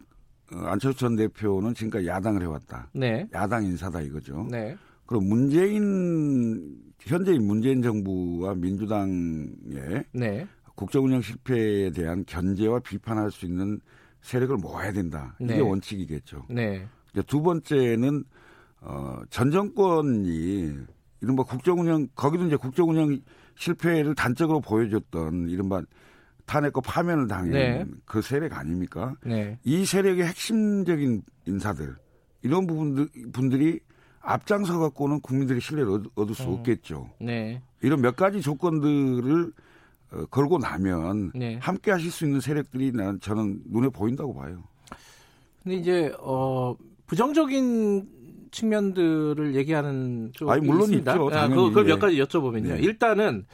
어, 0.53 0.59
안철수 0.67 1.01
전 1.01 1.17
대표는 1.17 1.75
지금까지 1.75 2.07
야당을 2.07 2.43
해왔다. 2.43 2.91
네. 2.95 3.29
야당 3.33 3.65
인사다 3.65 4.01
이거죠. 4.03 4.47
네. 4.51 4.77
그럼 5.07 5.29
문재인, 5.29 6.79
현재인 7.01 7.47
문재인 7.47 7.83
정부와 7.83 8.55
민주당의 8.55 10.05
네. 10.13 10.47
국정운영 10.75 11.21
실패에 11.21 11.91
대한 11.91 12.25
견제와 12.27 12.81
비판할 12.81 13.31
수 13.31 13.47
있는 13.47 13.81
세력을 14.23 14.57
모아야 14.57 14.93
된다. 14.93 15.37
이게 15.39 15.55
네. 15.55 15.61
원칙이겠죠. 15.61 16.47
네. 16.51 16.87
두 17.27 17.43
번째는 17.43 18.25
어, 18.81 19.21
전 19.31 19.51
정권이 19.51 20.75
이른바 21.21 21.43
국정운영 21.43 22.09
거기도 22.15 22.47
이제 22.47 22.57
국정운영 22.57 23.21
실패를 23.57 24.15
단적으로 24.15 24.61
보여줬던 24.61 25.49
이른바 25.49 25.83
탄핵과 26.47 26.81
파면을 26.83 27.27
당한 27.29 27.51
네. 27.51 27.85
그 28.05 28.21
세력 28.23 28.53
아닙니까? 28.57 29.15
네. 29.25 29.59
이 29.65 29.85
세력의 29.85 30.25
핵심적인 30.27 31.23
인사들 31.47 31.97
이런 32.43 32.67
부분들 32.67 33.09
분들이 33.33 33.81
앞장서 34.21 34.79
갖고는 34.79 35.21
국민들의 35.21 35.61
신뢰를 35.61 35.91
얻- 35.93 36.07
얻을 36.15 36.35
수 36.35 36.45
음. 36.45 36.55
없겠죠. 36.55 37.11
네. 37.21 37.63
이런 37.83 38.01
몇 38.01 38.17
가지 38.17 38.41
조건들을 38.41 39.53
어, 40.13 40.25
걸고 40.27 40.59
나면 40.59 41.33
네. 41.35 41.59
함께 41.61 41.91
하실 41.91 42.11
수 42.11 42.25
있는 42.25 42.41
세력들이 42.41 42.93
난 42.93 43.19
저는 43.21 43.63
눈에 43.71 43.89
보인다고 43.89 44.35
봐요. 44.35 44.63
근데 45.63 45.77
이제 45.77 46.15
어 46.21 46.77
부정적인 47.07 48.09
측면들을 48.51 49.55
얘기하는 49.57 50.31
쪽이 50.35 50.51
아니, 50.51 50.61
물론 50.67 50.83
있습니다. 50.83 51.13
있죠, 51.13 51.31
아. 51.33 51.49
그- 51.49 51.55
그걸 51.55 51.85
몇 51.87 51.95
예. 51.95 51.99
가지 51.99 52.17
여쭤보면요. 52.23 52.69
네. 52.75 52.79
일단은 52.81 53.47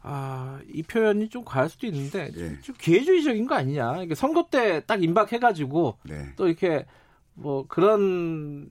아, 0.00 0.60
이 0.72 0.82
표현이 0.82 1.28
좀 1.28 1.44
과할 1.44 1.68
수도 1.68 1.86
있는데 1.86 2.30
예. 2.36 2.60
좀 2.60 2.74
기회주의적인 2.78 3.46
거 3.46 3.54
아니냐. 3.56 4.02
이게 4.02 4.14
선거 4.14 4.46
때 4.50 4.80
딱 4.86 5.02
임박해가지고 5.02 5.98
네. 6.04 6.32
또 6.36 6.46
이렇게 6.46 6.86
뭐 7.34 7.66
그런 7.66 8.68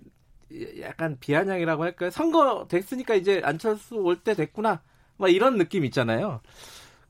약간 0.79 1.17
비아냥이라고 1.19 1.83
할까요? 1.83 2.09
선거 2.11 2.65
됐으니까 2.69 3.15
이제 3.15 3.41
안철수 3.43 3.95
올 3.95 4.15
때 4.23 4.33
됐구나. 4.33 4.81
막 5.17 5.29
이런 5.29 5.57
느낌 5.57 5.83
있잖아요. 5.85 6.41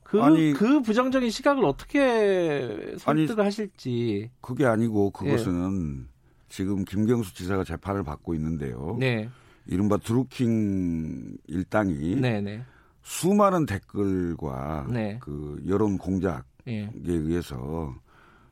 그, 0.02 0.22
아니- 0.22 0.52
그 0.54 0.80
부정적인 0.80 1.30
시각을 1.30 1.64
어떻게 1.64 2.94
설득을 2.98 3.44
하실지. 3.44 4.30
그게 4.40 4.64
아니고 4.64 5.10
그것은 5.10 6.08
지금 6.48 6.84
김경수 6.84 7.34
지사가 7.34 7.62
재판을 7.64 8.02
받고 8.02 8.34
있는데요. 8.34 8.96
네. 8.98 9.28
이른바 9.66 9.98
드루킹 9.98 11.36
일당이 11.46 12.16
네, 12.16 12.40
네. 12.40 12.62
수많은 13.12 13.64
댓글과 13.64 14.86
네. 14.90 15.18
그 15.22 15.62
여론 15.66 15.96
공작에 15.96 16.42
예. 16.68 16.90
의해서 17.06 17.94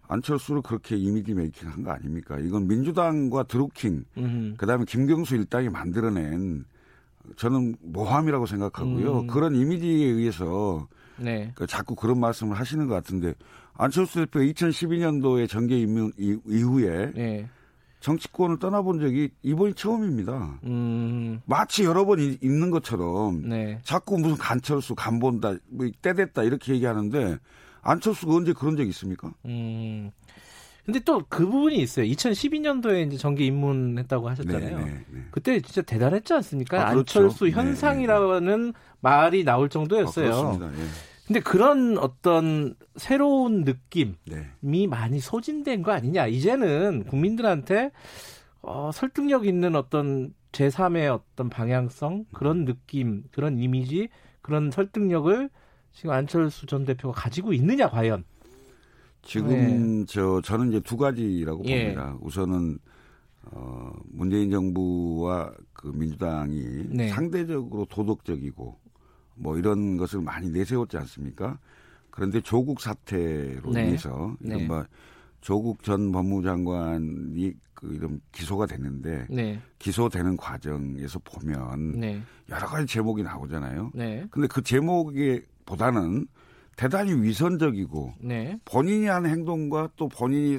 안철수를 0.08 0.62
그렇게 0.62 0.96
이미지 0.96 1.34
메이킹 1.34 1.68
한 1.68 1.84
거 1.84 1.90
아닙니까? 1.90 2.38
이건 2.38 2.66
민주당과 2.66 3.42
드루킹, 3.42 4.04
음. 4.16 4.54
그다음에 4.56 4.84
김경수 4.86 5.36
일당이 5.36 5.68
만들어낸 5.68 6.64
저는 7.36 7.76
모함이라고 7.82 8.46
생각하고요. 8.46 9.20
음. 9.20 9.26
그런 9.26 9.54
이미지에 9.54 10.06
의해서 10.06 10.88
네. 11.18 11.52
그 11.54 11.66
자꾸 11.66 11.94
그런 11.94 12.18
말씀을 12.18 12.58
하시는 12.58 12.86
것 12.86 12.94
같은데 12.94 13.34
안철수 13.74 14.20
대표가 14.24 14.42
2012년도에 14.46 15.48
정계 15.50 15.76
이- 15.80 16.38
이후에 16.48 17.12
네. 17.14 17.46
정치권을 18.10 18.60
떠나본 18.60 19.00
적이 19.00 19.30
이번이 19.42 19.74
처음입니다. 19.74 20.60
음. 20.62 21.40
마치 21.44 21.82
여러 21.82 22.04
번 22.04 22.20
이- 22.20 22.38
있는 22.40 22.70
것처럼 22.70 23.48
네. 23.48 23.80
자꾸 23.82 24.16
무슨 24.16 24.36
간철수 24.36 24.94
간본다 24.94 25.56
뭐 25.68 25.88
때됐다 26.02 26.44
이렇게 26.44 26.74
얘기하는데 26.74 27.36
안철수가 27.82 28.32
언제 28.32 28.52
그런 28.52 28.76
적 28.76 28.86
있습니까? 28.86 29.32
음. 29.46 30.12
근데 30.84 31.00
또 31.00 31.20
그 31.28 31.44
부분이 31.46 31.78
있어요. 31.78 32.06
2012년도에 32.06 33.08
이제 33.08 33.16
정계 33.16 33.44
입문했다고 33.46 34.28
하셨잖아요. 34.28 34.78
네, 34.78 34.84
네, 34.84 35.04
네. 35.10 35.20
그때 35.32 35.60
진짜 35.60 35.82
대단했지 35.82 36.32
않습니까? 36.32 36.86
아, 36.88 36.92
그렇죠. 36.92 37.18
안철수 37.18 37.46
네, 37.46 37.50
현상이라는 37.50 38.72
말이 39.00 39.42
나올 39.42 39.66
아, 39.66 39.68
정도였어요. 39.68 40.30
그렇습니다. 40.30 40.70
예. 40.80 40.86
근데 41.26 41.40
그런 41.40 41.98
어떤 41.98 42.76
새로운 42.94 43.64
느낌이 43.64 44.14
네. 44.26 44.86
많이 44.86 45.18
소진된 45.18 45.82
거 45.82 45.90
아니냐. 45.90 46.28
이제는 46.28 47.04
국민들한테 47.04 47.90
어, 48.62 48.90
설득력 48.92 49.46
있는 49.46 49.74
어떤 49.74 50.32
제3의 50.52 51.12
어떤 51.12 51.50
방향성, 51.50 52.26
그런 52.32 52.64
느낌, 52.64 53.24
그런 53.32 53.58
이미지, 53.58 54.08
그런 54.40 54.70
설득력을 54.70 55.50
지금 55.92 56.10
안철수 56.10 56.66
전 56.66 56.84
대표가 56.84 57.20
가지고 57.20 57.52
있느냐, 57.52 57.88
과연. 57.90 58.24
지금 59.22 60.06
저 60.06 60.40
저는 60.40 60.68
이제 60.68 60.80
두 60.80 60.96
가지라고 60.96 61.64
예. 61.66 61.94
봅니다. 61.94 62.16
우선은 62.20 62.78
어 63.50 63.92
문재인 64.12 64.50
정부와 64.50 65.52
그 65.72 65.88
민주당이 65.88 66.86
네. 66.90 67.08
상대적으로 67.08 67.86
도덕적이고 67.86 68.78
뭐 69.36 69.56
이런 69.56 69.96
것을 69.96 70.20
많이 70.20 70.50
내세웠지 70.50 70.96
않습니까? 70.96 71.58
그런데 72.10 72.40
조국 72.40 72.80
사태로 72.80 73.70
네. 73.72 73.88
인해서 73.88 74.34
네. 74.40 74.56
이른바 74.56 74.86
조국 75.40 75.82
전 75.82 76.10
법무장관이 76.12 77.54
그 77.74 77.94
이런 77.94 78.20
기소가 78.32 78.66
됐는데 78.66 79.26
네, 79.28 79.60
기소되는 79.78 80.36
과정에서 80.38 81.18
보면 81.18 81.92
네, 82.00 82.22
여러 82.48 82.66
가지 82.66 82.86
제목이 82.86 83.22
나오잖아요. 83.22 83.92
네, 83.94 84.26
근데 84.30 84.48
그 84.48 84.62
제목에 84.62 85.42
보다는 85.66 86.26
대단히 86.74 87.12
위선적이고 87.12 88.14
네, 88.20 88.58
본인이 88.64 89.06
한 89.06 89.26
행동과 89.26 89.90
또 89.96 90.08
본인이 90.08 90.58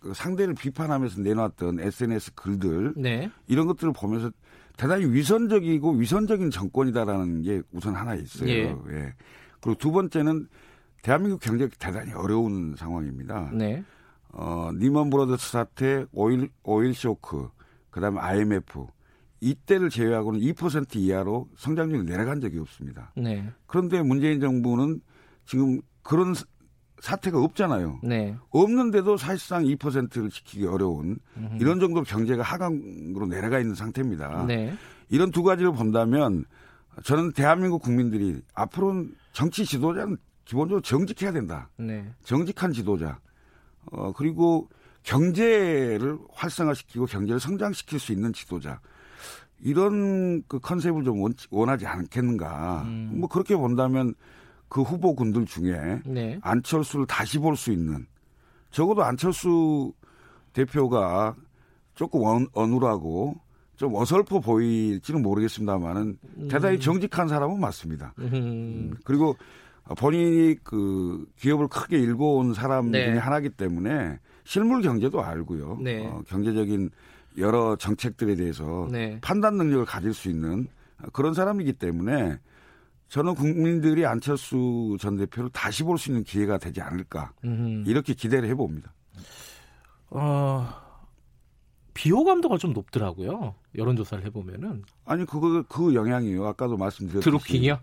그 0.00 0.12
상대를 0.12 0.54
비판하면서 0.54 1.20
내놨던 1.20 1.80
SNS 1.80 2.34
글들 2.34 2.94
네, 2.96 3.30
이런 3.46 3.68
것들을 3.68 3.92
보면서 3.92 4.30
대단히 4.76 5.06
위선적이고 5.06 5.92
위선적인 5.92 6.50
정권이다라는 6.50 7.42
게 7.42 7.62
우선 7.72 7.94
하나 7.94 8.14
있어요. 8.14 8.48
예. 8.48 8.76
예. 8.90 9.14
그리고 9.60 9.78
두 9.78 9.90
번째는 9.90 10.48
대한민국 11.02 11.40
경제가 11.40 11.74
대단히 11.78 12.12
어려운 12.12 12.74
상황입니다. 12.76 13.50
네, 13.54 13.82
어, 14.32 14.70
니먼 14.74 15.08
브로더스 15.10 15.52
사태, 15.52 16.04
오일, 16.12 16.50
오일 16.62 16.94
쇼크, 16.94 17.48
그 17.90 18.00
다음에 18.00 18.18
IMF, 18.20 18.86
이때를 19.40 19.88
제외하고는 19.90 20.40
2% 20.40 20.96
이하로 20.96 21.48
성장률이 21.56 22.04
내려간 22.04 22.40
적이 22.40 22.58
없습니다. 22.58 23.12
네, 23.16 23.48
그런데 23.66 24.02
문재인 24.02 24.40
정부는 24.40 25.00
지금 25.44 25.80
그런 26.02 26.34
사- 27.06 27.12
사태가 27.12 27.40
없잖아요. 27.40 28.00
네, 28.02 28.36
없는데도 28.50 29.16
사실상 29.16 29.62
2%를 29.64 30.28
지키기 30.30 30.66
어려운 30.66 31.18
이런 31.60 31.78
정도로 31.78 32.04
경제가 32.04 32.42
하강으로 32.42 33.26
내려가 33.26 33.60
있는 33.60 33.74
상태입니다. 33.76 34.44
네, 34.46 34.74
이런 35.08 35.30
두 35.30 35.42
가지를 35.44 35.72
본다면 35.72 36.44
저는 37.04 37.32
대한민국 37.32 37.82
국민들이 37.82 38.40
앞으로는 38.54 39.14
정치 39.32 39.64
지도자는 39.64 40.16
기본적으로 40.44 40.80
정직해야 40.80 41.32
된다. 41.32 41.68
네, 41.76 42.04
정직한 42.24 42.72
지도자. 42.72 43.18
어, 43.92 44.12
그리고 44.12 44.68
경제를 45.04 46.18
활성화시키고 46.32 47.06
경제를 47.06 47.38
성장시킬 47.38 48.00
수 48.00 48.12
있는 48.12 48.32
지도자. 48.32 48.80
이런 49.60 50.42
그 50.48 50.58
컨셉을 50.58 51.04
좀 51.04 51.20
원, 51.22 51.32
원하지 51.50 51.86
않겠는가. 51.86 52.82
음. 52.84 53.12
뭐 53.14 53.28
그렇게 53.28 53.56
본다면 53.56 54.14
그 54.68 54.82
후보군들 54.82 55.46
중에 55.46 56.00
네, 56.04 56.38
안철수를 56.42 57.06
다시 57.06 57.38
볼 57.38 57.56
수 57.56 57.70
있는 57.72 58.06
적어도 58.70 59.02
안철수 59.04 59.92
대표가 60.52 61.34
조금 61.94 62.24
어, 62.24 62.44
어눌하고 62.52 63.34
좀 63.76 63.94
어설퍼 63.94 64.40
보일지는 64.40 65.22
모르겠습니다만은 65.22 66.18
대단히 66.50 66.80
정직한 66.80 67.28
사람은 67.28 67.60
맞습니다. 67.60 68.14
음, 68.18 68.94
그리고 69.04 69.36
본인이 69.98 70.56
그 70.64 71.26
기업을 71.36 71.68
크게 71.68 71.98
일궈온 71.98 72.54
사람 72.54 72.90
네. 72.90 73.04
중에 73.06 73.18
하나이기 73.18 73.50
때문에 73.50 74.18
실물 74.44 74.82
경제도 74.82 75.22
알고요. 75.22 75.78
네. 75.82 76.06
어, 76.06 76.22
경제적인 76.26 76.90
여러 77.38 77.76
정책들에 77.76 78.34
대해서 78.34 78.88
네. 78.90 79.18
판단 79.20 79.56
능력을 79.58 79.84
가질 79.84 80.14
수 80.14 80.28
있는 80.30 80.68
그런 81.12 81.34
사람이기 81.34 81.74
때문에 81.74 82.38
저는 83.08 83.34
국민들이 83.34 84.04
안철수 84.04 84.96
전 85.00 85.16
대표를 85.16 85.50
다시 85.50 85.82
볼 85.84 85.96
수 85.98 86.10
있는 86.10 86.24
기회가 86.24 86.58
되지 86.58 86.80
않을까 86.80 87.32
음. 87.44 87.84
이렇게 87.86 88.14
기대를 88.14 88.48
해봅니다. 88.50 88.92
어, 90.10 90.66
비호감도가 91.94 92.58
좀 92.58 92.72
높더라고요. 92.72 93.54
여론조사를 93.76 94.24
해보면은. 94.26 94.84
아니 95.04 95.24
그거 95.24 95.62
그 95.68 95.94
영향이요. 95.94 96.44
아까도 96.46 96.76
말씀드렸듯이 96.76 97.24
드루킹이요? 97.24 97.78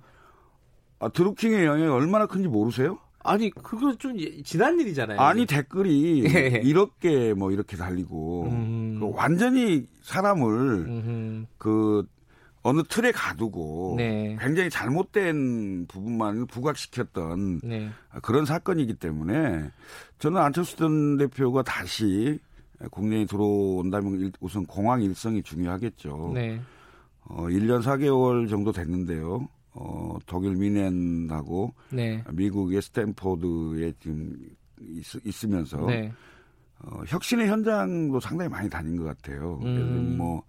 아, 0.99 1.09
드루킹의 1.09 1.65
영향이 1.65 1.89
얼마나 1.89 2.25
큰지 2.27 2.47
모르세요? 2.47 2.97
아니, 3.25 3.49
그거 3.51 3.95
좀 3.95 4.19
예- 4.19 4.41
지난 4.43 4.77
일이잖아요. 4.79 5.17
아니 5.19 5.45
댓글이 5.45 6.23
예. 6.27 6.61
이렇게 6.63 7.33
뭐 7.33 7.51
이렇게 7.51 7.77
달리고 7.77 8.47
음. 8.51 8.97
그 8.99 9.09
완전히 9.15 9.87
사람을 10.01 10.49
음, 10.87 11.47
그 11.57 12.05
어느 12.63 12.81
틀에 12.83 13.11
가두고 13.11 13.95
네. 13.97 14.37
굉장히 14.39 14.69
잘못된 14.69 15.85
부분만 15.87 16.47
부각시켰던 16.47 17.59
네. 17.63 17.89
그런 18.21 18.45
사건이기 18.45 18.93
때문에 18.95 19.69
저는 20.19 20.41
안철수 20.41 20.77
전 20.77 21.17
대표가 21.17 21.61
다시 21.63 22.39
국내에 22.89 23.25
들어온다면 23.25 24.19
일- 24.19 24.31
우선 24.39 24.65
공항 24.65 25.01
일성이 25.01 25.43
중요하겠죠. 25.43 26.31
네. 26.33 26.61
어, 27.25 27.43
1년 27.47 27.81
4개월 27.81 28.49
정도 28.49 28.71
됐는데요. 28.71 29.47
어, 29.73 30.17
독일 30.25 30.55
미넨하고 30.55 31.73
네. 31.89 32.23
미국의 32.31 32.81
스탠포드에 32.81 33.91
지금 33.99 34.37
있, 34.79 35.43
으면서 35.45 35.85
네. 35.85 36.11
어, 36.79 37.01
혁신의 37.07 37.47
현장도 37.47 38.19
상당히 38.21 38.49
많이 38.49 38.69
다닌 38.69 38.95
것 38.97 39.03
같아요. 39.05 39.59
음. 39.63 39.67
예를 39.67 39.85
들면 39.85 40.17
뭐 40.17 40.43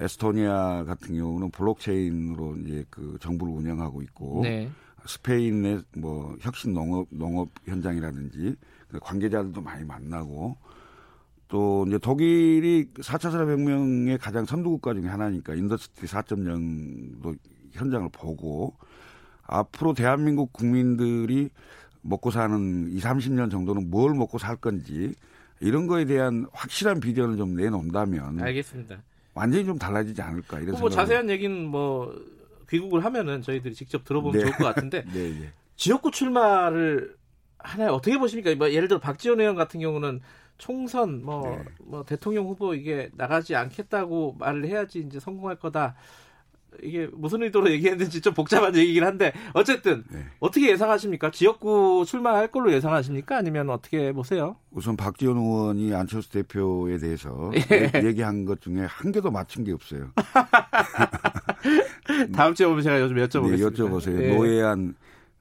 에스토니아 0.00 0.84
같은 0.84 1.14
경우는 1.16 1.50
블록체인으로 1.50 2.56
이제 2.56 2.84
그 2.90 3.18
정부를 3.20 3.52
운영하고 3.52 4.02
있고 4.02 4.40
네. 4.42 4.70
스페인의 5.06 5.82
뭐 5.96 6.36
혁신 6.40 6.72
농업 6.72 7.06
농업 7.10 7.50
현장이라든지 7.64 8.56
그 8.88 8.98
관계자들도 8.98 9.60
많이 9.60 9.84
만나고 9.84 10.56
또 11.48 11.84
이제 11.86 11.98
독일이 11.98 12.88
4차 12.94 13.30
산업혁명의 13.30 14.18
가장 14.18 14.44
선두국가 14.46 14.94
중에 14.94 15.06
하나니까 15.06 15.54
Industry 15.54 16.06
4.0도 16.06 17.36
현장을 17.72 18.08
보고 18.12 18.74
앞으로 19.42 19.94
대한민국 19.94 20.52
국민들이 20.52 21.50
먹고 22.02 22.30
사는 22.30 22.88
2, 22.90 22.98
30년 22.98 23.50
정도는 23.50 23.90
뭘 23.90 24.14
먹고 24.14 24.38
살 24.38 24.56
건지 24.56 25.14
이런 25.60 25.86
거에 25.86 26.04
대한 26.04 26.46
확실한 26.52 27.00
비전을 27.00 27.36
좀 27.36 27.54
내놓는다면 27.54 28.40
알겠습니다. 28.40 29.02
완전히 29.34 29.64
좀 29.64 29.78
달라지지 29.78 30.20
않을까 30.22 30.58
이런 30.58 30.70
뭐 30.70 30.88
생각이 30.90 30.94
자세한 30.94 31.30
얘기는 31.30 31.66
뭐 31.66 32.14
귀국을 32.68 33.04
하면은 33.04 33.42
저희들이 33.42 33.74
직접 33.74 34.04
들어보면 34.04 34.38
네. 34.38 34.40
좋을 34.40 34.52
것 34.56 34.64
같은데 34.64 35.04
네, 35.12 35.30
네. 35.30 35.52
지역구 35.76 36.10
출마를 36.10 37.16
하나요? 37.58 37.92
어떻게 37.92 38.18
보십니까? 38.18 38.54
뭐 38.54 38.70
예를 38.70 38.88
들어 38.88 38.98
박지원 39.00 39.40
의원 39.40 39.56
같은 39.56 39.80
경우는 39.80 40.20
총선 40.58 41.24
뭐, 41.24 41.42
네. 41.56 41.64
뭐 41.80 42.04
대통령 42.04 42.46
후보 42.46 42.74
이게 42.74 43.10
나가지 43.14 43.54
않겠다고 43.54 44.36
말을 44.38 44.66
해야지 44.66 45.00
이제 45.00 45.18
성공할 45.18 45.56
거다. 45.56 45.94
이게 46.82 47.08
무슨 47.12 47.42
의도로 47.42 47.70
얘기했는지 47.72 48.20
좀 48.20 48.32
복잡한 48.34 48.74
얘기긴 48.76 49.04
한데 49.04 49.32
어쨌든 49.54 50.04
네. 50.10 50.24
어떻게 50.38 50.70
예상하십니까? 50.70 51.30
지역구 51.30 52.04
출마할 52.06 52.48
걸로 52.50 52.72
예상하십니까? 52.72 53.36
아니면 53.38 53.70
어떻게 53.70 54.12
보세요? 54.12 54.56
우선 54.70 54.96
박지원 54.96 55.36
의원이 55.36 55.94
안철수 55.94 56.30
대표에 56.30 56.98
대해서 56.98 57.50
예. 57.72 57.90
얘- 57.94 58.04
얘기한 58.06 58.44
것 58.44 58.60
중에 58.60 58.86
한 58.88 59.12
개도 59.12 59.30
맞춘 59.30 59.64
게 59.64 59.72
없어요. 59.72 60.10
다음 62.34 62.54
주에 62.54 62.66
오면 62.66 62.82
제가 62.82 63.00
요즘 63.00 63.16
여쭤보겠습니다. 63.16 63.50
네, 63.50 63.56
여쭤보세요. 63.64 64.22
예. 64.22 64.34
노예한 64.34 64.94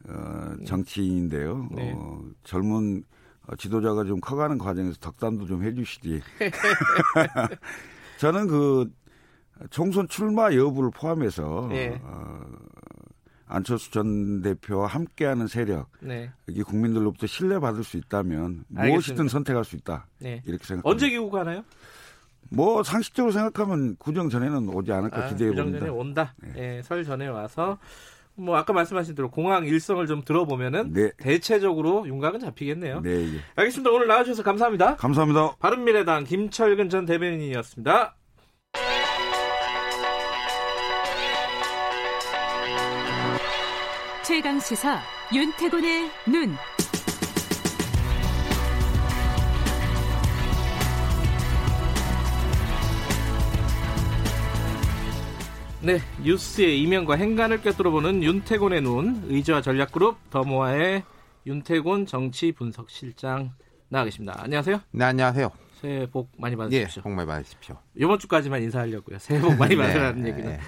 어, 0.08 0.52
정치인인데요. 0.66 1.68
네. 1.72 1.94
어, 1.96 2.22
젊은 2.44 3.04
어, 3.48 3.56
지도자가 3.56 4.04
좀 4.06 4.20
커가는 4.20 4.58
과정에서 4.58 4.98
덕담도 5.00 5.46
좀 5.46 5.64
해주시지. 5.64 6.22
저는 8.20 8.48
그 8.48 8.90
총선 9.70 10.08
출마 10.08 10.54
여부를 10.54 10.92
포함해서 10.92 11.70
예. 11.74 12.00
어, 12.04 12.42
안철수 13.48 13.92
전 13.92 14.42
대표와 14.42 14.88
함께하는 14.88 15.48
세력, 15.48 15.90
네. 16.02 16.32
이게 16.48 16.62
국민들로부터 16.64 17.28
신뢰받을 17.28 17.84
수 17.84 17.98
있다면 17.98 18.66
알겠습니다. 18.76 18.84
무엇이든 18.88 19.28
선택할 19.28 19.66
수 19.66 19.76
있다. 19.76 20.06
네. 20.20 20.42
이렇게 20.46 20.64
생각합니다. 20.64 20.90
언제 20.90 21.10
귀국하나요? 21.10 21.64
뭐 22.52 22.84
상식적으로 22.84 23.32
생각하면 23.32 23.96
구정 23.98 24.30
전에는 24.30 24.70
오지 24.70 24.92
않을까 24.92 25.28
기대해 25.30 25.50
구정 25.50 25.66
봅니다. 25.66 25.86
전에 25.86 25.92
온다. 25.92 26.34
네. 26.38 26.78
예, 26.78 26.82
설 26.84 27.04
전에 27.04 27.28
와서 27.28 27.78
뭐 28.36 28.56
아까 28.56 28.72
말씀하신 28.72 29.16
대로 29.16 29.30
공항 29.30 29.66
일성을 29.66 30.06
좀 30.08 30.24
들어보면은 30.24 30.94
네. 30.94 31.12
대체적으로 31.18 32.08
윤곽은 32.08 32.40
잡히겠네요. 32.40 33.02
네, 33.02 33.36
예. 33.36 33.40
알겠습니다. 33.56 33.92
오늘 33.92 34.08
나와주셔서 34.08 34.44
감사합니다. 34.44 34.96
감사합니다. 34.96 35.56
바른미래당 35.60 36.24
김철근 36.24 36.90
전 36.90 37.06
대변인이었습니다. 37.06 38.16
최강 44.30 44.60
시사 44.60 45.02
윤태곤의 45.34 46.12
눈. 46.28 46.56
네, 55.82 55.98
뉴스의 56.24 56.80
이면과 56.84 57.16
행간을 57.16 57.64
꿰뚫어보는 57.64 58.22
윤태곤의 58.22 58.82
눈, 58.82 59.24
의지와 59.30 59.64
전략그룹 59.64 60.30
더모아의 60.30 61.04
윤태곤 61.48 62.06
정치 62.06 62.52
분석 62.52 62.92
실장 62.92 63.54
나와 63.88 64.06
계십니다. 64.06 64.36
안녕하세요. 64.44 64.80
네, 64.92 65.06
안녕하세요. 65.06 65.50
새해 65.82 66.06
복 66.06 66.30
많이 66.38 66.54
예, 66.54 66.58
받으십시오. 66.58 67.02
복 67.02 67.14
많이 67.14 67.26
받으십시오. 67.28 67.78
이번 67.96 68.20
주까지만 68.20 68.62
인사하려고요. 68.62 69.18
새해 69.18 69.42
복 69.42 69.58
많이 69.58 69.74
네, 69.76 69.82
받으라는 69.82 70.22
네, 70.22 70.30
얘기는. 70.30 70.50
네. 70.52 70.60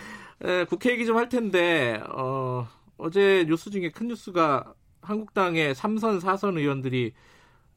에, 0.61 0.65
국회 0.65 0.93
얘기 0.93 1.05
좀 1.05 1.17
할 1.17 1.29
텐데 1.29 2.01
어, 2.09 2.67
어제 3.01 3.45
뉴스 3.47 3.71
중에 3.71 3.89
큰 3.89 4.07
뉴스가 4.07 4.73
한국당의 5.01 5.73
3선, 5.73 6.21
4선 6.21 6.57
의원들이 6.57 7.13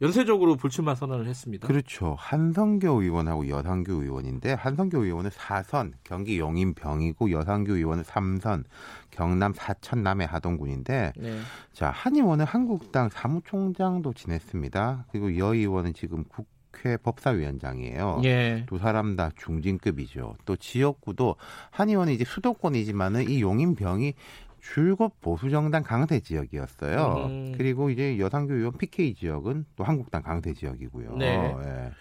연쇄적으로 0.03 0.57
불출마 0.57 0.95
선언을 0.95 1.27
했습니다. 1.27 1.67
그렇죠. 1.67 2.15
한성교 2.19 3.03
의원하고 3.03 3.49
여상규 3.49 4.03
의원인데 4.03 4.53
한성교 4.53 5.03
의원은 5.03 5.31
4선 5.31 5.93
경기 6.03 6.39
용인병이고 6.39 7.31
여상규 7.31 7.77
의원은 7.77 8.03
3선 8.03 8.65
경남 9.11 9.55
사천 9.55 10.03
남해 10.03 10.27
하동군인데 10.27 11.13
네. 11.17 11.39
자, 11.73 11.91
한 11.91 12.17
의원은 12.17 12.45
한국당 12.45 13.09
사무총장도 13.09 14.13
지냈습니다. 14.13 15.07
그리고 15.11 15.39
여 15.39 15.55
의원은 15.55 15.95
지금 15.95 16.25
국회 16.25 16.97
법사위원장이에요. 16.97 18.21
예. 18.25 18.65
두 18.67 18.79
사람 18.79 19.15
다 19.15 19.31
중진급이죠. 19.37 20.37
또 20.45 20.57
지역구도 20.57 21.37
한 21.71 21.89
의원은 21.89 22.13
이제 22.13 22.25
수도권이지만은 22.25 23.31
이 23.31 23.41
용인병이 23.41 24.13
줄곧 24.65 25.13
보수정당 25.21 25.83
강세 25.83 26.21
지역이었어요. 26.21 27.27
음. 27.27 27.55
그리고 27.57 27.91
이제 27.91 28.19
여상규 28.19 28.55
의원 28.55 28.73
PK 28.79 29.15
지역은 29.15 29.67
또 29.77 29.85
한국당 29.85 30.23
강세 30.23 30.55
지역이고요. 30.55 31.17
네. 31.19 31.55
예. 31.65 31.93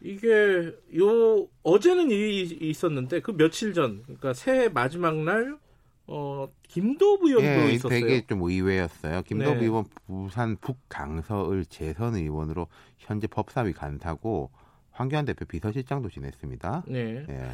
이게 0.00 0.72
요 0.98 1.46
어제는 1.62 2.10
일이 2.10 2.42
있었는데 2.60 3.20
그 3.20 3.36
며칠 3.36 3.74
전 3.74 4.02
그러니까 4.04 4.32
새해 4.32 4.68
마지막 4.70 5.16
날 5.16 5.58
어, 6.06 6.48
김도부 6.66 7.28
의원도 7.28 7.68
예, 7.68 7.72
있었어요. 7.72 8.00
되게 8.00 8.26
좀 8.26 8.42
의외였어요. 8.42 9.22
김덕우 9.22 9.56
네. 9.56 9.64
의원 9.64 9.84
부산 10.06 10.56
북강서을 10.56 11.66
재선 11.66 12.16
의원으로 12.16 12.68
현재 12.96 13.26
법사위 13.26 13.74
간사고 13.74 14.50
황교안 14.92 15.26
대표 15.26 15.44
비서실장도 15.44 16.08
지냈습니다. 16.08 16.84
네. 16.88 17.26
예. 17.28 17.52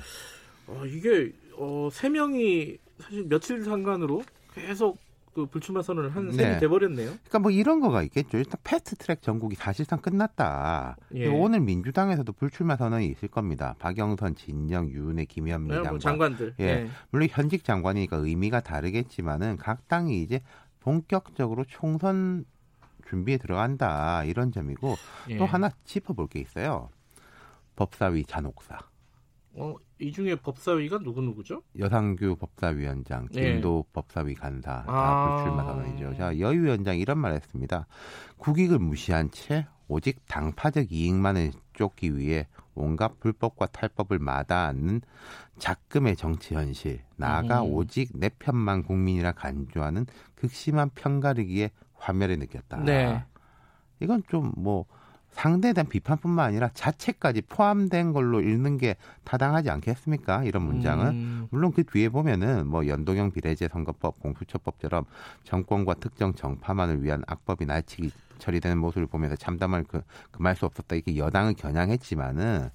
어, 0.69 0.85
이게 0.87 1.33
어, 1.57 1.89
세 1.93 2.09
명이 2.09 2.79
사실 2.99 3.25
며칠 3.29 3.63
상간으로 3.65 4.23
계속 4.55 4.99
그 5.35 5.47
불출마 5.47 5.83
선언을 5.83 6.17
한 6.17 6.33
셈이 6.33 6.37
네. 6.55 6.59
돼버렸네요. 6.59 7.11
그러니까 7.11 7.39
뭐 7.39 7.53
이런 7.53 7.79
거가 7.79 8.03
있겠죠. 8.03 8.39
일단 8.39 8.59
패스트트랙 8.65 9.23
전국이 9.23 9.55
사실상 9.55 10.01
끝났다. 10.01 10.97
예. 11.15 11.29
오늘 11.29 11.61
민주당에서도 11.61 12.33
불출마 12.33 12.77
선언이 12.77 13.07
있을 13.07 13.29
겁니다. 13.29 13.77
박영선, 13.79 14.35
진영, 14.35 14.89
유은혜, 14.91 15.27
김현미 15.27 15.69
네, 15.69 15.75
장관. 15.75 15.93
뭐 15.93 15.99
장관 16.01 16.37
들. 16.37 16.55
예. 16.59 16.67
네. 16.67 16.91
물론 17.11 17.29
현직 17.31 17.63
장관이니까 17.63 18.17
의미가 18.17 18.61
다르겠지만은 18.61 19.59
각 19.59 19.87
당이 19.87 20.21
이제 20.23 20.41
본격적으로 20.81 21.65
총선 21.69 22.45
준비에 23.09 23.39
들어간다 23.39 24.25
이런 24.25 24.51
점이고 24.51 24.97
예. 25.31 25.37
또 25.37 25.47
하나 25.47 25.71
짚어볼 25.85 26.27
게 26.29 26.41
있어요. 26.41 26.89
법사위 27.77 28.25
잔혹사. 28.25 28.79
어, 29.59 29.75
이 29.99 30.13
중에 30.13 30.37
법사위가 30.37 30.99
누구 30.99 31.21
누구죠? 31.21 31.63
여상규 31.79 32.37
법사위원장, 32.37 33.29
예. 33.35 33.53
김도 33.55 33.87
법사위 33.93 34.35
간사 34.35 34.85
다 34.85 34.85
아. 34.87 35.37
불출마 35.37 35.65
선언이죠. 35.65 36.17
자, 36.17 36.39
여 36.39 36.49
위원장 36.49 36.97
이런 36.99 37.19
말 37.19 37.33
했습니다. 37.35 37.87
국익을 38.37 38.79
무시한 38.79 39.31
채 39.31 39.67
오직 39.89 40.27
당파적 40.29 40.93
이익만을 40.93 41.53
쫓기 41.75 42.17
위해 42.17 42.47
온갖 42.75 43.19
불법과 43.19 43.67
탈법을 43.67 44.19
마다하는 44.21 45.01
작금의 45.59 46.15
정치 46.15 46.55
현실, 46.55 47.01
나아가 47.17 47.63
음. 47.63 47.73
오직 47.73 48.11
내 48.15 48.29
편만 48.29 48.85
국민이라 48.85 49.33
간주하는 49.33 50.07
극심한 50.37 50.91
편가르기에 50.95 51.71
화면을 51.95 52.39
느꼈다. 52.39 52.85
네. 52.85 53.25
이건 54.01 54.23
좀 54.29 54.53
뭐 54.57 54.87
상대에 55.39 55.73
대한 55.73 55.89
비판뿐만 55.89 56.47
아니라 56.47 56.69
자체까지 56.75 57.43
포함된 57.43 58.13
걸로 58.13 58.41
읽는 58.41 58.77
게 58.77 58.97
타당하지 59.23 59.71
않겠습니까? 59.71 60.43
이런 60.43 60.65
문장은. 60.65 61.07
음, 61.07 61.49
물론 61.53 61.71
그 61.71 61.85
뒤에 61.85 62.09
보면은 62.09 62.67
뭐 62.67 62.89
연동형 62.89 63.31
비례제 63.31 63.69
선거법, 63.69 64.19
공수처법처럼 64.19 65.05
정권과 65.45 65.95
특정 65.95 66.35
정파만을 66.35 67.05
위한 67.05 67.23
악법이 67.29 67.67
날치기 67.67 68.11
처리되는 68.39 68.79
모습을 68.79 69.07
보면서 69.07 69.37
참담할 69.37 69.85
그 69.85 70.03
금할 70.33 70.57
수 70.57 70.67
없었다. 70.67 70.97
이렇게 70.97 71.17
여당을 71.17 71.55
겨냥했지만은 71.55 72.71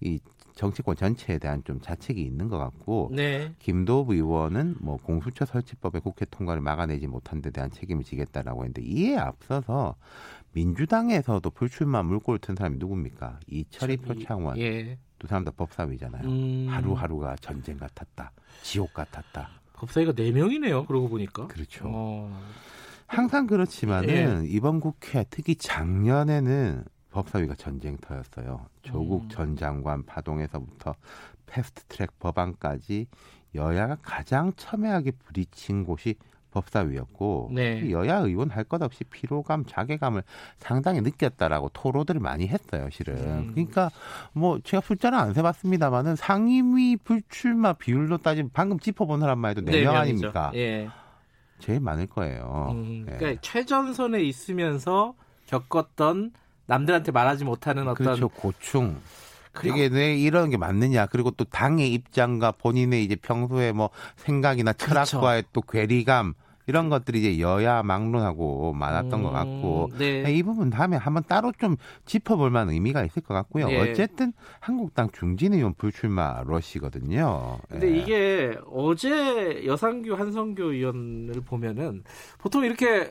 이 0.00 0.18
정치권 0.56 0.96
전체에 0.96 1.38
대한 1.38 1.62
좀 1.64 1.80
자책이 1.80 2.20
있는 2.20 2.48
것 2.48 2.58
같고 2.58 3.10
네. 3.12 3.52
김도부 3.58 4.14
의원은 4.14 4.76
뭐 4.80 4.96
공수처 4.96 5.44
설치법의 5.44 6.00
국회 6.00 6.24
통과를 6.24 6.62
막아내지 6.62 7.06
못한 7.06 7.42
데 7.42 7.50
대한 7.50 7.70
책임을 7.70 8.02
지겠다라고 8.02 8.64
했는데 8.64 8.82
이에 8.82 9.16
앞서서 9.16 9.96
민주당에서도 10.52 11.48
불출마 11.50 12.02
물꼬를 12.02 12.38
튼 12.40 12.56
사람이 12.56 12.78
누굽니까? 12.78 13.40
저기, 13.70 13.96
표창원 13.98 14.58
예. 14.58 14.98
두 15.18 15.26
사람 15.26 15.44
다 15.44 15.50
법사위잖아요. 15.54 16.26
음, 16.26 16.66
하루하루가 16.70 17.36
전쟁 17.36 17.76
같았다. 17.76 18.32
지옥 18.62 18.94
같았다. 18.94 19.50
법사위가 19.74 20.14
네 20.14 20.32
명이네요. 20.32 20.86
그러고 20.86 21.10
보니까. 21.10 21.48
그렇죠. 21.48 21.84
어, 21.86 22.40
항상 23.06 23.46
그렇지만은 23.46 24.44
예. 24.46 24.48
이번 24.48 24.80
국회 24.80 25.26
특히 25.28 25.54
작년에는 25.54 26.84
법사위가 27.16 27.54
전쟁터였어요. 27.54 28.66
조국 28.82 29.24
음. 29.24 29.28
전 29.30 29.56
장관 29.56 30.04
파동에서부터 30.04 30.94
패스트트랙 31.46 32.18
법안까지 32.18 33.06
여야가 33.54 33.96
가장 34.02 34.52
첨예하게 34.56 35.12
부딪힌 35.12 35.84
곳이 35.84 36.16
법사위였고 36.50 37.50
네. 37.54 37.90
여야 37.90 38.16
의원 38.18 38.50
할 38.50 38.64
것 38.64 38.82
없이 38.82 39.04
피로감, 39.04 39.64
자괴감을 39.66 40.22
상당히 40.58 41.00
느꼈다라고 41.00 41.70
토로들을 41.70 42.20
많이 42.20 42.48
했어요, 42.48 42.88
실은. 42.90 43.14
음. 43.16 43.50
그러니까 43.52 43.90
뭐 44.32 44.58
제가 44.60 44.80
숫자는 44.82 45.18
안 45.18 45.32
세봤습니다만은 45.34 46.16
상임위 46.16 46.98
불출마 46.98 47.74
비율로 47.74 48.18
따지면 48.18 48.50
방금 48.52 48.78
짚어본 48.78 49.20
사람만 49.20 49.50
해도 49.52 49.60
네명 49.62 49.94
명이죠. 49.94 49.98
아닙니까? 49.98 50.50
예. 50.54 50.88
제일 51.60 51.80
많을 51.80 52.06
거예요. 52.06 52.68
음, 52.72 53.06
예. 53.08 53.16
그러니까 53.16 53.40
최전선에 53.40 54.22
있으면서 54.22 55.14
겪었던 55.46 56.32
남들한테 56.66 57.12
말하지 57.12 57.44
못하는 57.44 57.88
어떤 57.88 57.94
그렇죠, 57.94 58.28
고충. 58.28 58.96
이게 59.64 59.86
왜 59.86 60.14
이런 60.14 60.50
게 60.50 60.56
맞느냐. 60.56 61.06
그리고 61.06 61.30
또 61.30 61.44
당의 61.44 61.92
입장과 61.92 62.52
본인의 62.52 63.04
이제 63.04 63.16
평소에 63.16 63.72
뭐 63.72 63.90
생각이나 64.16 64.72
철학과의 64.74 65.42
그렇죠. 65.42 65.48
또 65.52 65.60
괴리감 65.62 66.34
이런 66.66 66.88
것들이 66.88 67.20
이제 67.20 67.40
여야 67.40 67.82
막론하고 67.82 68.72
많았던 68.72 69.20
음, 69.20 69.22
것 69.22 69.30
같고 69.30 69.90
네. 69.98 70.24
이 70.32 70.42
부분 70.42 70.68
다음에 70.70 70.96
한번 70.96 71.22
따로 71.28 71.52
좀 71.58 71.76
짚어볼 72.06 72.50
만한 72.50 72.74
의미가 72.74 73.04
있을 73.04 73.22
것 73.22 73.34
같고요. 73.34 73.68
네. 73.68 73.80
어쨌든 73.80 74.32
한국당 74.58 75.08
중진 75.12 75.54
의원 75.54 75.74
불출마 75.74 76.42
러시거든요. 76.44 77.58
근데 77.68 77.88
네. 77.88 77.98
이게 77.98 78.58
어제 78.68 79.64
여상규 79.64 80.14
한성규 80.14 80.72
의원을 80.72 81.40
보면은 81.46 82.02
보통 82.38 82.64
이렇게 82.64 83.04
가, 83.04 83.10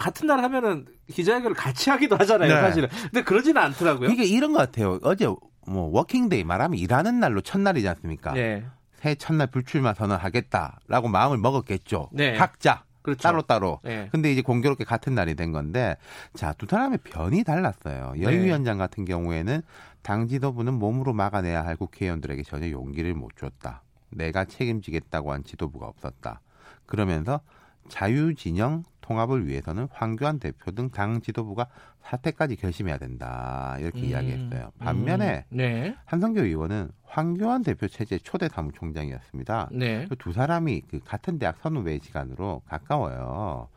같은 0.00 0.26
날 0.26 0.42
하면은 0.42 0.86
기자회견을 1.08 1.54
같이 1.54 1.90
하기도 1.90 2.16
하잖아요, 2.16 2.52
네. 2.54 2.60
사실은. 2.60 2.88
근데 3.02 3.22
그러지는 3.22 3.60
않더라고요. 3.62 4.08
이게 4.08 4.24
이런 4.24 4.52
것 4.52 4.58
같아요. 4.58 4.98
어제 5.02 5.26
뭐 5.66 5.90
working 5.92 6.27
day 6.27 6.42
말하면 6.42 6.78
일하는 6.78 7.20
날로 7.20 7.40
첫날이지 7.42 7.86
않습니까? 7.88 8.32
네. 8.32 8.64
새해 8.94 9.14
첫날 9.14 9.46
불출마 9.48 9.94
선언하겠다라고 9.94 11.08
마음을 11.08 11.38
먹었겠죠. 11.38 12.08
네. 12.12 12.34
각자. 12.34 12.84
그렇죠. 13.02 13.22
따로 13.22 13.40
따로. 13.42 13.80
네. 13.82 14.08
근데 14.12 14.30
이제 14.30 14.42
공교롭게 14.42 14.84
같은 14.84 15.14
날이 15.14 15.34
된 15.34 15.52
건데 15.52 15.96
자 16.34 16.52
두 16.52 16.66
사람의 16.66 16.98
변이 17.04 17.44
달랐어요. 17.44 18.12
네. 18.16 18.22
여위원장 18.22 18.76
같은 18.76 19.04
경우에는 19.06 19.62
당 20.02 20.28
지도부는 20.28 20.74
몸으로 20.74 21.12
막아내야 21.14 21.64
할 21.64 21.76
국회의원들에게 21.76 22.42
전혀 22.42 22.70
용기를 22.70 23.14
못 23.14 23.30
줬다. 23.36 23.82
내가 24.10 24.44
책임지겠다고 24.44 25.32
한 25.32 25.44
지도부가 25.44 25.86
없었다. 25.86 26.40
그러면서 26.84 27.40
자유진영 27.88 28.84
통합을 29.10 29.48
위해서는 29.48 29.88
황교안 29.90 30.38
대표 30.38 30.70
등 30.70 30.90
당 30.90 31.20
지도부가 31.20 31.66
사퇴까지 32.02 32.56
결심해야 32.56 32.98
된다 32.98 33.76
이렇게 33.78 34.00
음, 34.00 34.04
이야기했어요. 34.06 34.72
반면에 34.78 35.44
음, 35.50 35.56
네. 35.56 35.96
한성교 36.04 36.42
의원은 36.42 36.90
황교안 37.04 37.62
대표 37.62 37.88
체제 37.88 38.18
초대 38.18 38.48
사무총장이었습니다. 38.48 39.70
네. 39.72 40.06
두 40.18 40.32
사람이 40.32 40.82
그 40.90 41.00
같은 41.04 41.38
대학 41.38 41.58
선후배 41.58 41.98
시간으로 42.00 42.62
가까워요. 42.66 43.68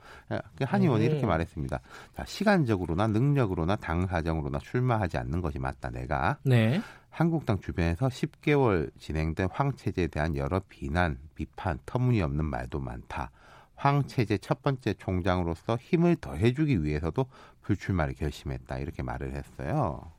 그한 0.55 0.81
의원이 0.81 1.05
음. 1.05 1.11
이렇게 1.11 1.25
말했습니다. 1.25 1.79
자, 2.15 2.25
시간적으로나 2.25 3.07
능력으로나 3.07 3.75
당 3.77 4.07
사정으로나 4.07 4.59
출마하지 4.59 5.17
않는 5.17 5.41
것이 5.41 5.59
맞다. 5.59 5.89
내가 5.89 6.37
네. 6.43 6.81
한국당 7.09 7.59
주변에서 7.59 8.07
10개월 8.07 8.91
진행된 8.99 9.49
황 9.51 9.73
체제에 9.75 10.07
대한 10.07 10.35
여러 10.35 10.59
비난, 10.67 11.17
비판, 11.35 11.77
터무니없는 11.85 12.45
말도 12.45 12.79
많다. 12.79 13.31
황 13.75 14.05
체제 14.07 14.37
첫 14.37 14.61
번째 14.61 14.93
총장으로서 14.93 15.77
힘을 15.81 16.15
더해주기 16.17 16.83
위해서도 16.83 17.25
불출마를 17.63 18.13
결심했다 18.15 18.77
이렇게 18.79 19.03
말을 19.03 19.33
했어요. 19.35 20.11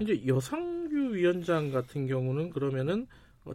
이제 0.00 0.22
여상규 0.26 1.14
위원장 1.14 1.70
같은 1.72 2.06
경우는 2.06 2.50
그러면은 2.50 3.06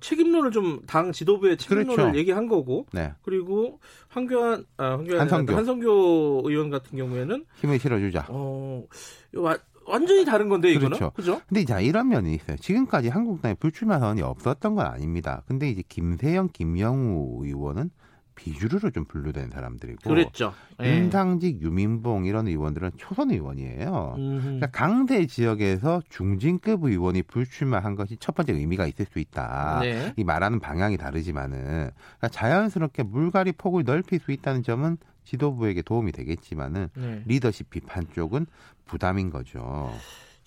책임론을 0.02 0.52
좀 0.52 0.82
당 0.86 1.12
지도부의 1.14 1.58
책임론을 1.58 1.96
그렇죠. 1.96 2.18
얘기한 2.18 2.48
거고, 2.48 2.86
네. 2.92 3.14
그리고 3.22 3.80
황교안, 4.10 4.66
아, 4.76 4.92
황교안 4.92 5.22
한성교. 5.22 5.56
한성교 5.56 6.42
의원 6.46 6.70
같은 6.70 6.98
경우에는 6.98 7.46
힘을 7.56 7.80
실어주자. 7.80 8.26
어, 8.30 8.84
와, 9.36 9.58
완전히 9.86 10.26
다른 10.26 10.50
건데 10.50 10.72
이거는 10.72 10.90
그렇죠. 10.98 11.12
그죠? 11.12 11.42
근데 11.48 11.64
자 11.64 11.80
이런 11.80 12.10
면이 12.10 12.34
있어요. 12.36 12.58
지금까지 12.58 13.08
한국당에 13.08 13.54
불출마 13.54 14.00
선언이 14.00 14.22
없었던 14.22 14.76
건 14.76 14.86
아닙니다. 14.86 15.44
근데 15.48 15.70
이제 15.70 15.82
김세영, 15.88 16.50
김영우 16.52 17.46
의원은 17.46 17.90
비주류로 18.38 18.92
좀 18.92 19.04
분류된 19.04 19.50
사람들이고 19.50 20.10
그랬죠. 20.10 20.54
예. 20.82 20.98
윤상직, 20.98 21.62
유민봉 21.62 22.26
이런 22.26 22.48
의원들은 22.48 22.92
초선 22.96 23.32
의원이에요. 23.32 24.14
그러니까 24.16 24.68
강대 24.68 25.26
지역에서 25.26 26.02
중진급 26.08 26.84
의원이 26.84 27.24
불출마한 27.24 27.96
것이 27.96 28.16
첫 28.20 28.36
번째 28.36 28.54
의미가 28.54 28.86
있을 28.86 29.06
수 29.12 29.20
있다. 29.20 29.80
네. 29.82 30.14
이 30.16 30.24
말하는 30.24 30.60
방향이 30.60 30.98
다르지만은 30.98 31.60
그러니까 31.60 32.28
자연스럽게 32.30 33.04
물갈이 33.04 33.54
폭을 33.54 33.84
넓힐 33.84 34.20
수 34.20 34.32
있다는 34.32 34.64
점은 34.64 34.98
지도부에게 35.26 35.82
도움이 35.82 36.14
되겠지만은 36.14 36.90
네. 36.96 37.24
리더십 37.26 37.70
비판 37.70 38.06
쪽은 38.14 38.46
부담인 38.86 39.30
거죠. 39.30 39.92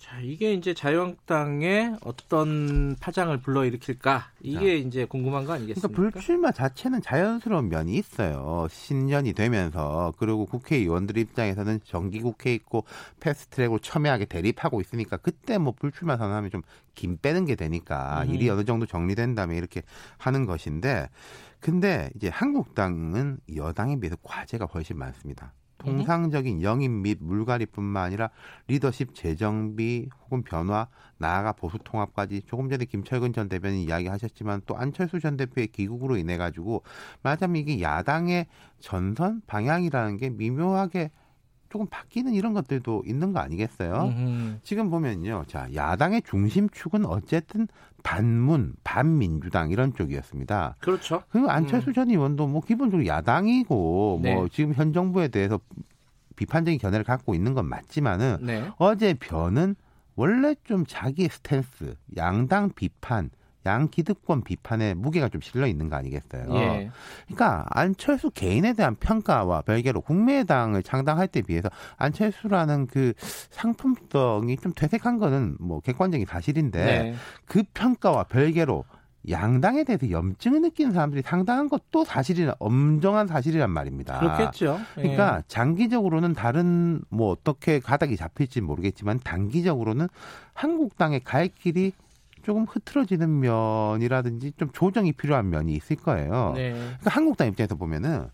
자, 0.01 0.19
이게 0.19 0.53
이제 0.53 0.73
자유한국당에 0.73 1.93
어떤 2.03 2.95
파장을 2.99 3.37
불러일으킬까? 3.37 4.31
이게 4.41 4.81
자. 4.81 4.87
이제 4.87 5.05
궁금한 5.05 5.45
거 5.45 5.53
아니겠습니까? 5.53 5.95
그러니까 5.95 6.19
불출마 6.19 6.51
자체는 6.51 7.03
자연스러운 7.03 7.69
면이 7.69 7.93
있어요. 7.93 8.65
신년이 8.71 9.33
되면서 9.33 10.11
그리고 10.17 10.47
국회의원들 10.47 11.19
입장에서는 11.19 11.81
정기 11.85 12.19
국회 12.19 12.51
있고 12.55 12.83
패스트트랙으로 13.19 13.77
첨예하게 13.77 14.25
대립하고 14.25 14.81
있으니까 14.81 15.17
그때 15.17 15.59
뭐 15.59 15.71
불출마 15.71 16.17
선언하면 16.17 16.49
좀김 16.49 17.19
빼는 17.21 17.45
게 17.45 17.53
되니까 17.53 18.23
음. 18.23 18.33
일이 18.33 18.49
어느 18.49 18.65
정도 18.65 18.87
정리된 18.87 19.35
다음에 19.35 19.55
이렇게 19.55 19.83
하는 20.17 20.47
것인데 20.47 21.09
근데 21.59 22.09
이제 22.15 22.27
한국당은 22.27 23.37
여당에 23.55 23.99
비해서 23.99 24.17
과제가 24.23 24.65
훨씬 24.65 24.97
많습니다. 24.97 25.53
통상적인 25.81 26.61
영입 26.63 26.91
및 26.91 27.17
물갈이뿐만 27.21 28.03
아니라 28.03 28.29
리더십 28.67 29.15
재정비 29.15 30.09
혹은 30.23 30.43
변화 30.43 30.87
나아가 31.17 31.51
보수 31.53 31.77
통합까지 31.83 32.43
조금 32.45 32.69
전에 32.69 32.85
김철근 32.85 33.33
전 33.33 33.49
대변인 33.49 33.79
이야기하셨지만 33.79 34.61
또 34.65 34.77
안철수 34.77 35.19
전 35.19 35.37
대표의 35.37 35.67
귀국으로 35.67 36.17
인해 36.17 36.37
가지고 36.37 36.83
말하자면 37.23 37.57
이게 37.57 37.81
야당의 37.81 38.47
전선 38.79 39.41
방향이라는 39.47 40.17
게 40.17 40.29
미묘하게 40.29 41.11
조금 41.71 41.87
바뀌는 41.87 42.33
이런 42.33 42.53
것들도 42.53 43.03
있는 43.07 43.31
거 43.31 43.39
아니겠어요? 43.39 44.03
음흠. 44.03 44.59
지금 44.61 44.89
보면요. 44.89 45.45
자, 45.47 45.67
야당의 45.73 46.21
중심축은 46.23 47.05
어쨌든 47.05 47.67
반문, 48.03 48.75
반민주당 48.83 49.71
이런 49.71 49.93
쪽이었습니다. 49.93 50.75
그렇죠. 50.79 51.23
그리고 51.29 51.49
안철수 51.49 51.91
음. 51.91 51.93
전 51.93 52.09
의원도 52.09 52.47
뭐 52.47 52.61
기본적으로 52.61 53.07
야당이고 53.07 53.73
뭐 53.75 54.19
네. 54.21 54.35
뭐 54.35 54.47
지금 54.49 54.73
현 54.73 54.91
정부에 54.91 55.29
대해서 55.29 55.59
비판적인 56.35 56.77
견해를 56.79 57.05
갖고 57.05 57.33
있는 57.33 57.53
건 57.53 57.67
맞지만은 57.67 58.37
네. 58.41 58.69
어제 58.77 59.13
변은 59.13 59.75
원래 60.15 60.55
좀 60.65 60.85
자기의 60.85 61.29
스탠스, 61.29 61.95
양당 62.17 62.71
비판 62.75 63.29
양기득권 63.65 64.43
비판에 64.43 64.93
무게가 64.93 65.29
좀 65.29 65.41
실려 65.41 65.67
있는 65.67 65.89
거 65.89 65.95
아니겠어요? 65.95 66.45
예. 66.55 66.91
그러니까 67.25 67.65
안철수 67.69 68.31
개인에 68.31 68.73
대한 68.73 68.95
평가와 68.95 69.61
별개로 69.61 70.01
국민의당을 70.01 70.83
창당할 70.83 71.27
때 71.27 71.41
비해서 71.41 71.69
안철수라는 71.97 72.87
그 72.87 73.13
상품성이 73.51 74.57
좀 74.57 74.73
퇴색한 74.73 75.19
거는 75.19 75.57
뭐 75.59 75.79
객관적인 75.81 76.25
사실인데 76.25 76.85
네. 76.85 77.15
그 77.45 77.63
평가와 77.73 78.23
별개로 78.23 78.85
양당에 79.29 79.83
대해서 79.83 80.09
염증을 80.09 80.61
느끼는 80.61 80.93
사람들이 80.93 81.21
상당한 81.21 81.69
것도 81.69 82.03
사실이나 82.03 82.55
엄정한 82.57 83.27
사실이란 83.27 83.69
말입니다. 83.69 84.19
그렇겠죠. 84.19 84.79
예. 84.97 85.01
그러니까 85.01 85.43
장기적으로는 85.47 86.33
다른 86.33 87.01
뭐 87.09 87.29
어떻게 87.29 87.79
가닥이 87.79 88.17
잡힐지 88.17 88.61
모르겠지만 88.61 89.19
단기적으로는 89.19 90.07
한국당의 90.53 91.19
갈 91.23 91.49
길이 91.49 91.93
조금 92.41 92.65
흐트러지는 92.65 93.39
면이라든지 93.39 94.53
좀 94.57 94.69
조정이 94.73 95.13
필요한 95.13 95.49
면이 95.49 95.73
있을 95.73 95.95
거예요. 95.95 96.53
네. 96.55 96.71
그러니까 96.71 97.09
한국당 97.09 97.47
입장에서 97.47 97.75
보면은 97.75 98.27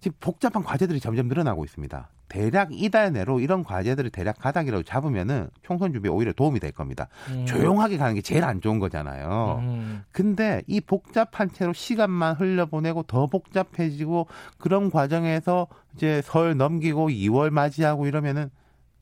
지금 0.00 0.16
복잡한 0.20 0.62
과제들이 0.62 1.00
점점 1.00 1.28
늘어나고 1.28 1.64
있습니다. 1.64 2.08
대략 2.32 2.68
이달 2.72 3.12
내로 3.12 3.40
이런 3.40 3.62
과제들을 3.62 4.08
대략 4.10 4.38
가닥이라고 4.38 4.82
잡으면은 4.84 5.50
총선 5.62 5.92
준비에 5.92 6.10
오히려 6.10 6.32
도움이 6.32 6.60
될 6.60 6.72
겁니다. 6.72 7.08
음. 7.28 7.44
조용하게 7.44 7.98
가는 7.98 8.14
게 8.14 8.22
제일 8.22 8.42
안 8.44 8.62
좋은 8.62 8.78
거잖아요. 8.78 9.60
음. 9.60 10.02
근데 10.12 10.62
이 10.66 10.80
복잡한 10.80 11.52
채로 11.52 11.74
시간만 11.74 12.36
흘려보내고 12.36 13.02
더 13.02 13.26
복잡해지고 13.26 14.28
그런 14.56 14.90
과정에서 14.90 15.66
이제 15.94 16.22
설 16.24 16.56
넘기고 16.56 17.10
2월 17.10 17.50
맞이하고 17.50 18.06
이러면은 18.06 18.50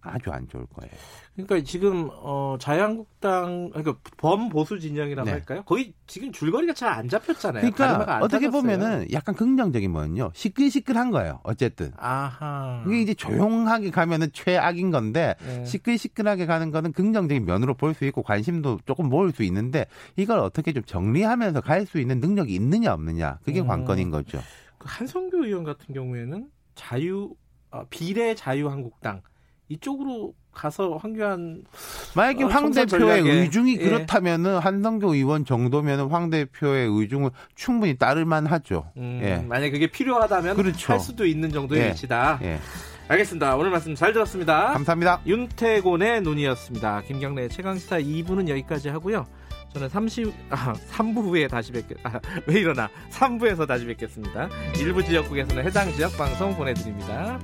아주 0.03 0.30
안 0.30 0.48
좋을 0.48 0.64
거예요. 0.66 0.92
그러니까 1.34 1.61
지금 1.64 2.09
어 2.12 2.57
자유한국당 2.61 3.70
그러니까 3.70 3.96
범보수 4.16 4.78
진영이라고 4.80 5.26
네. 5.26 5.32
할까요? 5.32 5.62
거의 5.64 5.92
지금 6.07 6.32
줄거리가 6.32 6.74
잘 6.74 6.90
안 6.90 7.09
잡혔잖아요. 7.09 7.70
그러니까 7.72 8.18
어떻게 8.18 8.46
따졌어요. 8.46 8.51
보면은 8.51 9.07
약간 9.12 9.34
긍정적인 9.34 9.92
면요. 9.92 10.30
시끌시끌한 10.34 11.11
거예요. 11.11 11.40
어쨌든. 11.44 11.92
아하. 11.96 12.82
그게 12.84 13.01
이제 13.01 13.14
조용하게 13.14 13.90
가면은 13.90 14.28
최악인 14.32 14.90
건데 14.90 15.36
네. 15.44 15.64
시끌시끌하게 15.64 16.46
가는 16.46 16.70
거는 16.70 16.92
긍정적인 16.92 17.44
면으로 17.44 17.74
볼 17.74 17.94
수 17.94 18.05
있고 18.07 18.22
관심도 18.22 18.80
조금 18.86 19.09
모을 19.09 19.32
수 19.32 19.42
있는데 19.42 19.86
이걸 20.16 20.38
어떻게 20.38 20.72
좀 20.72 20.82
정리하면서 20.84 21.61
갈 21.61 21.86
수 21.86 21.98
있는 21.98 22.20
능력이 22.20 22.55
있느냐 22.55 22.92
없느냐 22.92 23.38
그게 23.44 23.61
음. 23.61 23.66
관건인 23.66 24.11
거죠. 24.11 24.40
그 24.78 24.86
한성규 24.88 25.44
의원 25.44 25.64
같은 25.64 25.94
경우에는 25.94 26.48
자유 26.74 27.34
어, 27.70 27.84
비례 27.90 28.34
자유한국당 28.34 29.22
이쪽으로 29.70 30.34
가서 30.52 30.96
황교안 30.96 31.62
만약에 32.16 32.44
어, 32.44 32.48
황 32.48 32.72
대표의 32.72 33.22
의중이 33.22 33.78
예. 33.80 33.84
그렇다면은 33.84 34.58
한성교 34.58 35.14
의원 35.14 35.44
정도면은 35.44 36.08
황 36.08 36.28
대표의 36.28 36.88
의중을 36.90 37.30
충분히 37.54 37.96
따를 37.96 38.24
만하죠. 38.24 38.90
음, 38.96 39.20
예. 39.22 39.36
만약 39.48 39.70
그게 39.70 39.86
필요하다면 39.86 40.56
그렇죠. 40.56 40.92
할 40.92 41.00
수도 41.00 41.24
있는 41.24 41.50
정도의 41.50 41.82
예. 41.82 41.88
위치다. 41.90 42.40
예. 42.42 42.58
알겠습니다. 43.08 43.56
오늘 43.56 43.70
말씀 43.70 43.94
잘 43.94 44.12
들었습니다. 44.12 44.72
감사합니다. 44.72 45.22
윤태곤의 45.26 46.22
눈이었습니다. 46.22 47.02
김경래 47.02 47.48
최강시사 47.48 48.00
2부는 48.00 48.48
여기까지 48.48 48.88
하고요. 48.88 49.26
저는 49.72 49.88
30, 49.88 50.32
아, 50.50 50.72
3부 50.90 51.22
후에 51.22 51.46
다시 51.46 51.70
뵙겠, 51.70 51.96
아, 52.02 52.18
왜 52.46 52.60
이러나. 52.60 52.88
3부에서 53.10 53.68
다시 53.68 53.86
뵙겠습니다. 53.86 54.48
일부 54.80 55.04
지역국에서는 55.04 55.64
해당 55.64 55.92
지역 55.92 56.16
방송 56.16 56.54
보내드립니다. 56.56 57.38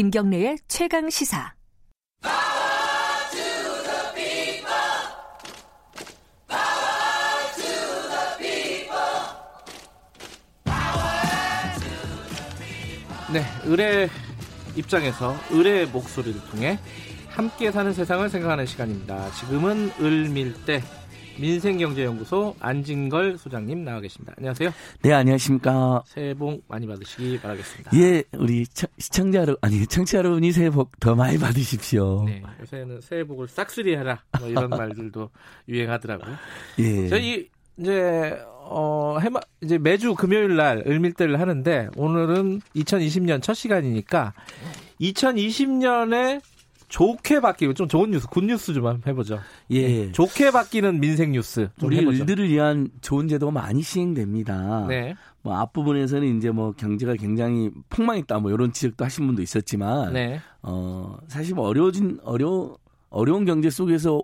김경래의 0.00 0.56
최강 0.66 1.10
시사. 1.10 1.52
네, 13.30 13.44
의뢰 13.66 14.08
입장에서 14.74 15.36
의뢰의 15.50 15.88
목소리를 15.88 16.40
통해 16.50 16.78
함께 17.28 17.70
사는 17.70 17.92
세상을 17.92 18.26
생각하는 18.30 18.64
시간입니다. 18.64 19.30
지금은 19.32 19.92
을밀대 20.00 20.82
민생경제연구소 21.40 22.54
안진걸 22.60 23.38
소장님 23.38 23.84
나와 23.84 24.00
계십니다. 24.00 24.34
안녕하세요. 24.36 24.70
네, 25.02 25.12
안녕하십니까. 25.12 26.02
새해 26.06 26.34
복 26.34 26.62
많이 26.68 26.86
받으시기 26.86 27.40
바라겠습니다. 27.40 27.90
예, 27.96 28.22
우리 28.36 28.64
시청자 28.98 29.38
여러분, 29.40 29.56
아니, 29.62 29.86
청취자 29.86 30.18
여러분이 30.18 30.52
새해 30.52 30.70
복 30.70 30.90
더 31.00 31.14
많이 31.14 31.38
받으십시오. 31.38 32.24
네, 32.26 32.42
요새는 32.60 33.00
새해 33.00 33.24
복을 33.24 33.48
싹쓸이 33.48 33.96
해라. 33.96 34.22
뭐 34.38 34.48
이런 34.48 34.68
말들도 34.68 35.30
유행하더라고요. 35.68 36.34
예. 36.80 37.08
저희 37.08 37.48
이제 37.78 38.38
어 38.72 39.16
해마 39.20 39.40
이제 39.62 39.78
매주 39.78 40.14
금요일 40.14 40.56
날 40.56 40.84
을밀대를 40.86 41.40
하는데 41.40 41.88
오늘은 41.96 42.60
2020년 42.76 43.40
첫 43.42 43.54
시간이니까 43.54 44.34
2020년에 45.00 46.40
좋게 46.90 47.40
바뀌고 47.40 47.72
좀 47.74 47.88
좋은 47.88 48.10
뉴스, 48.10 48.26
good 48.26 48.44
news 48.44 48.74
좀 48.74 48.86
한번 48.86 49.08
해보죠. 49.10 49.38
예. 49.70 50.10
좋게 50.12 50.50
바뀌는 50.50 51.00
민생 51.00 51.32
뉴스 51.32 51.68
좀 51.78 51.88
우리 51.88 51.98
해보죠. 51.98 52.22
을들을 52.22 52.48
위한 52.48 52.88
좋은 53.00 53.28
제도가 53.28 53.52
많이 53.52 53.80
시행됩니다. 53.80 54.86
네, 54.88 55.14
뭐 55.42 55.56
앞부분에서는 55.56 56.36
이제 56.36 56.50
뭐 56.50 56.72
경제가 56.72 57.14
굉장히 57.14 57.70
폭망했다 57.88 58.40
뭐 58.40 58.50
이런 58.50 58.72
지적도 58.72 59.04
하신 59.04 59.26
분도 59.28 59.40
있었지만 59.40 60.12
네, 60.12 60.40
어 60.62 61.16
사실 61.28 61.54
뭐 61.54 61.68
어려워진 61.68 62.18
어려 62.24 62.76
어려운 63.08 63.44
경제 63.44 63.70
속에서 63.70 64.20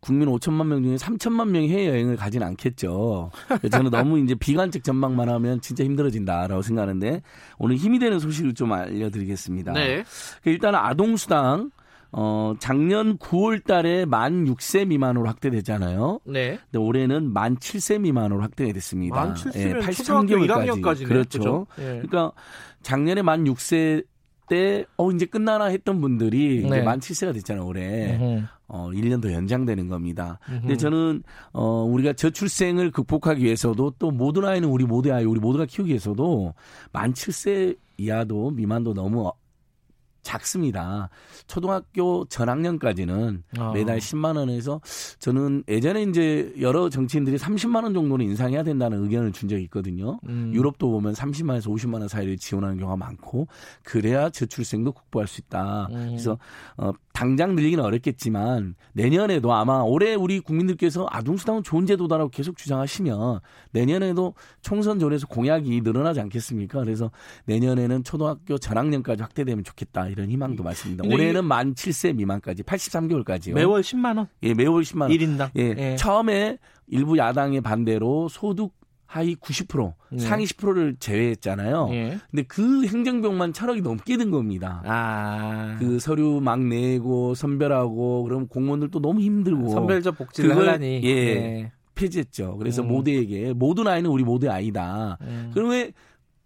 국민 0.00 0.28
5천만 0.28 0.66
명 0.66 0.84
중에 0.84 0.94
3천만 0.94 1.48
명이 1.48 1.68
해외 1.68 1.88
여행을 1.88 2.14
가진 2.14 2.44
않겠죠. 2.44 3.32
저는 3.72 3.90
너무 3.90 4.20
이제 4.20 4.36
비관적 4.36 4.84
전망만 4.84 5.28
하면 5.28 5.60
진짜 5.60 5.82
힘들어진다라고 5.82 6.62
생각하는데 6.62 7.22
오늘 7.58 7.74
힘이 7.74 7.98
되는 7.98 8.20
소식을 8.20 8.54
좀 8.54 8.72
알려드리겠습니다. 8.72 9.72
네, 9.72 10.04
일단 10.44 10.76
아동수당 10.76 11.72
어 12.10 12.54
작년 12.58 13.18
9월 13.18 13.62
달에 13.64 14.04
만 14.06 14.44
6세 14.46 14.86
미만으로 14.86 15.26
확대됐잖아요. 15.26 16.20
네. 16.24 16.58
근데 16.70 16.78
올해는 16.78 17.32
만 17.32 17.56
7세 17.56 18.00
미만으로 18.00 18.40
확대가 18.40 18.72
됐습니다. 18.72 19.14
만 19.16 19.34
7세면 19.34 19.92
초등학교 19.94 20.36
83개월까지. 20.36 20.48
1학년까지네. 20.82 21.06
그렇죠. 21.08 21.66
예. 21.78 21.82
그러니까 21.84 22.32
작년에 22.82 23.22
만 23.22 23.44
6세 23.44 24.04
때, 24.48 24.86
어, 24.96 25.10
이제 25.10 25.26
끝나나 25.26 25.66
했던 25.66 26.00
분들이 26.00 26.62
네. 26.62 26.66
이제 26.68 26.80
만 26.80 27.00
7세가 27.00 27.34
됐잖아요, 27.34 27.66
올해. 27.66 28.16
음흠. 28.16 28.44
어, 28.68 28.88
1년 28.94 29.20
더 29.20 29.30
연장되는 29.30 29.88
겁니다. 29.88 30.38
근데 30.46 30.68
음흠. 30.68 30.76
저는, 30.78 31.22
어, 31.52 31.82
우리가 31.82 32.14
저출생을 32.14 32.90
극복하기 32.90 33.44
위해서도 33.44 33.92
또 33.98 34.10
모든 34.10 34.46
아이는 34.46 34.66
우리 34.70 34.86
모두의 34.86 35.14
아이, 35.14 35.24
우리 35.26 35.38
모두가 35.38 35.66
키우기 35.66 35.90
위해서도 35.90 36.54
만 36.92 37.12
7세 37.12 37.76
이하도 37.98 38.52
미만도 38.52 38.94
너무 38.94 39.26
어- 39.26 39.34
작습니다. 40.28 41.08
초등학교 41.46 42.26
전학년까지는 42.26 43.44
어. 43.58 43.72
매달 43.72 43.98
10만 43.98 44.36
원에서 44.36 44.80
저는 45.18 45.64
예전에 45.68 46.02
이제 46.02 46.52
여러 46.60 46.90
정치인들이 46.90 47.38
30만 47.38 47.84
원 47.84 47.94
정도는 47.94 48.26
인상해야 48.26 48.62
된다는 48.62 49.02
의견을 49.04 49.32
준 49.32 49.48
적이 49.48 49.62
있거든요. 49.64 50.20
음. 50.28 50.52
유럽도 50.54 50.90
보면 50.90 51.14
30만에서 51.14 51.68
50만 51.68 52.00
원 52.00 52.08
사이를 52.08 52.36
지원하는 52.36 52.76
경우가 52.76 52.96
많고 52.96 53.48
그래야 53.82 54.28
저출생도 54.28 54.92
극복할 54.92 55.26
수 55.26 55.40
있다. 55.40 55.88
음. 55.92 56.08
그래서 56.08 56.38
어, 56.76 56.92
당장 57.14 57.56
늘리기는 57.56 57.82
어렵겠지만 57.82 58.74
내년에도 58.92 59.54
아마 59.54 59.80
올해 59.80 60.14
우리 60.14 60.40
국민들께서 60.40 61.06
아동수당은 61.10 61.62
좋은 61.62 61.86
제도다라고 61.86 62.30
계속 62.30 62.56
주장하시면 62.58 63.40
내년에도 63.72 64.34
총선 64.60 64.98
전에서 64.98 65.26
공약이 65.26 65.80
늘어나지 65.80 66.20
않겠습니까? 66.20 66.80
그래서 66.80 67.10
내년에는 67.46 68.04
초등학교 68.04 68.58
전학년까지 68.58 69.22
확대되면 69.22 69.64
좋겠다 69.64 70.06
이런 70.18 70.30
희망도. 70.30 70.64
근데 70.64 71.14
올해는 71.14 71.44
만 71.44 71.74
7세 71.74 72.14
미만까지 72.16 72.64
83개월까지요. 72.64 73.54
매월 73.54 73.82
10만 73.82 74.18
원, 74.18 74.26
예, 74.42 74.54
매월 74.54 74.82
10만 74.82 75.02
원. 75.02 75.10
1인당. 75.10 75.50
예, 75.56 75.96
처음에 75.96 76.58
일부 76.88 77.16
야당의 77.16 77.60
반대로 77.60 78.28
소득 78.28 78.72
하위 79.06 79.36
90% 79.36 79.94
예. 80.12 80.18
상위 80.18 80.44
10%를 80.44 80.96
제외했잖아요. 81.00 81.88
예. 81.92 82.18
근데 82.30 82.42
그 82.42 82.84
행정병만 82.86 83.54
천억이 83.54 83.80
넘게 83.80 84.18
든 84.18 84.30
겁니다. 84.30 84.82
아, 84.84 85.76
그 85.78 85.98
서류 85.98 86.40
막 86.42 86.60
내고 86.60 87.34
선별하고 87.34 88.24
그럼 88.24 88.48
공무원들도 88.48 89.00
너무 89.00 89.20
힘들고 89.20 89.70
선별적 89.70 90.18
복지를 90.18 90.50
그걸, 90.50 90.68
하려니. 90.68 91.00
예. 91.04 91.08
예. 91.08 91.72
폐지했죠. 91.94 92.56
그래서 92.58 92.82
음. 92.82 92.88
모두에게 92.88 93.52
모든 93.54 93.88
아이는 93.88 94.10
우리 94.10 94.24
모두의 94.24 94.52
아이다. 94.52 95.16
음. 95.22 95.50
그럼 95.54 95.70
왜 95.70 95.92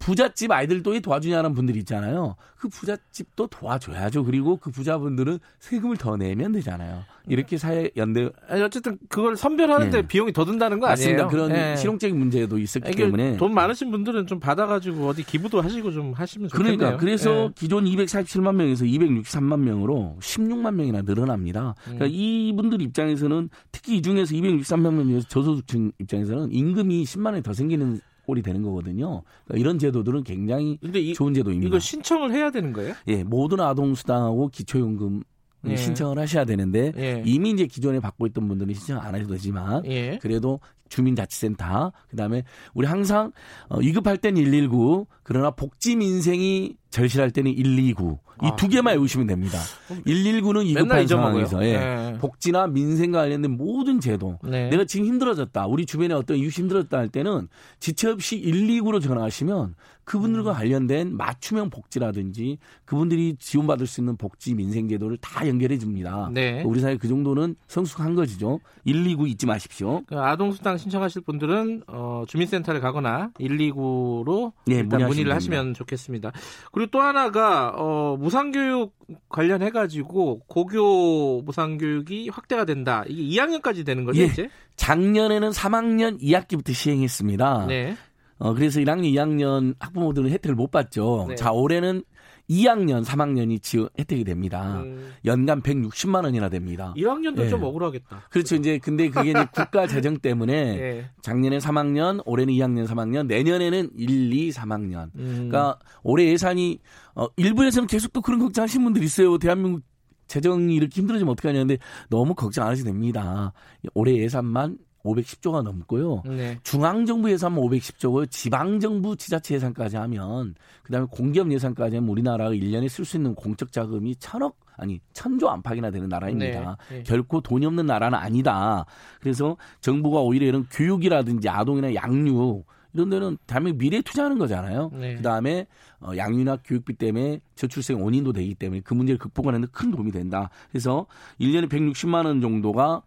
부잣집 0.03 0.51
아이들도 0.51 0.91
왜 0.91 1.01
도와주냐는 1.01 1.55
분들이 1.55 1.79
있잖아요. 1.81 2.35
그 2.57 2.69
부잣집도 2.69 3.47
도와줘야죠. 3.47 4.25
그리고 4.25 4.57
그 4.57 4.71
부자분들은 4.71 5.39
세금을 5.61 5.97
더 5.97 6.17
내면 6.17 6.51
되잖아요. 6.53 7.05
이렇게 7.29 7.57
사회 7.57 7.89
연대 7.97 8.29
아니, 8.49 8.63
어쨌든 8.63 8.99
그걸 9.09 9.37
선별하는데 9.37 9.99
예. 9.99 10.03
비용이 10.03 10.33
더 10.33 10.45
든다는 10.45 10.81
거 10.81 10.89
맞습니다. 10.89 11.27
아니에요? 11.27 11.29
그런 11.29 11.57
예. 11.57 11.77
실용적인 11.77 12.19
문제도 12.19 12.59
있었기 12.59 12.91
때문에 12.91 13.37
돈 13.37 13.55
많으신 13.55 13.93
분들은 13.93 14.27
좀 14.27 14.41
받아가지고 14.41 15.07
어디 15.07 15.23
기부도 15.23 15.61
하시고 15.61 15.93
좀 15.93 16.13
하시면 16.13 16.49
좋겠네요. 16.49 16.77
그러니까 16.77 16.99
그래서 16.99 17.45
예. 17.45 17.51
기존 17.55 17.85
247만 17.85 18.57
명에서 18.57 18.85
263만 18.85 19.61
명으로 19.61 20.17
16만 20.21 20.75
명이나 20.75 21.03
늘어납니다. 21.03 21.77
그러니까 21.85 22.07
음. 22.07 22.11
이분들 22.11 22.83
입장에서는 22.83 23.51
특히 23.71 23.99
이 23.99 24.03
중에서 24.03 24.35
263만 24.35 24.95
명 24.95 25.07
중에서 25.07 25.29
저소득층 25.29 25.93
입장에서는 26.01 26.51
임금이 26.51 27.05
10만 27.05 27.27
원이 27.27 27.43
더 27.45 27.53
생기는 27.53 28.01
꼴이 28.27 28.43
되는 28.43 28.63
거거든요. 28.63 29.23
그러니까 29.45 29.61
이런 29.61 29.79
제도들은 29.79 30.25
굉장히 30.25 30.79
이, 30.83 31.15
좋은 31.15 31.35
제도입니다. 31.35 31.69
이거 31.69 31.79
신청을 31.79 32.33
해야 32.33 32.51
되는 32.51 32.73
거예요? 32.73 32.95
예, 33.09 33.25
모든 33.25 33.61
아동 33.61 33.95
수당하고 33.95 34.49
기초연금 34.49 35.23
예. 35.67 35.77
신청을 35.77 36.19
하셔야 36.19 36.45
되는데 36.45 36.93
예. 36.97 37.23
이미 37.25 37.51
이제 37.51 37.67
기존에 37.67 38.01
받고 38.01 38.27
있던 38.29 38.49
분들은 38.49 38.75
신청 38.75 39.01
안 39.01 39.15
하셔도 39.15 39.35
되지만 39.35 39.85
예. 39.87 40.19
그래도 40.21 40.61
주민자치센터 40.89 41.93
그다음에 42.11 42.43
우리 42.75 42.87
항상 42.87 43.33
어, 43.69 43.79
위급할 43.79 44.19
때는 44.19 44.43
119 44.43 45.07
그러나 45.23 45.51
복지 45.51 45.97
민생이 45.97 46.77
절실할 46.91 47.31
때는 47.31 47.55
129 47.55 48.19
이 48.43 48.47
아. 48.47 48.57
두 48.57 48.69
개만 48.69 48.95
외우시면 48.95 49.27
됩니다. 49.27 49.59
119는 49.89 50.75
맨날 50.75 51.01
위급한. 51.03 51.07
상황에서 51.07 51.65
예. 51.65 51.69
예. 52.15 52.19
복지나 52.19 52.67
민생과 52.67 53.21
관련된 53.21 53.51
모든 53.53 54.01
제도 54.01 54.39
네. 54.43 54.69
내가 54.71 54.85
지금 54.85 55.07
힘들어졌다. 55.07 55.67
우리 55.67 55.87
주변에 55.87 56.15
어떤 56.15 56.37
이웃이 56.37 56.51
힘들었다 56.65 56.99
할 56.99 57.09
때는 57.09 57.49
지체 57.81 58.09
없이 58.09 58.41
119로 58.43 59.01
전화하시면 59.03 59.75
그분들과 60.05 60.53
음. 60.53 60.57
관련된 60.57 61.17
맞춤형 61.17 61.71
복지라든지 61.71 62.59
그분들이 62.85 63.37
지원받을 63.39 63.87
수 63.87 64.01
있는 64.01 64.17
복지 64.17 64.55
민생 64.55 64.89
제도를 64.89 65.17
다 65.19 65.47
연결해 65.47 65.79
줍니다. 65.79 66.31
네. 66.33 66.63
우리 66.65 66.81
사회 66.81 66.97
그 66.97 67.09
정도는 67.09 67.57
성숙한 67.69 68.15
것이죠. 68.15 68.61
129 68.85 69.29
잊지 69.29 69.47
마십시오. 69.47 70.03
그 70.07 70.19
아동 70.19 70.53
수당 70.53 70.77
신청하실 70.77 71.23
분들은 71.23 71.85
어, 71.87 72.25
주민센터를 72.27 72.81
가거나 72.81 73.31
129로 73.39 74.53
예, 74.71 74.77
일단 74.77 75.07
문의를. 75.07 75.33
하시면 75.33 75.75
좋겠습니다. 75.75 76.33
그리고 76.73 76.91
또 76.91 77.01
하나가 77.01 77.73
어, 77.77 78.17
무상교육 78.19 78.93
관련해 79.29 79.71
가지고 79.71 80.41
고교 80.47 81.43
무상교육이 81.43 82.29
확대가 82.29 82.65
된다. 82.65 83.05
이게 83.09 83.23
2학년까지 83.37 83.85
되는 83.85 84.05
거죠, 84.05 84.21
예. 84.21 84.27
이제? 84.27 84.49
작년에는 84.77 85.51
3학년 85.51 86.21
2학기부터 86.21 86.73
시행했습니다. 86.73 87.67
네. 87.67 87.97
어, 88.43 88.55
그래서 88.55 88.81
1학년, 88.81 89.05
2학년 89.05 89.77
학부모들은 89.79 90.29
혜택을 90.31 90.57
못 90.57 90.73
받죠. 90.73 91.27
네. 91.29 91.37
자, 91.37 91.53
올해는 91.53 92.03
2학년, 92.51 93.05
3학년이 93.05 93.63
지원 93.63 93.89
혜택이 93.97 94.25
됩니다. 94.25 94.81
음, 94.83 95.13
연간 95.25 95.63
160만 95.63 96.25
원이나 96.25 96.49
됩니다. 96.49 96.93
1학년도 96.97 97.43
예. 97.43 97.49
좀 97.49 97.63
억울하겠다. 97.63 98.25
그렇죠. 98.31 98.57
이제 98.57 98.79
근데 98.79 99.09
그게 99.11 99.31
이제 99.31 99.47
국가 99.55 99.87
재정 99.87 100.19
때문에 100.19 100.53
예. 100.53 101.11
작년에 101.23 101.59
3학년, 101.59 102.21
올해는 102.27 102.53
2학년, 102.55 102.89
3학년, 102.89 103.29
내년에는 103.29 103.91
1, 103.95 104.33
2, 104.33 104.51
3학년. 104.51 105.11
음, 105.15 105.49
그러니까 105.49 105.79
올해 106.03 106.25
예산이 106.27 106.81
어 107.15 107.29
일부에서는 107.37 107.87
계속 107.87 108.13
또 108.13 108.21
그런 108.21 108.41
걱정하시는 108.41 108.83
분들이 108.83 109.05
있어요. 109.05 109.39
대한민국 109.39 109.83
재정이 110.27 110.75
이렇게 110.75 111.01
힘들어지면 111.01 111.31
어떻게 111.31 111.47
하냐는데 111.47 111.79
너무 112.11 112.35
걱정 112.35 112.65
안 112.65 112.73
하셔도 112.73 112.89
됩니다. 112.89 113.53
올해 113.95 114.17
예산만 114.17 114.79
510조가 115.05 115.63
넘고요. 115.63 116.23
네. 116.27 116.59
중앙정부 116.63 117.31
예산만 117.31 117.63
510조고요. 117.65 118.31
지방정부 118.31 119.17
지자체 119.17 119.55
예산까지 119.57 119.97
하면 119.97 120.55
그다음에 120.83 121.07
공기업 121.11 121.51
예산까지 121.51 121.97
하면 121.97 122.09
우리나라가 122.11 122.51
1년에 122.51 122.89
쓸 122.89 123.05
수 123.05 123.17
있는 123.17 123.35
공적 123.35 123.73
자금이 123.73 124.17
천억 124.17 124.57
아니 124.77 125.01
천조 125.13 125.49
안팎이나 125.49 125.91
되는 125.91 126.09
나라입니다. 126.09 126.77
네. 126.89 126.97
네. 126.99 127.03
결코 127.03 127.41
돈이 127.41 127.67
없는 127.67 127.87
나라는 127.87 128.19
아니다. 128.19 128.87
그래서 129.21 129.57
정부가 129.81 130.21
오히려 130.21 130.47
이런 130.47 130.65
교육이라든지 130.71 131.49
아동이나 131.49 131.95
양육 131.95 132.65
이런 132.95 133.09
데는 133.09 133.39
대한민국 133.47 133.79
미래에 133.79 134.03
투자하는 134.03 134.39
거잖아요. 134.39 134.91
네. 134.93 135.17
그다음에 135.17 135.67
어, 136.01 136.11
양육이나 136.17 136.59
교육비 136.65 136.95
때문에 136.95 137.41
저출생 137.55 138.03
원인도 138.03 138.33
되기 138.33 138.55
때문에 138.55 138.81
그 138.85 138.93
문제를 138.95 139.19
극복하는 139.19 139.61
데 139.63 139.67
큰 139.73 139.91
도움이 139.91 140.11
된다. 140.13 140.51
그래서 140.71 141.07
1년에 141.41 141.69
160만 141.71 142.27
원 142.27 142.41
정도가 142.41 143.03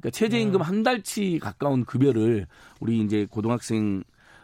그러니까 0.00 0.10
최저임금 0.10 0.60
음. 0.60 0.62
한 0.62 0.82
달치 0.82 1.38
가까운 1.40 1.84
급여를 1.84 2.46
우리 2.80 3.00
이제 3.00 3.26
고등학생 3.30 4.02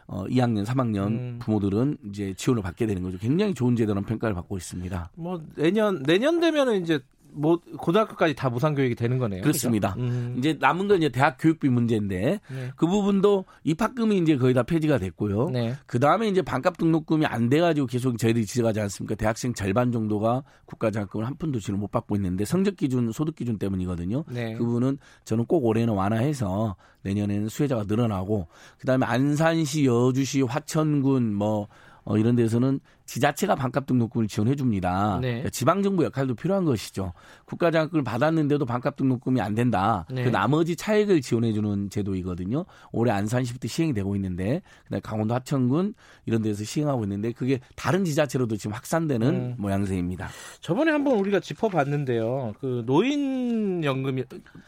어 0.09 0.23
2학년, 0.25 0.65
3학년 0.65 1.07
음. 1.07 1.39
부모들은 1.41 1.97
이제 2.09 2.33
지원을 2.37 2.63
받게 2.63 2.85
되는 2.85 3.03
거죠. 3.03 3.17
굉장히 3.17 3.53
좋은 3.53 3.75
제도라는 3.75 4.07
평가를 4.07 4.35
받고 4.35 4.55
있습니다. 4.55 5.11
뭐 5.15 5.41
내년 5.55 6.01
내년 6.03 6.39
되면은 6.39 6.81
이제 6.81 6.99
뭐 7.31 7.59
고등학교까지 7.77 8.35
다 8.35 8.49
무상 8.49 8.73
교육이 8.75 8.95
되는 8.95 9.17
거네요. 9.17 9.41
그렇습니다. 9.41 9.93
그죠? 9.93 10.05
음, 10.05 10.35
이제 10.37 10.57
남은 10.59 10.87
건 10.87 10.97
이제 10.97 11.09
대학 11.09 11.37
교육비 11.39 11.69
문제인데 11.69 12.39
네. 12.49 12.71
그 12.75 12.87
부분도 12.87 13.45
입학금이 13.63 14.17
이제 14.17 14.37
거의 14.37 14.53
다 14.53 14.63
폐지가 14.63 14.97
됐고요. 14.97 15.49
네. 15.49 15.75
그 15.85 15.99
다음에 15.99 16.27
이제 16.27 16.41
반값 16.41 16.77
등록금이 16.77 17.25
안 17.25 17.49
돼가지고 17.49 17.87
계속 17.87 18.17
저희들이 18.17 18.45
지적하지 18.45 18.79
않습니까? 18.81 19.15
대학생 19.15 19.53
절반 19.53 19.91
정도가 19.91 20.43
국가장학금을 20.65 21.25
한 21.25 21.35
푼도 21.35 21.59
지금 21.59 21.79
못 21.79 21.91
받고 21.91 22.15
있는데 22.15 22.45
성적 22.45 22.75
기준, 22.75 23.11
소득 23.11 23.35
기준 23.35 23.57
때문이거든요. 23.57 24.23
네. 24.29 24.53
그 24.53 24.65
부분은 24.65 24.97
저는 25.25 25.45
꼭 25.45 25.65
올해는 25.65 25.93
완화해서 25.93 26.75
내년에는 27.03 27.49
수혜자가 27.49 27.85
늘어나고 27.87 28.47
그 28.79 28.85
다음에 28.85 29.05
안산시, 29.05 29.85
여주시, 29.85 30.41
화천군 30.41 31.33
뭐 31.33 31.67
어, 32.07 32.17
이런 32.17 32.37
데서는 32.37 32.79
지자체가 33.05 33.55
반값 33.55 33.85
등록금을 33.85 34.27
지원해 34.27 34.55
줍니다. 34.55 35.19
네. 35.21 35.27
그러니까 35.27 35.49
지방 35.49 35.83
정부 35.83 36.05
역할도 36.05 36.35
필요한 36.35 36.63
것이죠. 36.63 37.11
국가 37.45 37.69
장학금을 37.69 38.03
받았는데도 38.03 38.65
반값 38.65 38.95
등록금이 38.95 39.41
안 39.41 39.55
된다. 39.55 40.05
네. 40.09 40.23
그 40.23 40.29
나머지 40.29 40.77
차액을 40.77 41.19
지원해 41.19 41.51
주는 41.51 41.89
제도이거든요. 41.89 42.63
올해 42.93 43.11
안산시부터 43.11 43.67
시행이 43.67 43.93
되고 43.93 44.15
있는데 44.15 44.61
그다음에 44.85 45.01
강원도 45.01 45.33
하천군 45.35 45.95
이런 46.25 46.41
데서 46.41 46.63
시행하고 46.63 47.03
있는데 47.03 47.33
그게 47.33 47.59
다른 47.75 48.05
지자체로도 48.05 48.55
지금 48.55 48.73
확산되는 48.73 49.27
음. 49.27 49.55
모양새입니다. 49.57 50.29
저번에 50.61 50.91
한번 50.91 51.19
우리가 51.19 51.41
짚어봤는데요. 51.41 52.53
그 52.61 52.83
노인 52.85 53.83
연금이 53.83 54.23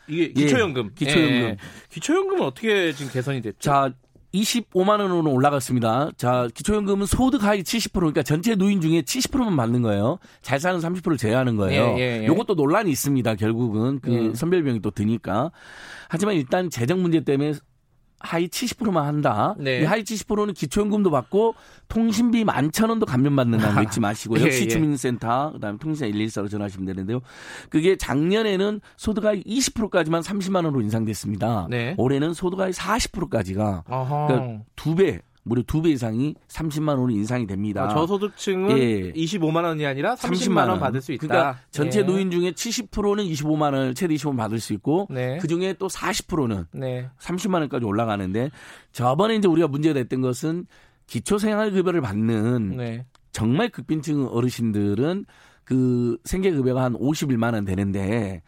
이게 0.09 0.23
예, 0.23 0.27
기초연금, 0.33 0.91
기초연금. 0.93 1.35
예. 1.35 1.57
기초연금은 1.89 2.43
어떻게 2.43 2.91
지금 2.91 3.11
개선이 3.13 3.41
됐죠? 3.41 3.59
자, 3.59 3.93
25만 4.33 4.99
원으로 4.99 5.31
올라갔습니다. 5.31 6.11
자, 6.17 6.47
기초연금은 6.53 7.05
소득 7.05 7.43
하위 7.43 7.63
70% 7.63 7.93
그러니까 7.93 8.23
전체 8.23 8.55
노인 8.55 8.81
중에 8.81 9.01
70%만 9.01 9.55
받는 9.55 9.81
거예요. 9.81 10.19
잘 10.41 10.59
사는 10.59 10.79
30%를 10.79 11.17
제외하는 11.17 11.55
거예요. 11.55 11.95
예, 11.97 12.01
예, 12.01 12.21
예. 12.21 12.25
요것도 12.27 12.55
논란이 12.55 12.91
있습니다. 12.91 13.35
결국은 13.35 13.99
그 13.99 14.11
음. 14.11 14.33
선별비용이 14.35 14.81
또 14.81 14.91
드니까. 14.91 15.51
하지만 16.09 16.35
일단 16.35 16.69
재정 16.69 17.01
문제 17.01 17.21
때문에 17.21 17.53
하위 18.19 18.47
70%만 18.47 19.05
한다. 19.05 19.55
네. 19.57 19.79
이 19.81 19.83
하위 19.85 20.03
70%는 20.03 20.53
기초연금도 20.53 21.09
받고 21.09 21.55
통신비 21.87 22.43
11,000원도 22.43 23.05
감면받는다는 23.05 23.75
거 23.75 23.83
잊지 23.83 23.99
마시고요. 23.99 24.41
예, 24.43 24.45
역시 24.45 24.63
예. 24.63 24.67
주민센터 24.67 25.53
그다음에 25.53 25.77
통신사 25.79 26.05
114로 26.11 26.49
전화하시면 26.49 26.85
되는데요. 26.85 27.21
그게 27.69 27.95
작년에는 27.95 28.81
소득 28.97 29.25
하위 29.25 29.43
20%까지만 29.43 30.21
30만 30.21 30.55
원으로 30.65 30.81
인상됐습니다. 30.81 31.67
네. 31.69 31.95
올해는 31.97 32.33
소득 32.33 32.59
하위 32.59 32.71
40%까지가 32.71 33.83
아하. 33.87 34.27
그러니까 34.27 34.63
두 34.75 34.95
배, 34.95 35.19
무려 35.49 35.63
두 35.63 35.81
배 35.81 35.89
이상이 35.89 36.35
30만 36.47 36.89
원으로 36.89 37.09
인상이 37.09 37.47
됩니다. 37.47 37.83
아, 37.85 37.89
저소득층은 37.89 38.77
예. 38.77 39.11
25만 39.13 39.63
원이 39.63 39.85
아니라 39.85 40.13
30만, 40.15 40.69
원 40.69 40.79
받을 40.79 41.01
수 41.01 41.11
있다. 41.11 41.27
그러니까 41.27 41.59
전체 41.71 41.99
예. 41.99 42.03
노인 42.03 42.29
중에 42.29 42.51
70%는 42.51 43.23
25만 43.25 43.73
원, 43.73 43.95
최대 43.95 44.13
25만 44.13 44.27
원 44.27 44.37
받을 44.37 44.59
수 44.59 44.73
있고 44.73 45.07
네. 45.09 45.37
그 45.39 45.47
중에 45.47 45.73
또 45.79 45.87
40%는 45.87 46.65
네. 46.73 47.09
30만 47.19 47.55
원까지 47.61 47.85
올라가는데 47.85 48.51
저번에 48.91 49.35
이제 49.35 49.47
우리가 49.47 49.67
문제가 49.67 49.93
됐던 49.95 50.21
것은 50.21 50.65
기초생활급여를 51.07 52.01
받는 52.01 52.77
네. 52.77 53.05
정말 53.31 53.69
극빈층 53.69 54.27
어르신들은 54.27 55.25
그 55.63 56.17
생계급여가 56.23 56.83
한 56.83 56.93
51만 56.93 57.53
원 57.53 57.65
되는데 57.65 58.41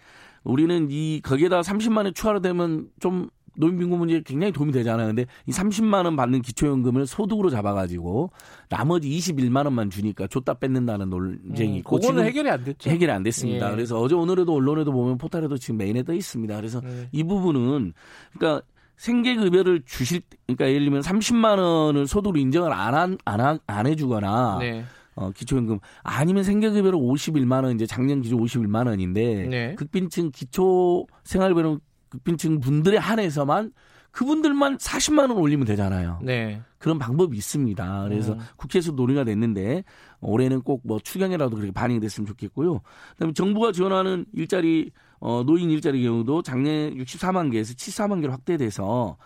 우리는 0.43 0.87
이 0.89 1.21
거기에다 1.23 1.61
30만 1.61 2.05
원 2.05 2.13
추가로 2.13 2.41
되면 2.41 2.87
좀 2.99 3.29
노인빈곤 3.62 3.99
문제에 3.99 4.22
굉장히 4.26 4.51
도움이 4.51 4.72
되잖아요. 4.72 5.07
근데 5.07 5.26
이 5.45 5.51
30만 5.51 6.05
원 6.05 6.16
받는 6.16 6.41
기초연금을 6.41 7.05
소득으로 7.05 7.49
잡아가지고 7.51 8.32
나머지 8.70 9.07
21만 9.09 9.66
원만 9.66 9.89
주니까 9.89 10.28
줬다 10.28 10.55
뺏는다는 10.55 11.09
논쟁이 11.09 11.74
음, 11.74 11.78
있고 11.78 11.99
그거는 11.99 12.26
해결이 12.26 12.49
안 12.49 12.64
됐죠. 12.64 12.89
해결이 12.89 13.12
안 13.12 13.24
됐습니다. 13.24 13.68
예. 13.68 13.72
그래서 13.72 13.99
어제 13.99 14.16
오늘에도 14.16 14.55
언론에도 14.55 14.91
보면 14.91 15.20
포탈에도 15.20 15.57
지금 15.57 15.78
메인에 15.78 16.01
떠 16.03 16.14
있습니다. 16.14 16.55
그래서 16.55 16.82
네. 16.82 17.07
이 17.12 17.24
부분은 17.24 17.93
그러니까 18.34 18.66
생계급여를 18.97 19.84
주실 19.86 20.22
그러니까 20.47 20.68
예를 20.68 20.86
들면 20.86 21.01
30만 21.01 21.59
원을 21.59 22.07
소득으로 22.07 22.39
인정을 22.39 22.74
안안 22.74 23.18
안, 23.26 23.59
안 23.66 23.88
해주거나 23.88 24.57
네. 24.59 24.84
어, 25.16 25.30
기초연금 25.32 25.80
아니면 26.03 26.43
생계급여를 26.43 26.97
51만 26.97 27.64
원 27.64 27.76
이제 27.76 27.86
작년 27.86 28.22
기준 28.22 28.39
51만 28.39 28.88
원인데 28.88 29.47
네. 29.47 29.76
극빈층 29.76 30.32
기초 30.32 31.05
생활비는 31.24 31.80
극빈층 32.12 32.59
분들에 32.59 32.97
한해서만 32.97 33.72
그분들만 34.12 34.78
40만 34.78 35.30
원 35.30 35.32
올리면 35.32 35.66
되잖아요. 35.68 36.20
네. 36.22 36.62
그런 36.78 36.99
방법이 36.99 37.38
있습니다. 37.38 38.03
그래서 38.09 38.34
음. 38.34 38.39
국회에서 38.57 38.91
논의가 38.91 39.24
됐는데 39.24 39.84
올해는 40.20 40.62
꼭 40.62 40.82
뭐 40.84 40.99
추경이라도 40.99 41.55
그렇게 41.55 41.72
반영이 41.72 42.01
됐으면 42.01 42.28
좋겠고요. 42.28 42.82
그다음에 43.14 43.34
정부가 43.34 43.72
지원하는 43.72 44.26
일자리 44.34 44.91
어, 45.20 45.43
노인 45.45 45.70
일자리 45.70 46.03
경우도 46.03 46.41
작년 46.41 46.93
64만 46.97 47.51
개에서 47.51 47.74
74만 47.74 48.20
개로 48.22 48.34
확대돼서 48.34 49.18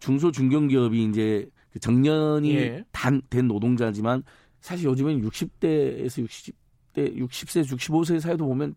중소 0.00 0.30
중견 0.32 0.68
기업이 0.68 1.04
이제 1.04 1.48
그 1.72 1.78
정년이 1.78 2.54
예. 2.54 2.84
단 2.92 3.22
된 3.30 3.48
노동자지만 3.48 4.22
사실 4.60 4.86
요즘엔 4.86 5.22
60대에서 5.22 6.26
60대 6.26 7.16
60세 7.18 7.64
65세 7.76 8.20
사이도 8.20 8.44
보면 8.46 8.74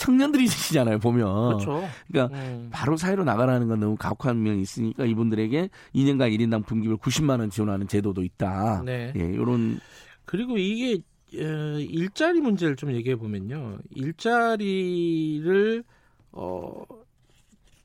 청년들이시잖아요 0.00 0.98
보면 0.98 1.58
그렇죠. 1.58 1.88
그러니까 2.08 2.36
음. 2.38 2.68
바로 2.72 2.96
사회로 2.96 3.24
나가라는 3.24 3.68
건 3.68 3.80
너무 3.80 3.96
가혹한 3.96 4.42
면이 4.42 4.62
있으니까 4.62 5.04
이분들에게 5.04 5.68
2년간 5.94 6.34
1인당 6.36 6.64
분기별 6.66 6.96
90만 6.96 7.40
원 7.40 7.50
지원하는 7.50 7.86
제도도 7.86 8.22
있다. 8.22 8.82
네. 8.84 9.12
예, 9.14 9.34
요런 9.34 9.78
그리고 10.24 10.56
이게 10.56 11.02
어, 11.36 11.78
일자리 11.78 12.40
문제를 12.40 12.76
좀 12.76 12.92
얘기해 12.92 13.16
보면요. 13.16 13.78
일자리를 13.94 15.84
어 16.32 16.84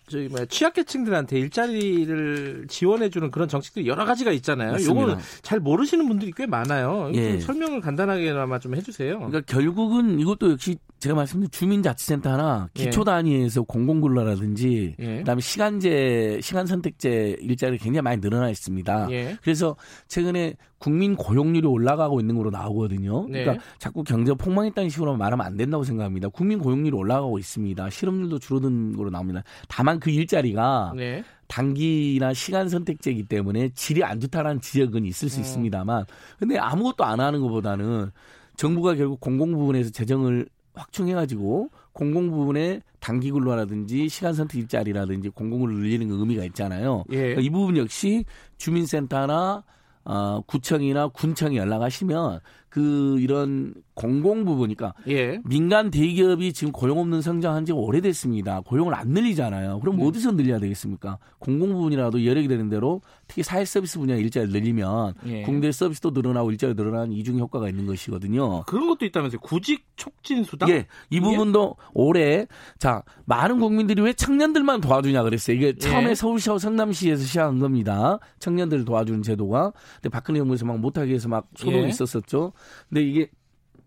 저기 0.08 0.28
뭐야 0.30 0.46
취약계층들한테 0.46 1.40
일자리를 1.40 2.68
지원해주는 2.70 3.32
그런 3.32 3.48
정책들이 3.48 3.88
여러 3.88 4.06
가지가 4.06 4.32
있잖아요. 4.34 4.74
맞습니다. 4.74 5.02
요거는 5.02 5.24
잘 5.42 5.60
모르시는 5.60 6.08
분들이 6.08 6.32
꽤 6.36 6.46
많아요. 6.46 7.12
예. 7.16 7.32
좀 7.32 7.42
설명을 7.42 7.82
간단하게나마 7.82 8.60
좀 8.60 8.76
해주세요. 8.76 9.18
그러니까 9.18 9.42
결국은 9.42 10.20
이것도 10.20 10.52
역시 10.52 10.78
제가 11.00 11.16
말씀드린 11.16 11.52
주민자치센터나 11.52 12.70
예. 12.78 12.84
기초 12.84 13.04
단위에서 13.04 13.64
공공근로라든지 13.64 14.96
예. 15.00 15.18
그다음에 15.18 15.42
시간제 15.42 16.40
시간 16.42 16.66
선택제 16.66 17.38
일자리 17.42 17.78
굉장히 17.78 18.02
많이 18.04 18.22
늘어나 18.22 18.50
있습니다. 18.50 19.08
예. 19.12 19.38
그래서 19.42 19.76
최근에 20.08 20.56
국민 20.78 21.16
고용률이 21.16 21.68
올라가고 21.68 22.20
있는 22.20 22.36
거로 22.36 22.50
나오거든요. 22.50 23.28
네. 23.30 23.44
그러니까 23.44 23.64
자꾸 23.80 24.04
경제가 24.04 24.36
폭망했다는 24.36 24.90
식으로 24.90 25.16
말하면 25.16 25.46
안 25.46 25.58
된다고 25.58 25.84
생각합니다. 25.84 26.30
국민 26.30 26.60
고용률이 26.60 26.96
올라가고 26.96 27.40
있습니다. 27.40 27.90
실업률도 27.90 28.40
줄어든 28.40 28.96
거로 28.96 29.10
나옵니다. 29.10 29.44
다만 29.68 30.00
그 30.00 30.10
일자리가 30.10 30.94
네. 30.96 31.24
단기나 31.48 32.34
시간 32.34 32.70
선택제이기 32.70 33.24
때문에 33.24 33.70
질이 33.70 34.04
안 34.04 34.20
좋다라는 34.20 34.62
지적은 34.62 35.06
있을 35.06 35.30
수 35.30 35.40
음. 35.40 35.42
있습니다만 35.42 36.06
근데 36.40 36.58
아무것도 36.58 37.04
안 37.04 37.20
하는 37.20 37.42
것보다는 37.42 38.12
정부가 38.56 38.96
결국 38.96 39.20
공공 39.20 39.54
부분에서 39.54 39.92
재정을 39.92 40.48
확충해가지고 40.76 41.70
공공 41.94 42.30
부분에 42.30 42.82
단기 43.00 43.32
근로라든지 43.32 44.10
시간 44.10 44.34
선택 44.34 44.60
일자리라든지 44.60 45.30
공공을 45.30 45.74
늘리는 45.74 46.08
거 46.10 46.16
의미가 46.16 46.44
있잖아요. 46.46 47.04
예. 47.12 47.18
그러니까 47.18 47.42
이 47.42 47.50
부분 47.50 47.78
역시 47.78 48.26
주민센터나 48.58 49.64
어, 50.06 50.42
구청이나 50.46 51.08
군청에 51.08 51.58
연락하시면 51.58 52.40
그 52.76 53.18
이런 53.22 53.74
공공 53.94 54.44
부분이니까 54.44 54.96
예. 55.08 55.40
민간 55.46 55.90
대기업이 55.90 56.52
지금 56.52 56.74
고용 56.74 57.00
없는 57.00 57.22
성장한 57.22 57.64
지가 57.64 57.78
오래됐습니다. 57.78 58.60
고용을 58.66 58.94
안 58.94 59.12
늘리잖아요. 59.12 59.80
그럼 59.80 59.96
네. 59.96 60.06
어디서 60.06 60.34
늘려야 60.34 60.60
되겠습니까? 60.60 61.18
공공 61.40 61.72
부분이라도 61.72 62.26
여력이 62.26 62.50
되는 62.50 62.68
대로 62.68 63.00
특히 63.28 63.44
사회 63.44 63.64
서비스 63.64 63.98
분야 63.98 64.16
일자리 64.16 64.50
늘리면 64.50 65.14
예. 65.28 65.44
국내 65.44 65.72
서비스도 65.72 66.12
늘어나고 66.12 66.52
일자리 66.52 66.74
늘어나는 66.74 67.14
이중 67.14 67.40
효과가 67.40 67.70
있는 67.70 67.86
것이거든요. 67.86 68.64
그런 68.64 68.88
것도 68.88 69.06
있다면서요. 69.06 69.40
구직 69.40 69.86
촉진 69.96 70.44
수당? 70.44 70.70
예, 70.70 70.86
이 71.10 71.22
부분도 71.22 71.78
올해 71.94 72.46
자 72.78 73.04
많은 73.24 73.62
국민들이 73.62 74.02
왜 74.02 74.12
청년들만 74.12 74.82
도와주냐 74.82 75.24
그랬어요. 75.24 75.56
이게 75.56 75.78
처음에 75.78 76.10
예. 76.10 76.16
서울시와 76.16 76.58
성남시에서 76.58 77.24
시작한 77.24 77.60
겁니다. 77.60 78.20
청년들을 78.40 78.84
도와주는 78.84 79.22
제도가. 79.22 79.72
근데 80.02 80.10
박근혜 80.10 80.40
정부에서 80.40 80.66
막 80.66 80.78
못하게 80.78 81.14
해서 81.14 81.30
막 81.30 81.48
소동이 81.56 81.86
예. 81.86 81.88
있었었죠. 81.88 82.52
근데 82.90 83.04
이게 83.04 83.30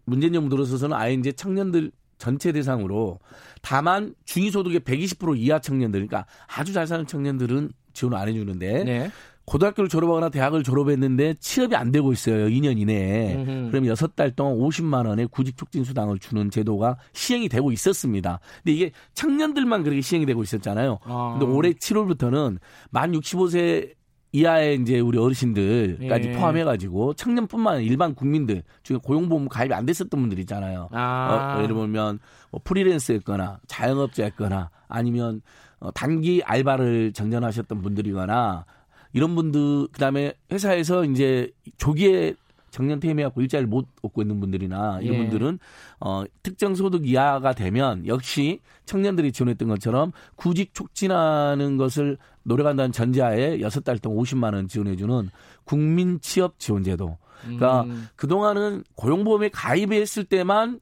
문재인 0.04 0.32
정부 0.32 0.48
들어서서는 0.48 0.96
아예 0.96 1.14
이제 1.14 1.32
청년들 1.32 1.92
전체 2.18 2.50
대상으로 2.52 3.20
다만 3.62 4.14
중위소득의 4.24 4.80
120% 4.80 5.38
이하 5.38 5.60
청년들, 5.60 6.06
그러니까 6.06 6.26
아주 6.46 6.72
잘 6.72 6.86
사는 6.86 7.06
청년들은 7.06 7.70
지원 7.92 8.14
안 8.14 8.28
해주는데 8.28 8.84
네. 8.84 9.10
고등학교를 9.44 9.88
졸업하거나 9.88 10.28
대학을 10.28 10.62
졸업했는데 10.62 11.34
취업이 11.40 11.74
안 11.74 11.90
되고 11.90 12.12
있어요. 12.12 12.48
2년 12.48 12.78
이내에. 12.78 13.34
음흠. 13.34 13.70
그럼 13.70 13.86
여섯 13.86 14.14
달 14.14 14.30
동안 14.30 14.58
50만 14.58 15.06
원의 15.06 15.28
구직 15.28 15.56
촉진 15.56 15.84
수당을 15.84 16.18
주는 16.18 16.50
제도가 16.50 16.98
시행이 17.14 17.48
되고 17.48 17.72
있었습니다. 17.72 18.40
근데 18.62 18.72
이게 18.76 18.90
청년들만 19.14 19.84
그렇게 19.84 20.02
시행이 20.02 20.26
되고 20.26 20.42
있었잖아요. 20.42 20.98
아. 21.02 21.36
근데 21.38 21.50
올해 21.50 21.72
7월부터는 21.72 22.58
만 22.90 23.12
65세 23.12 23.94
이하의 24.32 24.80
이제 24.82 25.00
우리 25.00 25.18
어르신들까지 25.18 26.28
예. 26.28 26.32
포함해가지고 26.32 27.14
청년뿐만 27.14 27.76
아니라 27.76 27.90
일반 27.90 28.14
국민들 28.14 28.62
중에 28.82 28.98
고용보험 29.02 29.48
가입이 29.48 29.72
안 29.72 29.86
됐었던 29.86 30.20
분들 30.20 30.38
있잖아요. 30.40 30.88
아. 30.92 31.56
어, 31.56 31.62
예를 31.62 31.74
들면 31.74 32.18
뭐 32.50 32.60
프리랜서였거나 32.62 33.60
자영업자였거나 33.66 34.70
아니면 34.88 35.40
어, 35.80 35.90
단기 35.92 36.42
알바를 36.44 37.12
정전하셨던 37.12 37.80
분들이거나 37.80 38.66
이런 39.12 39.34
분들 39.34 39.88
그다음에 39.92 40.34
회사에서 40.52 41.04
이제 41.04 41.50
조기에 41.78 42.34
정년 42.78 43.00
퇴임해갖고 43.00 43.40
일자리를 43.40 43.66
못 43.68 43.88
얻고 44.02 44.22
있는 44.22 44.38
분들이나 44.38 45.00
이런 45.02 45.14
예. 45.16 45.18
분들은 45.22 45.58
어, 45.98 46.22
특정 46.44 46.76
소득 46.76 47.08
이하가 47.08 47.52
되면 47.52 48.06
역시 48.06 48.60
청년들이 48.86 49.32
지원했던 49.32 49.66
것처럼 49.68 50.12
구직 50.36 50.74
촉진하는 50.74 51.76
것을 51.76 52.18
노력한다는 52.44 52.92
전제하에 52.92 53.60
여섯 53.60 53.82
달 53.82 53.98
동안 53.98 54.22
50만 54.22 54.54
원 54.54 54.68
지원해주는 54.68 55.28
국민 55.64 56.20
취업 56.20 56.60
지원제도. 56.60 57.18
그러니까 57.42 57.82
음. 57.82 58.06
그 58.14 58.28
동안은 58.28 58.84
고용보험에 58.94 59.48
가입했을 59.48 60.22
때만 60.24 60.78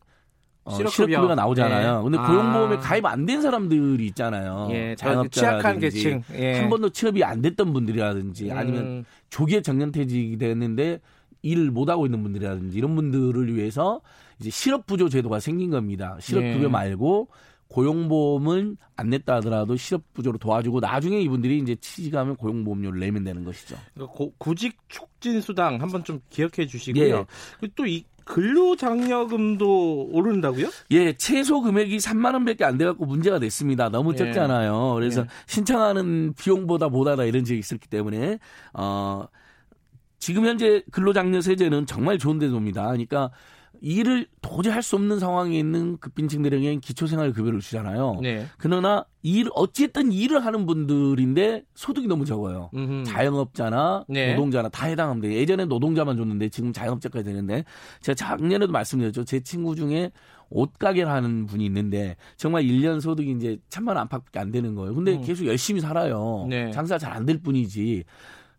어, 0.65 0.73
실업급여. 0.75 0.91
실업급여가 0.91 1.35
나오잖아요. 1.35 1.97
네. 1.99 2.03
근데 2.03 2.19
아. 2.19 2.27
고용보험에 2.27 2.77
가입 2.77 3.07
안 3.07 3.25
된 3.25 3.41
사람들이 3.41 4.05
있잖아요. 4.09 4.69
예, 4.73 4.95
계층. 5.79 6.23
예. 6.35 6.59
한 6.61 6.69
번도 6.69 6.91
취업이 6.91 7.25
안 7.25 7.41
됐던 7.41 7.73
분들이라든지 7.73 8.53
아니면 8.53 8.83
음. 8.85 9.05
조기에 9.31 9.63
정년퇴직이 9.63 10.37
됐는데 10.37 11.01
일을 11.47 11.71
못 11.71 11.89
하고 11.89 12.07
있는 12.07 12.23
분들이라든지 12.23 12.77
이런 12.77 12.95
분들을 12.97 13.55
위해서 13.55 14.01
이제 14.41 14.51
실업부조 14.51 15.09
제도가 15.09 15.41
생긴 15.41 15.71
겁니다. 15.71 16.17
실업급여 16.21 16.65
예. 16.65 16.69
말고 16.69 17.29
고용보험은 17.69 18.77
안 18.97 19.11
냈다 19.11 19.37
하더라도 19.37 19.77
실업부조로 19.77 20.39
도와주고 20.39 20.81
나중에 20.81 21.21
이분들이 21.21 21.59
이제 21.59 21.75
취직하면 21.77 22.37
고용보험료를 22.37 23.01
내면 23.01 23.25
되는 23.25 23.45
것이죠. 23.45 23.77
그 23.97 24.07
고- 24.07 24.33
구직 24.39 24.77
촉진 24.89 25.41
수당 25.41 25.81
한번 25.81 26.05
좀 26.05 26.21
기억해 26.31 26.67
주시고요. 26.69 27.27
예. 27.63 27.69
또이 27.75 28.05
근로장려금도 28.25 30.09
오른다고요? 30.13 30.69
예, 30.93 31.13
최소 31.15 31.61
금액이 31.61 31.97
3만 31.99 32.33
원밖에 32.35 32.65
안 32.65 32.77
돼갖고 32.79 33.07
문제가 33.07 33.39
됐습니다. 33.39 33.89
너무 33.89 34.13
예. 34.13 34.17
적잖아요. 34.17 34.95
그래서 34.95 35.23
예. 35.23 35.27
신청하는 35.47 36.35
비용보다 36.39 36.89
못하다 36.89 37.25
이런 37.25 37.45
적이 37.45 37.61
있었기 37.61 37.89
때문에 37.89 38.39
어 38.75 39.27
지금 40.27 40.45
현재 40.45 40.83
근로장려 40.91 41.41
세제는 41.41 41.87
정말 41.87 42.19
좋은 42.19 42.41
제도입니다. 42.41 42.83
그러니까 42.87 43.31
일을 43.81 44.27
도저히 44.43 44.73
할 44.73 44.83
수 44.83 44.97
없는 44.97 45.21
상황에 45.21 45.57
있는 45.57 45.99
급빈층들에게는 45.99 46.81
기초생활급여를 46.81 47.61
주잖아요. 47.61 48.19
네. 48.21 48.45
그러나 48.59 49.05
일 49.23 49.49
어쨌든 49.55 50.11
일을 50.11 50.45
하는 50.45 50.67
분들인데 50.67 51.63
소득이 51.77 52.09
너무 52.09 52.25
적어요. 52.25 52.71
음흠. 52.75 53.05
자영업자나 53.05 54.07
네. 54.09 54.35
노동자나 54.35 54.69
다 54.69 54.93
돼요. 55.21 55.33
예전에 55.33 55.65
노동자만 55.67 56.17
줬는데 56.17 56.49
지금 56.49 56.73
자영업자까지 56.73 57.25
되는데 57.25 57.65
제가 58.01 58.17
작년에도 58.17 58.73
말씀드렸죠. 58.73 59.23
제 59.23 59.39
친구 59.39 59.77
중에 59.77 60.11
옷가게를 60.51 61.09
하는 61.09 61.47
분이 61.47 61.65
있는데 61.67 62.17
정말 62.37 62.65
1년 62.65 63.01
소득이 63.01 63.31
이제 63.31 63.59
천만 63.69 63.95
원 63.95 64.03
안팎밖에 64.03 64.41
안 64.41 64.51
되는 64.51 64.75
거예요. 64.75 64.93
근데 64.93 65.15
음. 65.15 65.23
계속 65.23 65.47
열심히 65.47 65.81
살아요. 65.81 66.47
네. 66.51 66.73
장사 66.73 66.99
잘 66.99 67.13
안 67.13 67.27
될 67.27 67.39
뿐이지. 67.39 68.03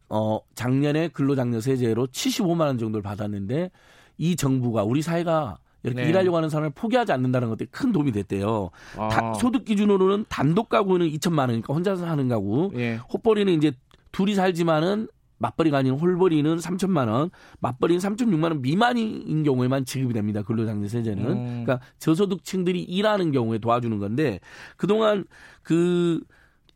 어, 0.10 0.40
작년에 0.56 1.10
근로장려 1.10 1.60
세제로 1.62 2.08
75만 2.08 2.62
원 2.62 2.78
정도를 2.78 3.02
받았는데 3.04 3.72
이 4.18 4.36
정부가 4.36 4.84
우리 4.84 5.02
사회가 5.02 5.58
이렇게 5.84 6.04
네. 6.04 6.10
일하려고 6.10 6.38
하는 6.38 6.50
사람을 6.50 6.72
포기하지 6.72 7.12
않는다는 7.12 7.50
것들이 7.50 7.70
큰 7.72 7.92
도움이 7.92 8.12
됐대요. 8.12 8.72
아. 8.98 9.10
다- 9.10 9.34
소득 9.36 9.64
기준으로는 9.66 10.26
단독 10.28 10.70
가구는 10.70 11.08
2천만 11.12 11.40
원이니까 11.42 11.74
혼자서 11.74 12.06
하는 12.08 12.28
가구. 12.28 12.72
예. 12.76 12.96
헛벌이는 13.14 13.54
이제 13.54 13.72
둘이 14.12 14.34
살지만은 14.36 15.08
맞벌이가 15.40 15.78
아닌 15.78 15.94
홀벌이는 15.94 16.58
3천만 16.58 17.10
원, 17.10 17.30
맞벌이는 17.60 18.00
3.6만 18.02 18.46
원 18.46 18.62
미만인 18.64 19.44
경우에만 19.44 19.86
지급이 19.86 20.14
됩니다. 20.14 20.42
근로장려 20.42 20.88
세제는. 20.88 21.26
음. 21.26 21.64
그러니까 21.64 21.80
저소득층들이 22.00 22.82
일하는 22.82 23.32
경우에 23.32 23.60
도와주는 23.60 24.00
건데 24.00 24.40
그동안 24.78 25.26
그 25.62 26.22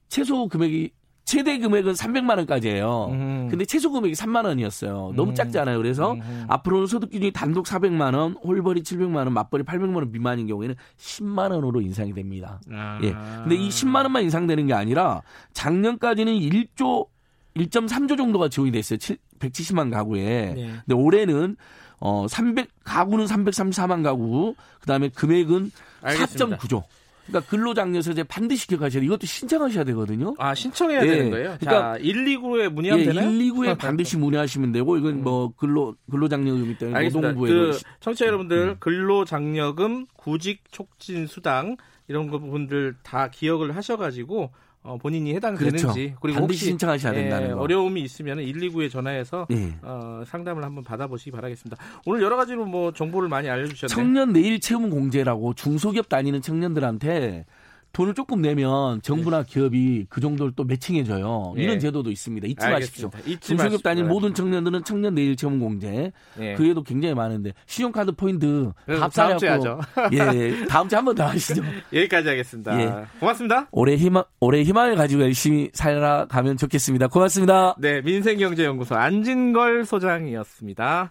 최소 0.09 0.47
금액이 0.47 0.91
최대 1.23 1.57
금액은 1.59 1.93
300만 1.93 2.37
원까지예요. 2.37 3.07
음. 3.11 3.47
근데 3.49 3.65
최소 3.65 3.91
금액이 3.91 4.15
3만 4.15 4.45
원이었어요. 4.45 5.13
너무 5.15 5.31
음. 5.31 5.35
작잖아요. 5.35 5.77
그래서 5.77 6.13
음. 6.13 6.45
앞으로는 6.47 6.87
소득 6.87 7.11
기준이 7.11 7.31
단독 7.31 7.65
400만 7.65 8.15
원, 8.15 8.33
홀벌이 8.43 8.83
700만 8.83 9.15
원, 9.17 9.33
맞벌이 9.33 9.63
800만 9.63 9.95
원 9.95 10.11
미만인 10.11 10.47
경우에는 10.47 10.75
10만 10.97 11.51
원으로 11.51 11.81
인상이 11.81 12.13
됩니다. 12.13 12.59
아. 12.71 12.99
예. 13.03 13.11
근데 13.11 13.55
이 13.55 13.69
10만 13.69 14.03
원만 14.03 14.23
인상되는 14.23 14.67
게 14.67 14.73
아니라 14.73 15.21
작년까지는 15.53 16.33
1조 16.33 17.07
1.3조 17.55 18.17
정도가 18.17 18.49
지원이 18.49 18.71
됐어요. 18.71 18.97
7, 18.97 19.17
170만 19.39 19.91
가구에. 19.91 20.53
네. 20.55 20.73
근데 20.85 20.93
올해는 20.93 21.57
어 21.99 22.25
300 22.27 22.69
가구는 22.83 23.25
334만 23.25 24.03
가구. 24.03 24.55
그다음에 24.79 25.09
금액은 25.09 25.71
알겠습니다. 26.01 26.57
4.9조. 26.57 26.83
그러니까 27.31 27.49
근로장려세제 27.49 28.23
반드시 28.23 28.67
기억하셔야 28.67 28.99
돼요. 28.99 29.07
이것도 29.07 29.25
신청하셔야 29.25 29.83
되거든요. 29.85 30.35
아, 30.37 30.53
신청해야 30.53 31.01
예. 31.03 31.07
되는 31.07 31.31
거예요? 31.31 31.57
그러니까 31.59 31.93
자, 31.93 31.99
129에 32.03 32.69
문의하면 32.69 33.05
예, 33.05 33.09
되나요? 33.09 33.29
129에 33.29 33.77
반드시 33.79 34.17
문의하시면 34.17 34.71
되고 34.73 34.97
이건 34.97 35.23
뭐 35.23 35.53
근로 35.55 35.95
근로장려금이 36.11 36.77
때문에 36.77 36.97
알겠습니다. 36.97 37.29
노동부에도 37.29 37.71
그 37.71 37.79
청취자 38.01 38.25
여러분들 38.27 38.57
음. 38.57 38.75
근로장려금, 38.79 40.07
구직 40.17 40.63
촉진 40.71 41.25
수당 41.27 41.77
이런 42.07 42.29
거 42.29 42.39
부분들 42.39 42.95
다 43.03 43.29
기억을 43.29 43.75
하셔 43.75 43.95
가지고 43.95 44.51
어, 44.83 44.97
본인이 44.97 45.35
해당되는지 45.35 45.83
그렇죠. 45.83 45.99
그리고 46.19 46.39
반드시 46.39 46.41
혹시 46.41 46.65
신청하셔야 46.65 47.13
예, 47.13 47.21
된다는 47.21 47.51
거. 47.53 47.61
어려움이 47.61 48.01
있으면 48.01 48.39
129에 48.39 48.89
전화해서 48.89 49.45
예. 49.51 49.73
어, 49.83 50.23
상담을 50.25 50.63
한번 50.63 50.83
받아보시기 50.83 51.31
바라겠습니다. 51.31 51.77
오늘 52.05 52.23
여러 52.23 52.35
가지로 52.35 52.65
뭐 52.65 52.91
정보를 52.91 53.29
많이 53.29 53.47
알려주셨네요. 53.49 53.95
청년 53.95 54.33
내일 54.33 54.59
채용 54.59 54.89
공제라고 54.89 55.53
중소기업 55.53 56.09
다니는 56.09 56.41
청년들한테 56.41 57.45
돈을 57.93 58.13
조금 58.13 58.41
내면 58.41 59.01
정부나 59.01 59.43
기업이 59.43 60.05
그 60.09 60.21
정도를 60.21 60.53
또 60.55 60.63
매칭해줘요. 60.63 61.53
예. 61.57 61.63
이런 61.63 61.79
제도도 61.79 62.09
있습니다. 62.11 62.47
잊지 62.47 62.65
마십시오. 62.67 63.09
알겠습니다. 63.13 63.19
잊지 63.29 63.47
중소기업 63.47 63.83
다니는 63.83 64.07
바랍니다. 64.07 64.13
모든 64.13 64.33
청년들은 64.33 64.83
청년 64.83 65.13
내일 65.15 65.35
채용 65.35 65.59
공제. 65.59 66.11
예. 66.39 66.53
그 66.55 66.63
외에도 66.63 66.83
굉장히 66.83 67.13
많은데 67.15 67.51
신용카드 67.65 68.13
포인트 68.13 68.71
다 68.87 69.09
다음 69.09 69.37
주에 69.37 69.49
합산해갖고 69.49 70.15
예, 70.15 70.65
다음 70.67 70.87
주에 70.89 70.95
한 70.97 71.05
번 71.05 71.15
더 71.15 71.25
하시죠. 71.25 71.61
여기까지 71.93 72.29
하겠습니다. 72.29 72.81
예. 72.81 73.05
고맙습니다. 73.19 73.67
올해 73.71 73.95
희망 73.95 74.23
올해 74.39 74.63
희망을 74.63 74.95
가지고 74.95 75.23
열심히 75.23 75.69
살아가면 75.73 76.57
좋겠습니다. 76.57 77.07
고맙습니다. 77.07 77.75
네, 77.79 78.01
민생경제연구소 78.01 78.95
안진걸 78.95 79.85
소장이었습니다. 79.85 81.09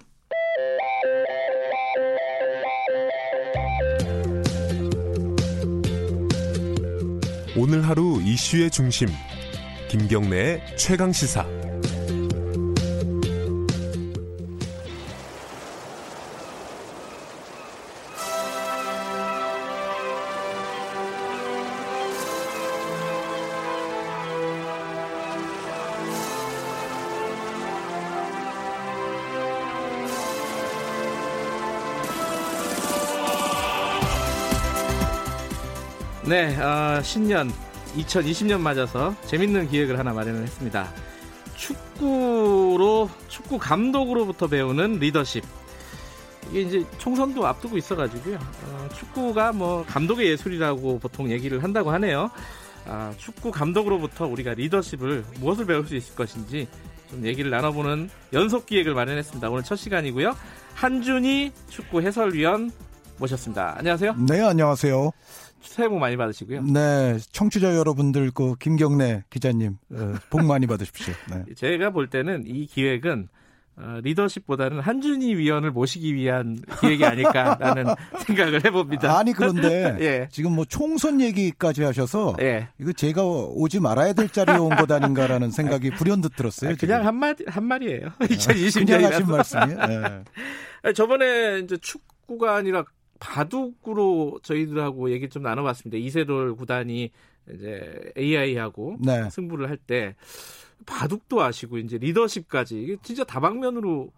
오늘 7.56 7.86
하루 7.89 8.20
이슈의 8.22 8.70
중심 8.70 9.09
김경래의 9.89 10.62
최강 10.77 11.12
시사 11.12 11.44
네, 36.31 36.57
어, 36.59 37.02
신년 37.02 37.51
2020년 37.97 38.61
맞아서 38.61 39.16
재밌는 39.27 39.69
기획을 39.69 39.98
하나 39.98 40.12
마련을 40.12 40.44
했습니다. 40.44 40.89
축구로 41.57 43.11
축구 43.27 43.59
감독으로부터 43.59 44.47
배우는 44.47 45.01
리더십. 45.01 45.43
이게 46.48 46.61
이제 46.61 46.86
총선도 46.98 47.44
앞두고 47.44 47.77
있어가지고요. 47.78 48.36
어, 48.36 48.89
축구가 48.97 49.51
뭐 49.51 49.85
감독의 49.85 50.28
예술이라고 50.28 51.01
보통 51.01 51.28
얘기를 51.32 51.65
한다고 51.65 51.90
하네요. 51.94 52.31
아, 52.86 53.12
축구 53.16 53.51
감독으로부터 53.51 54.28
우리가 54.28 54.55
리더십을 54.55 55.24
무엇을 55.40 55.66
배울 55.66 55.85
수 55.85 55.97
있을 55.97 56.15
것인지 56.15 56.69
좀 57.11 57.27
얘기를 57.27 57.51
나눠보는 57.51 58.09
연속 58.35 58.66
기획을 58.66 58.94
마련했습니다. 58.94 59.51
오늘 59.51 59.65
첫 59.65 59.74
시간이고요. 59.74 60.36
한준희 60.74 61.51
축구 61.70 62.01
해설위원 62.02 62.70
모셨습니다. 63.19 63.74
안녕하세요. 63.78 64.15
네, 64.28 64.40
안녕하세요. 64.40 65.11
새해 65.62 65.88
복 65.88 65.98
많이 65.98 66.16
받으시고요. 66.16 66.62
네, 66.62 67.18
청취자 67.32 67.76
여러분들, 67.76 68.30
그 68.32 68.54
김경래 68.58 69.24
기자님, 69.30 69.76
어, 69.92 70.14
복 70.30 70.44
많이 70.44 70.66
받으십시오. 70.66 71.14
네. 71.30 71.44
제가 71.56 71.90
볼 71.90 72.08
때는 72.08 72.44
이 72.46 72.66
기획은 72.66 73.28
어, 73.76 73.98
리더십보다는 74.02 74.80
한준희 74.80 75.36
위원을 75.36 75.70
모시기 75.70 76.14
위한 76.14 76.58
기획이 76.80 77.02
아닐까라는 77.04 77.86
생각을 78.26 78.62
해봅니다. 78.64 79.16
아니 79.18 79.32
그런데 79.32 79.96
예. 80.00 80.28
지금 80.30 80.52
뭐 80.54 80.66
총선 80.66 81.20
얘기까지 81.20 81.82
하셔서 81.82 82.36
예. 82.40 82.68
이거 82.78 82.92
제가 82.92 83.22
오지 83.24 83.80
말아야 83.80 84.12
될 84.12 84.28
자리에 84.28 84.56
온 84.56 84.70
것 84.76 84.90
아닌가라는 84.90 85.50
생각이 85.50 85.90
불현듯 85.92 86.36
들었어요. 86.36 86.72
아, 86.72 86.74
그냥 86.78 87.06
한 87.06 87.14
마디 87.16 87.44
한 87.46 87.64
말이에요. 87.64 88.08
2020년이라서. 88.20 88.86
그냥 88.86 89.12
하신 89.12 89.26
말씀이에요. 89.28 89.86
네. 90.84 90.92
저번에 90.92 91.60
이제 91.60 91.76
축구가 91.78 92.56
아니라 92.56 92.84
바둑으로 93.20 94.40
저희들하고 94.42 95.12
얘기 95.12 95.28
좀 95.28 95.42
나눠봤습니다. 95.44 95.98
이세돌 95.98 96.56
구단이 96.56 97.10
이제 97.55 98.12
AI하고 98.16 98.97
네. 99.01 99.28
승부를 99.30 99.68
할 99.68 99.76
때 99.86 100.16
바둑도 100.86 101.42
아시고 101.42 101.78
이제 101.78 101.98
리더십까지 101.98 102.82
이게 102.82 102.97
진짜 103.02 103.22
다방면으로 103.24 104.10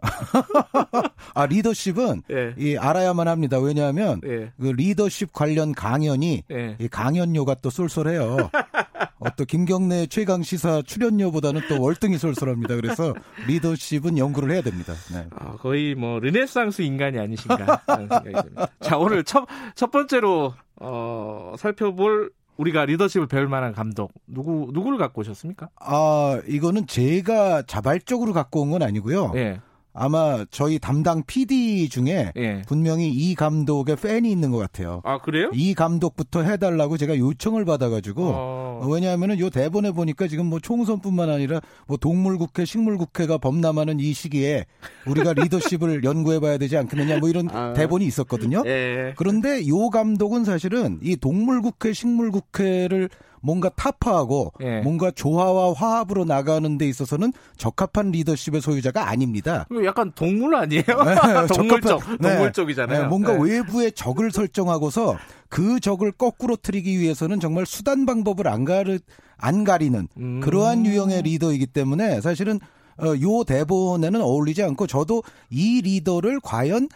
아 1.34 1.46
리더십은 1.46 2.22
예. 2.30 2.54
이 2.56 2.76
알아야만 2.76 3.28
합니다. 3.28 3.58
왜냐하면 3.58 4.20
예. 4.24 4.52
그 4.60 4.66
리더십 4.68 5.32
관련 5.32 5.72
강연이 5.72 6.44
예. 6.50 6.76
이 6.78 6.88
강연료가 6.88 7.56
또 7.62 7.70
쏠쏠해요. 7.70 8.50
어, 9.20 9.26
또 9.36 9.44
김경래 9.44 10.06
최강 10.06 10.42
시사 10.42 10.82
출연료보다는 10.82 11.62
또 11.68 11.80
월등히 11.82 12.18
쏠쏠합니다. 12.18 12.76
그래서 12.76 13.14
리더십은 13.48 14.16
연구를 14.16 14.52
해야 14.52 14.62
됩니다. 14.62 14.94
네. 15.12 15.26
아, 15.36 15.56
거의 15.56 15.94
뭐 15.96 16.20
르네상스 16.20 16.82
인간이 16.82 17.18
아니신가 17.18 17.82
하는 17.86 18.08
생각이 18.08 18.32
듭니다. 18.32 18.68
자 18.80 18.96
오늘 18.96 19.24
첫, 19.24 19.46
첫 19.74 19.90
번째로 19.90 20.54
어, 20.76 21.54
살펴볼 21.58 22.30
우리가 22.56 22.84
리더십을 22.86 23.26
배울 23.28 23.48
만한 23.48 23.72
감독 23.72 24.12
누구 24.26 24.70
누구를 24.72 24.98
갖고 24.98 25.20
오셨습니까? 25.20 25.68
아 25.80 26.40
이거는 26.46 26.86
제가 26.86 27.62
자발적으로 27.62 28.32
갖고 28.32 28.62
온 28.62 28.70
건 28.70 28.82
아니고요. 28.82 29.32
예. 29.36 29.60
아마 29.92 30.44
저희 30.50 30.78
담당 30.78 31.22
PD 31.26 31.88
중에 31.88 32.32
예. 32.36 32.62
분명히 32.68 33.08
이 33.10 33.34
감독의 33.34 33.96
팬이 33.96 34.30
있는 34.30 34.50
것 34.50 34.58
같아요. 34.58 35.00
아 35.04 35.18
그래요? 35.18 35.50
이 35.52 35.74
감독부터 35.74 36.42
해달라고 36.42 36.96
제가 36.96 37.18
요청을 37.18 37.64
받아가지고 37.64 38.32
어, 38.34 38.88
왜냐하면은 38.90 39.38
요 39.40 39.50
대본에 39.50 39.90
보니까 39.90 40.28
지금 40.28 40.46
뭐 40.46 40.60
총선뿐만 40.60 41.30
아니라 41.30 41.60
뭐 41.86 41.96
동물국회, 41.96 42.64
식물국회가 42.64 43.38
범람하는 43.38 43.98
이 44.00 44.12
시기에 44.12 44.66
우리가 45.06 45.32
리더십을 45.32 46.04
연구해봐야 46.04 46.58
되지 46.58 46.76
않겠느냐 46.76 47.18
뭐 47.18 47.28
이런 47.28 47.48
아. 47.50 47.72
대본이 47.72 48.04
있었거든요. 48.06 48.62
예. 48.66 49.14
그런데 49.16 49.66
요 49.66 49.90
감독은 49.90 50.44
사실은 50.44 50.98
이 51.02 51.16
동물국회, 51.16 51.92
식물국회를 51.92 53.08
뭔가 53.42 53.68
타파하고 53.70 54.52
예. 54.60 54.80
뭔가 54.80 55.10
조화와 55.10 55.72
화합으로 55.74 56.24
나가는 56.24 56.78
데 56.78 56.88
있어서는 56.88 57.32
적합한 57.56 58.10
리더십의 58.10 58.60
소유자가 58.60 59.08
아닙니다. 59.08 59.66
약간 59.84 60.12
동물 60.14 60.54
아니에요? 60.54 60.82
네, 60.86 61.46
동물 61.54 61.80
적합한- 61.80 61.88
쪽, 61.88 62.02
네. 62.20 62.28
동물 62.30 62.52
쪽이잖아요. 62.52 63.02
네, 63.02 63.08
뭔가 63.08 63.32
네. 63.34 63.42
외부의 63.42 63.92
적을 63.92 64.30
설정하고서 64.30 65.16
그 65.48 65.80
적을 65.80 66.12
거꾸로 66.12 66.56
트리기 66.56 66.98
위해서는 66.98 67.40
정말 67.40 67.66
수단 67.66 68.06
방법을 68.06 68.48
안 68.48 68.64
가르 68.64 68.98
안 69.36 69.64
가리는 69.64 70.08
음. 70.18 70.40
그러한 70.40 70.84
유형의 70.84 71.22
리더이기 71.22 71.66
때문에 71.66 72.20
사실은 72.20 72.58
어, 73.00 73.14
요 73.20 73.44
대본에는 73.44 74.20
어울리지 74.20 74.62
않고 74.64 74.88
저도 74.88 75.22
이 75.50 75.80
리더를 75.82 76.40
과연 76.42 76.88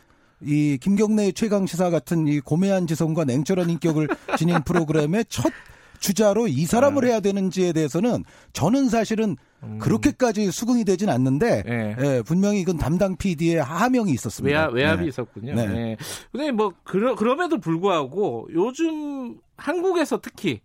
이 0.44 0.76
김경래 0.80 1.30
최강 1.30 1.66
시사 1.66 1.90
같은 1.90 2.26
이 2.26 2.40
고매한 2.40 2.88
지성과 2.88 3.24
냉철한 3.26 3.70
인격을 3.70 4.08
지닌 4.36 4.60
프로그램의 4.64 5.26
첫 5.28 5.52
주자로 6.02 6.48
이 6.48 6.56
네. 6.56 6.66
사람을 6.66 7.04
해야 7.06 7.20
되는지에 7.20 7.72
대해서는 7.72 8.24
저는 8.52 8.88
사실은 8.88 9.36
그렇게까지 9.78 10.50
수긍이 10.50 10.84
되진 10.84 11.08
않는데 11.08 11.62
음. 11.66 11.72
예. 11.72 11.96
예, 12.04 12.22
분명히 12.22 12.60
이건 12.60 12.76
담당 12.76 13.16
PD의 13.16 13.62
하명이 13.62 14.10
있었습니다. 14.12 14.58
외압, 14.58 14.74
외압 14.74 14.98
이 14.98 15.02
네. 15.02 15.08
있었군요. 15.08 15.54
네. 15.54 15.66
네. 15.68 15.96
근데 16.32 16.50
뭐 16.50 16.72
그러, 16.82 17.14
그럼에도 17.14 17.58
불구하고 17.58 18.48
요즘 18.52 19.38
한국에서 19.56 20.20
특히 20.20 20.60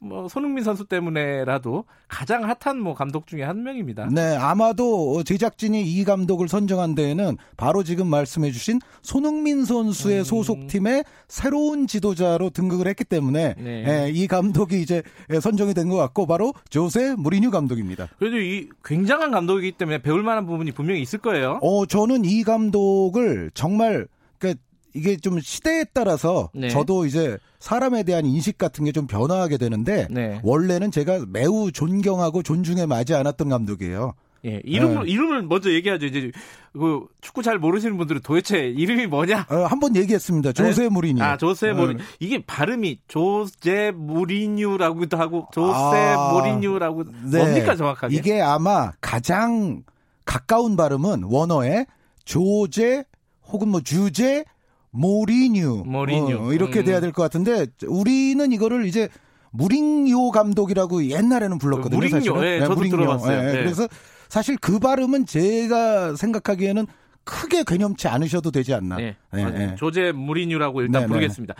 뭐 0.00 0.28
손흥민 0.28 0.62
선수 0.62 0.84
때문에라도 0.84 1.84
가장 2.06 2.44
핫한 2.44 2.80
뭐 2.80 2.94
감독 2.94 3.26
중에 3.26 3.42
한 3.42 3.64
명입니다. 3.64 4.08
네, 4.12 4.36
아마도 4.36 5.24
제작진이 5.24 5.82
이 5.82 6.04
감독을 6.04 6.46
선정한 6.48 6.94
데에는 6.94 7.36
바로 7.56 7.82
지금 7.82 8.06
말씀해 8.06 8.52
주신 8.52 8.78
손흥민 9.02 9.64
선수의 9.64 10.20
음. 10.20 10.24
소속팀의 10.24 11.04
새로운 11.26 11.88
지도자로 11.88 12.50
등극을 12.50 12.86
했기 12.86 13.02
때문에 13.04 13.54
네. 13.58 14.04
예, 14.06 14.10
이 14.10 14.28
감독이 14.28 14.80
이제 14.80 15.02
선정이 15.40 15.74
된 15.74 15.88
것 15.88 15.96
같고 15.96 16.26
바로 16.26 16.52
조세 16.68 17.14
무리뉴 17.16 17.50
감독입니다. 17.50 18.08
그래도 18.18 18.38
이 18.38 18.68
굉장한 18.84 19.30
감독이기 19.30 19.72
때문에 19.72 20.02
배울 20.02 20.22
만한 20.22 20.44
부분이 20.44 20.72
분명히 20.72 21.00
있을 21.00 21.18
거예요. 21.18 21.58
어, 21.62 21.86
저는 21.86 22.26
이 22.26 22.44
감독을 22.44 23.50
정말 23.54 24.06
그러니까 24.38 24.62
이게 24.98 25.16
좀 25.16 25.40
시대에 25.40 25.84
따라서 25.94 26.50
네. 26.54 26.68
저도 26.68 27.06
이제 27.06 27.38
사람에 27.60 28.02
대한 28.02 28.26
인식 28.26 28.58
같은 28.58 28.84
게 28.84 28.92
좀 28.92 29.06
변화하게 29.06 29.58
되는데 29.58 30.08
네. 30.10 30.40
원래는 30.42 30.90
제가 30.90 31.24
매우 31.28 31.70
존경하고 31.72 32.42
존중에 32.42 32.86
맞지 32.86 33.14
않았던 33.14 33.48
감독이에요. 33.48 34.14
예, 34.44 34.60
이름을 34.64 35.04
네. 35.04 35.10
이름을 35.10 35.42
먼저 35.42 35.70
얘기하죠. 35.72 36.06
이제 36.06 36.30
그 36.72 37.06
축구 37.20 37.42
잘 37.42 37.58
모르시는 37.58 37.96
분들은 37.96 38.20
도대체 38.22 38.68
이름이 38.68 39.06
뭐냐? 39.08 39.46
어, 39.50 39.54
한번 39.64 39.96
얘기했습니다. 39.96 40.52
조세 40.52 40.88
무리뉴. 40.88 41.22
아, 41.22 41.36
조세 41.36 41.70
어, 41.70 41.74
모리 41.74 41.96
이게 42.20 42.44
발음이 42.44 43.00
조제 43.08 43.92
무리뉴라고도 43.96 45.16
하고 45.16 45.48
조세 45.52 45.96
아, 45.96 46.32
모리뉴라고 46.32 47.04
네. 47.30 47.38
뭡니까 47.38 47.74
정확하게? 47.76 48.14
이게 48.16 48.40
아마 48.40 48.92
가장 49.00 49.82
가까운 50.24 50.76
발음은 50.76 51.24
원어의 51.24 51.86
조제 52.24 53.04
혹은 53.48 53.68
뭐 53.68 53.80
주제 53.80 54.44
모리뉴, 54.90 55.84
모리뉴. 55.86 56.38
어, 56.38 56.52
이렇게 56.52 56.80
음. 56.80 56.84
돼야 56.84 57.00
될 57.00 57.12
것 57.12 57.22
같은데 57.22 57.66
우리는 57.86 58.50
이거를 58.52 58.86
이제 58.86 59.08
무링요 59.50 60.30
감독이라고 60.30 61.06
옛날에는 61.06 61.58
불렀거든요. 61.58 61.96
무링요, 61.98 62.16
사실은. 62.18 62.42
예, 62.44 62.60
저도 62.60 62.82
들어봤어요. 62.82 63.42
네. 63.42 63.52
그래서 63.52 63.88
사실 64.28 64.56
그 64.60 64.78
발음은 64.78 65.26
제가 65.26 66.16
생각하기에는 66.16 66.86
크게 67.24 67.64
괴념치 67.66 68.08
않으셔도 68.08 68.50
되지 68.50 68.74
않나. 68.74 68.96
네. 68.96 69.16
예. 69.34 69.74
조제 69.76 70.12
무리뉴라고 70.12 70.82
일단 70.82 71.02
네, 71.02 71.06
네. 71.06 71.12
부르겠습니다. 71.12 71.54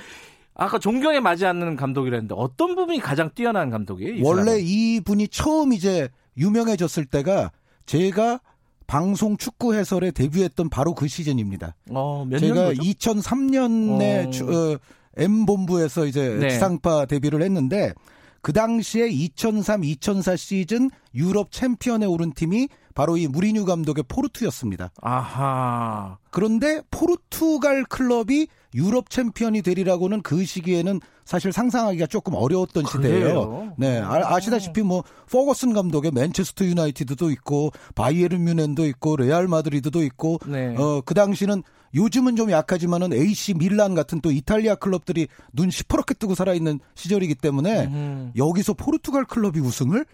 아까 0.54 0.78
존경에 0.78 1.20
맞지 1.20 1.46
않는 1.46 1.76
감독이라는데 1.76 2.34
어떤 2.36 2.74
부분이 2.74 3.00
가장 3.00 3.30
뛰어난 3.34 3.70
감독이에요? 3.70 4.14
이 4.14 4.22
원래? 4.22 4.58
이 4.60 5.00
분이 5.00 5.28
처음 5.28 5.72
이제 5.72 6.08
유명해졌을 6.36 7.04
때가 7.04 7.52
제가 7.86 8.40
방송 8.88 9.36
축구 9.36 9.74
해설에 9.74 10.10
데뷔했던 10.10 10.70
바로 10.70 10.94
그 10.94 11.06
시즌입니다. 11.06 11.76
어, 11.90 12.24
몇 12.26 12.38
제가 12.38 12.72
년도죠? 12.72 12.82
2003년에 12.82 14.26
어. 14.26 14.30
주, 14.30 14.44
어, 14.46 14.78
M 15.18 15.44
본부에서 15.44 16.06
이제 16.06 16.36
네. 16.40 16.48
지상파 16.48 17.04
데뷔를 17.04 17.42
했는데 17.42 17.92
그 18.40 18.52
당시에 18.54 19.10
2003-2004 19.10 20.36
시즌 20.38 20.90
유럽 21.14 21.52
챔피언에 21.52 22.06
오른 22.06 22.32
팀이 22.32 22.68
바로 22.98 23.16
이 23.16 23.28
무리뉴 23.28 23.64
감독의 23.64 24.02
포르투였습니다. 24.08 24.90
아하. 25.00 26.18
그런데 26.32 26.82
포르투갈 26.90 27.84
클럽이 27.84 28.48
유럽 28.74 29.08
챔피언이 29.08 29.62
되리라고는 29.62 30.22
그 30.22 30.44
시기에는 30.44 30.98
사실 31.24 31.52
상상하기가 31.52 32.06
조금 32.06 32.34
어려웠던 32.34 32.86
시대예요. 32.86 33.74
네, 33.78 34.00
아, 34.00 34.34
아시다시피 34.34 34.82
뭐 34.82 35.04
퍼거슨 35.30 35.74
감독의 35.74 36.10
맨체스터 36.10 36.64
유나이티드도 36.64 37.30
있고 37.30 37.70
바이에른 37.94 38.44
뮌헨도 38.44 38.84
있고 38.86 39.16
레알 39.16 39.46
마드리드도 39.46 40.02
있고 40.02 40.40
네. 40.48 40.74
어, 40.76 41.00
그 41.00 41.14
당시는 41.14 41.62
요즘은 41.94 42.34
좀 42.34 42.50
약하지만은 42.50 43.12
AC 43.12 43.54
밀란 43.54 43.94
같은 43.94 44.20
또 44.20 44.32
이탈리아 44.32 44.74
클럽들이 44.74 45.28
눈 45.52 45.70
시퍼렇게 45.70 46.14
뜨고 46.14 46.34
살아있는 46.34 46.80
시절이기 46.96 47.36
때문에 47.36 47.86
음. 47.86 48.32
여기서 48.36 48.74
포르투갈 48.74 49.24
클럽이 49.24 49.60
우승을 49.60 50.04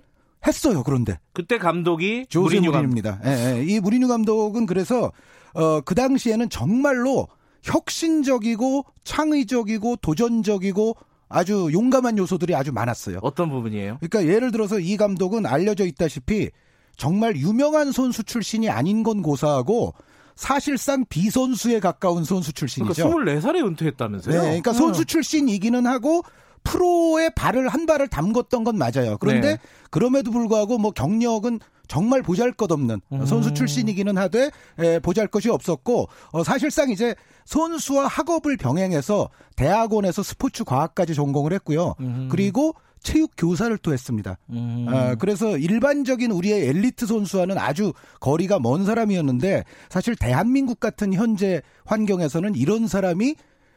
했어요. 0.46 0.82
그런데 0.82 1.18
그때 1.32 1.58
감독이 1.58 2.26
조세 2.28 2.56
무리뉴. 2.56 2.70
무리뉴입니다. 2.70 3.20
예, 3.24 3.56
예. 3.58 3.64
이 3.64 3.80
무리뉴 3.80 4.08
감독은 4.08 4.66
그래서 4.66 5.12
어, 5.54 5.80
그 5.80 5.94
당시에는 5.94 6.50
정말로 6.50 7.28
혁신적이고 7.62 8.84
창의적이고 9.04 9.96
도전적이고 9.96 10.96
아주 11.28 11.70
용감한 11.72 12.18
요소들이 12.18 12.54
아주 12.54 12.72
많았어요. 12.72 13.18
어떤 13.22 13.48
부분이에요? 13.50 13.98
그러니까 14.00 14.32
예를 14.32 14.50
들어서 14.50 14.78
이 14.78 14.96
감독은 14.96 15.46
알려져 15.46 15.84
있다시피 15.84 16.50
정말 16.96 17.36
유명한 17.36 17.92
선수 17.92 18.22
출신이 18.22 18.68
아닌 18.70 19.02
건 19.02 19.22
고사하고 19.22 19.94
사실상 20.36 21.04
비선수에 21.08 21.80
가까운 21.80 22.24
선수 22.24 22.52
출신이죠. 22.52 23.08
그러니까 23.08 23.40
24살에 23.40 23.66
은퇴했다면서요? 23.66 24.34
네, 24.34 24.40
그러니까 24.40 24.70
음. 24.72 24.74
선수 24.74 25.04
출신이기는 25.04 25.86
하고 25.86 26.22
프로에 26.64 27.30
발을 27.30 27.68
한 27.68 27.86
발을 27.86 28.08
담궜던 28.08 28.64
건 28.64 28.76
맞아요. 28.76 29.16
그런데 29.18 29.52
네. 29.52 29.58
그럼에도 29.90 30.30
불구하고 30.30 30.78
뭐 30.78 30.90
경력은 30.90 31.60
정말 31.86 32.22
보잘것없는 32.22 33.00
음. 33.12 33.26
선수 33.26 33.52
출신이기는 33.52 34.16
하되 34.16 34.50
에, 34.78 34.98
보잘것이 35.00 35.50
없었고 35.50 36.08
어, 36.32 36.42
사실상 36.42 36.90
이제 36.90 37.14
선수와 37.44 38.06
학업을 38.06 38.56
병행해서 38.56 39.28
대학원에서 39.56 40.22
스포츠 40.22 40.64
과학까지 40.64 41.14
전공을 41.14 41.52
했고요. 41.52 41.94
음. 42.00 42.28
그리고 42.30 42.74
체육 43.02 43.32
교사를 43.36 43.76
또 43.78 43.92
했습니다. 43.92 44.38
음. 44.48 44.86
아, 44.88 45.14
그래서 45.14 45.58
일반적인 45.58 46.30
우리의 46.30 46.68
엘리트 46.68 47.06
선수와는 47.06 47.58
아주 47.58 47.92
거리가 48.18 48.58
먼 48.58 48.86
사람이었는데 48.86 49.64
사실 49.90 50.16
대한민국 50.16 50.80
같은 50.80 51.12
현재 51.12 51.60
환경에서는 51.84 52.54
이런 52.54 52.88
사람이 52.88 53.36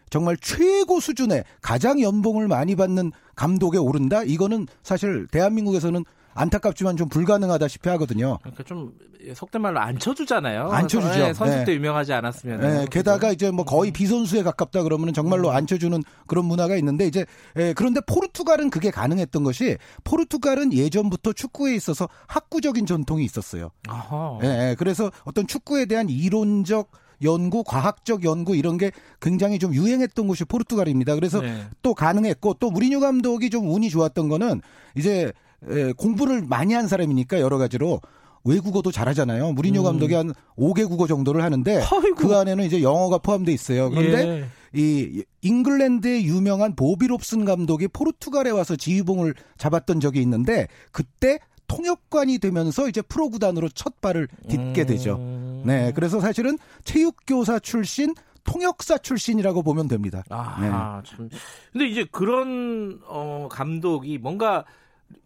정말 0.09 0.37
최고 0.37 0.99
수준의 0.99 1.43
가장 1.61 2.01
연봉을 2.01 2.47
많이 2.47 2.75
받는 2.75 3.11
감독에 3.35 3.77
오른다? 3.77 4.23
이거는 4.23 4.67
사실 4.83 5.27
대한민국에서는 5.27 6.03
안타깝지만 6.33 6.97
좀 6.97 7.09
불가능하다시피 7.09 7.89
하거든요. 7.89 8.37
그러니까 8.41 8.63
좀 8.63 8.93
속된 9.33 9.61
말로 9.61 9.79
안 9.79 9.97
쳐주잖아요. 9.97 10.69
안 10.69 10.87
쳐주죠. 10.87 11.13
네, 11.17 11.33
선수 11.33 11.57
네. 11.57 11.65
때 11.65 11.73
유명하지 11.73 12.13
않았으면. 12.13 12.63
예, 12.63 12.85
게다가 12.89 13.31
이제 13.31 13.49
뭐 13.49 13.65
거의 13.65 13.91
비선수에 13.91 14.43
가깝다 14.43 14.83
그러면 14.83 15.13
정말로 15.13 15.51
앉혀주는 15.51 16.01
그런 16.27 16.45
문화가 16.45 16.75
있는데 16.77 17.07
이제 17.07 17.25
예, 17.57 17.73
그런데 17.73 18.01
포르투갈은 18.01 18.69
그게 18.69 18.91
가능했던 18.91 19.43
것이 19.43 19.77
포르투갈은 20.03 20.73
예전부터 20.73 21.33
축구에 21.33 21.75
있어서 21.75 22.07
학구적인 22.27 22.85
전통이 22.85 23.25
있었어요. 23.25 23.71
아하. 23.87 24.39
예, 24.43 24.47
예, 24.47 24.75
그래서 24.77 25.11
어떤 25.23 25.47
축구에 25.47 25.85
대한 25.85 26.07
이론적 26.07 26.91
연구, 27.23 27.63
과학적 27.63 28.23
연구 28.23 28.55
이런 28.55 28.77
게 28.77 28.91
굉장히 29.21 29.59
좀 29.59 29.73
유행했던 29.73 30.27
곳이 30.27 30.45
포르투갈입니다. 30.45 31.15
그래서 31.15 31.41
네. 31.41 31.63
또 31.81 31.93
가능했고 31.93 32.55
또 32.55 32.71
무리뉴 32.71 32.99
감독이 32.99 33.49
좀 33.49 33.69
운이 33.73 33.89
좋았던 33.89 34.29
거는 34.29 34.61
이제 34.95 35.31
에, 35.67 35.93
공부를 35.93 36.43
많이 36.47 36.73
한 36.73 36.87
사람이니까 36.87 37.39
여러 37.39 37.57
가지로 37.57 38.01
외국어도 38.43 38.91
잘하잖아요. 38.91 39.51
무리뉴 39.51 39.81
음. 39.81 39.83
감독이 39.83 40.13
한 40.13 40.33
5개 40.57 40.87
국어 40.87 41.07
정도를 41.07 41.43
하는데 41.43 41.83
그 42.17 42.35
안에는 42.35 42.63
이제 42.65 42.81
영어가 42.81 43.17
포함돼 43.19 43.51
있어요. 43.51 43.89
그런데 43.89 44.27
예. 44.27 44.45
이 44.73 45.23
잉글랜드의 45.41 46.25
유명한 46.25 46.75
보비 46.75 47.07
롭슨 47.07 47.45
감독이 47.45 47.87
포르투갈에 47.87 48.49
와서 48.51 48.75
지휘봉을 48.75 49.33
잡았던 49.57 49.99
적이 49.99 50.21
있는데 50.21 50.67
그때 50.91 51.39
통역관이 51.67 52.39
되면서 52.39 52.87
이제 52.87 53.01
프로 53.01 53.29
구단으로 53.29 53.69
첫 53.69 53.99
발을 53.99 54.27
딛게 54.47 54.85
되죠. 54.85 55.17
음. 55.19 55.36
네, 55.65 55.91
그래서 55.93 56.19
사실은 56.19 56.57
체육교사 56.83 57.59
출신, 57.59 58.13
통역사 58.43 58.97
출신이라고 58.99 59.63
보면 59.63 59.87
됩니다. 59.87 60.23
아, 60.29 61.01
참. 61.05 61.29
근데 61.71 61.85
이제 61.87 62.05
그런 62.11 63.01
어 63.05 63.47
감독이 63.51 64.17
뭔가 64.17 64.65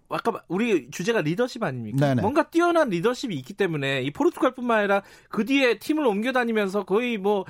아까 0.09 0.41
우리 0.47 0.89
주제가 0.89 1.21
리더십 1.21 1.63
아닙니까? 1.63 2.07
네네. 2.07 2.21
뭔가 2.21 2.49
뛰어난 2.49 2.89
리더십이 2.89 3.35
있기 3.35 3.53
때문에 3.53 4.01
이 4.01 4.11
포르투갈뿐만 4.11 4.79
아니라 4.79 5.03
그 5.29 5.45
뒤에 5.45 5.79
팀을 5.79 6.05
옮겨 6.05 6.31
다니면서 6.31 6.83
거의 6.83 7.17
뭐 7.17 7.45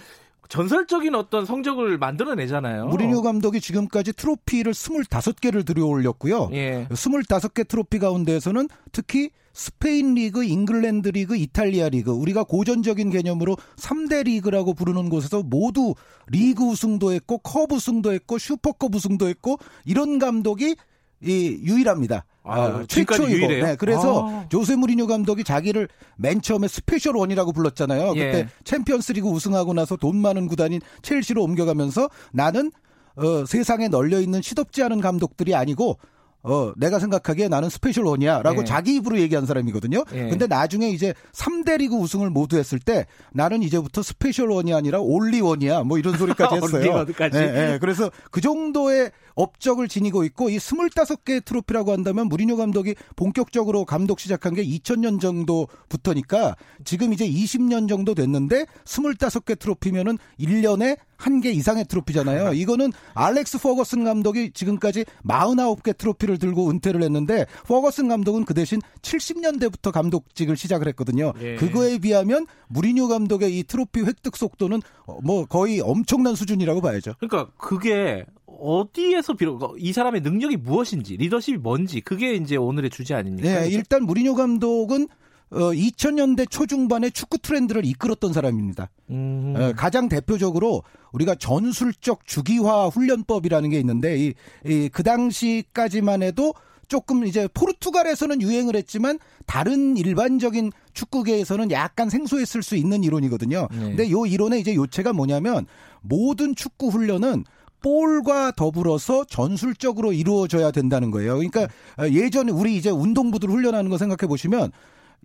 전설적인 0.49 1.16
어떤 1.16 1.45
성적을 1.45 1.98
만들어내잖아요. 1.98 2.88
무리뉴 2.88 3.22
감독이 3.22 3.62
지금까지 3.62 4.14
트로피를 4.14 4.74
25개를 4.74 5.66
들어올렸고요. 5.65 6.49
예. 6.52 6.88
25개 6.90 7.66
트로피 7.68 7.99
가운데에서는 7.99 8.68
특히 8.91 9.30
스페인 9.53 10.14
리그, 10.14 10.44
잉글랜드 10.44 11.10
리그, 11.10 11.36
이탈리아 11.36 11.90
리그, 11.90 12.11
우리가 12.11 12.44
고전적인 12.44 13.10
개념으로 13.10 13.57
3대 13.76 14.23
리그라고 14.26 14.73
부르는 14.73 15.10
곳에서 15.10 15.44
모두 15.44 15.94
리그 16.28 16.64
우승도 16.64 17.14
했고, 17.14 17.40
컵 17.40 17.72
우승도 17.72 18.14
했고, 18.14 18.38
슈퍼컵 18.38 18.95
우승도 18.95 19.28
했고, 19.28 19.57
이런 19.86 20.19
감독이 20.19 20.76
이 21.23 21.60
유일합니다. 21.64 22.26
아, 22.44 22.61
아, 22.61 22.86
최초이고. 22.88 23.48
네, 23.48 23.76
그래서 23.76 24.28
아. 24.28 24.45
조세 24.49 24.76
무리뉴 24.76 25.06
감독이 25.06 25.44
자기를 25.44 25.88
맨 26.18 26.41
처음에 26.41 26.68
special 26.68 27.15
one이라고 27.15 27.52
불렀잖아요. 27.52 28.14
예. 28.15 28.32
그때 28.32 28.48
챔피언스리그 28.64 29.28
우승하고 29.28 29.73
나서 29.73 29.95
돈 29.95 30.18
많은 30.18 30.48
구단인 30.48 30.82
첼시로 31.03 31.44
옮겨가면서 31.44 32.10
나는 32.32 32.72
어, 33.15 33.45
세상에 33.45 33.90
널려 33.90 34.22
있는 34.22 34.41
시덥지 34.41 34.82
않은 34.84 35.02
감독들이 35.02 35.53
아니고 35.53 35.99
어, 36.43 36.73
내가 36.76 36.99
생각하기에 36.99 37.47
나는 37.47 37.69
special 37.69 38.06
one이야라고 38.06 38.61
예. 38.61 38.65
자기 38.65 38.95
입으로 38.95 39.19
얘기한 39.19 39.45
사람이거든요. 39.45 40.03
예. 40.13 40.30
근데 40.30 40.47
나중에 40.47 40.89
이제 40.89 41.13
3대 41.34 41.77
리그 41.77 41.95
우승을 41.95 42.30
모두 42.30 42.57
했을 42.57 42.80
때 42.80 43.05
나는 43.31 43.61
이제부터 43.61 44.01
special 44.02 44.49
one이 44.49 44.73
아니라 44.73 44.99
only 44.99 45.41
one이야. 45.41 45.84
뭐 45.84 45.97
이런 45.97 46.18
소리까지 46.18 46.55
했어요. 46.61 46.81
only 46.81 46.89
one까지? 46.89 47.38
예, 47.38 47.73
예. 47.73 47.77
그래서 47.80 48.09
그 48.31 48.41
정도의 48.41 49.11
업적을 49.35 49.88
지니고 49.88 50.23
있고 50.26 50.49
이 50.49 50.57
25개의 50.57 51.45
트로피라고 51.45 51.91
한다면 51.91 52.27
무리뉴 52.27 52.57
감독이 52.57 52.95
본격적으로 53.15 53.85
감독 53.85 54.19
시작한 54.19 54.53
게 54.53 54.63
2000년 54.65 55.22
정도부터니까 55.22 56.55
지금 56.84 57.13
이제 57.13 57.27
20년 57.27 57.88
정도 57.88 58.13
됐는데 58.13 58.65
25개 58.85 59.57
트로피면은 59.57 60.18
1년에 60.39 60.97
한 61.22 61.41
개 61.41 61.49
이상의 61.52 61.85
트로피잖아요. 61.85 62.53
이거는 62.53 62.91
알렉스 63.15 63.60
퍼거슨 63.60 64.03
감독이 64.03 64.52
지금까지 64.52 65.06
49개 65.26 65.98
트로피를 65.98 66.38
들고 66.38 66.69
은퇴를 66.69 67.02
했는데 67.02 67.45
퍼거슨 67.65 68.07
감독은 68.07 68.45
그 68.45 68.53
대신 68.53 68.80
70년대부터 69.02 69.91
감독직을 69.91 70.56
시작을 70.57 70.88
했거든요. 70.89 71.34
예. 71.41 71.56
그거에 71.56 71.98
비하면 71.98 72.45
무리뉴 72.68 73.07
감독의 73.07 73.57
이 73.57 73.64
트로피 73.64 74.02
획득 74.02 74.38
속도는 74.38 74.81
어, 75.07 75.18
뭐 75.23 75.45
거의 75.45 75.80
엄청난 75.81 76.35
수준이라고 76.35 76.81
봐야죠. 76.81 77.14
그러니까 77.19 77.52
그게 77.57 78.26
어디에서 78.45 79.34
비롯 79.34 79.60
이 79.80 79.91
사람의 79.93 80.22
능력이 80.22 80.57
무엇인지 80.57 81.18
리더십이 81.18 81.57
뭔지 81.57 82.02
그게 82.02 82.35
이제 82.35 82.56
오늘의 82.56 82.89
주제 82.91 83.15
아닙니까? 83.15 83.61
네, 83.61 83.69
일단 83.69 84.03
무리뉴 84.03 84.35
감독은 84.35 85.07
어, 85.52 85.72
2000년대 85.72 86.49
초중반에 86.49 87.10
축구 87.10 87.38
트렌드를 87.38 87.86
이끌었던 87.86 88.32
사람입니다. 88.32 88.90
음. 89.10 89.53
어, 89.57 89.73
가장 89.76 90.07
대표적으로 90.07 90.84
우리가 91.11 91.36
전술적 91.36 92.26
주기화 92.26 92.88
훈련법이라는 92.88 93.69
게 93.69 93.80
있는데 93.80 94.18
이, 94.18 94.34
이, 94.65 94.90
그 94.91 95.03
당시까지만 95.03 96.23
해도 96.23 96.53
조금 96.88 97.26
이제 97.26 97.48
포르투갈에서는 97.53 98.41
유행을 98.41 98.76
했지만 98.76 99.18
다른 99.45 99.95
일반적인 99.95 100.72
축구계에서는 100.94 101.72
약간 101.72 102.10
생소했을 102.10 102.64
수 102.64 102.76
있는 102.76 103.03
이론이거든요. 103.03 103.68
네. 103.72 103.80
근데 103.80 104.11
요 104.11 104.26
이론의 104.26 104.60
이제 104.60 104.76
요체가 104.76 105.14
뭐냐면 105.14 105.68
모든 106.02 106.53
축구 106.56 106.90
훈련은 106.90 107.45
볼과 107.82 108.52
더불어서 108.52 109.26
전술적으로 109.26 110.14
이루어져야 110.14 110.72
된다는 110.72 111.11
거예요. 111.11 111.36
그러니까 111.36 111.64
어, 111.98 112.07
예전에 112.10 112.52
우리 112.52 112.76
이제 112.76 112.90
운동부들 112.90 113.49
훈련하는 113.49 113.90
거 113.90 113.98
생각해 113.98 114.28
보시면 114.28 114.72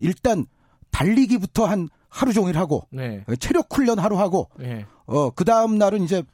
일단 0.01 0.47
달리기부터 0.91 1.67
한 1.67 1.89
하루 2.09 2.33
종일 2.33 2.57
하고 2.59 2.87
네. 2.91 3.25
체력 3.39 3.69
훈련 3.73 3.99
하루 3.99 4.19
하고 4.19 4.49
네. 4.59 4.87
어, 5.07 5.31
그 5.31 5.45
다음 5.45 5.79
날은 5.79 6.03
이제, 6.03 6.19
어, 6.19 6.25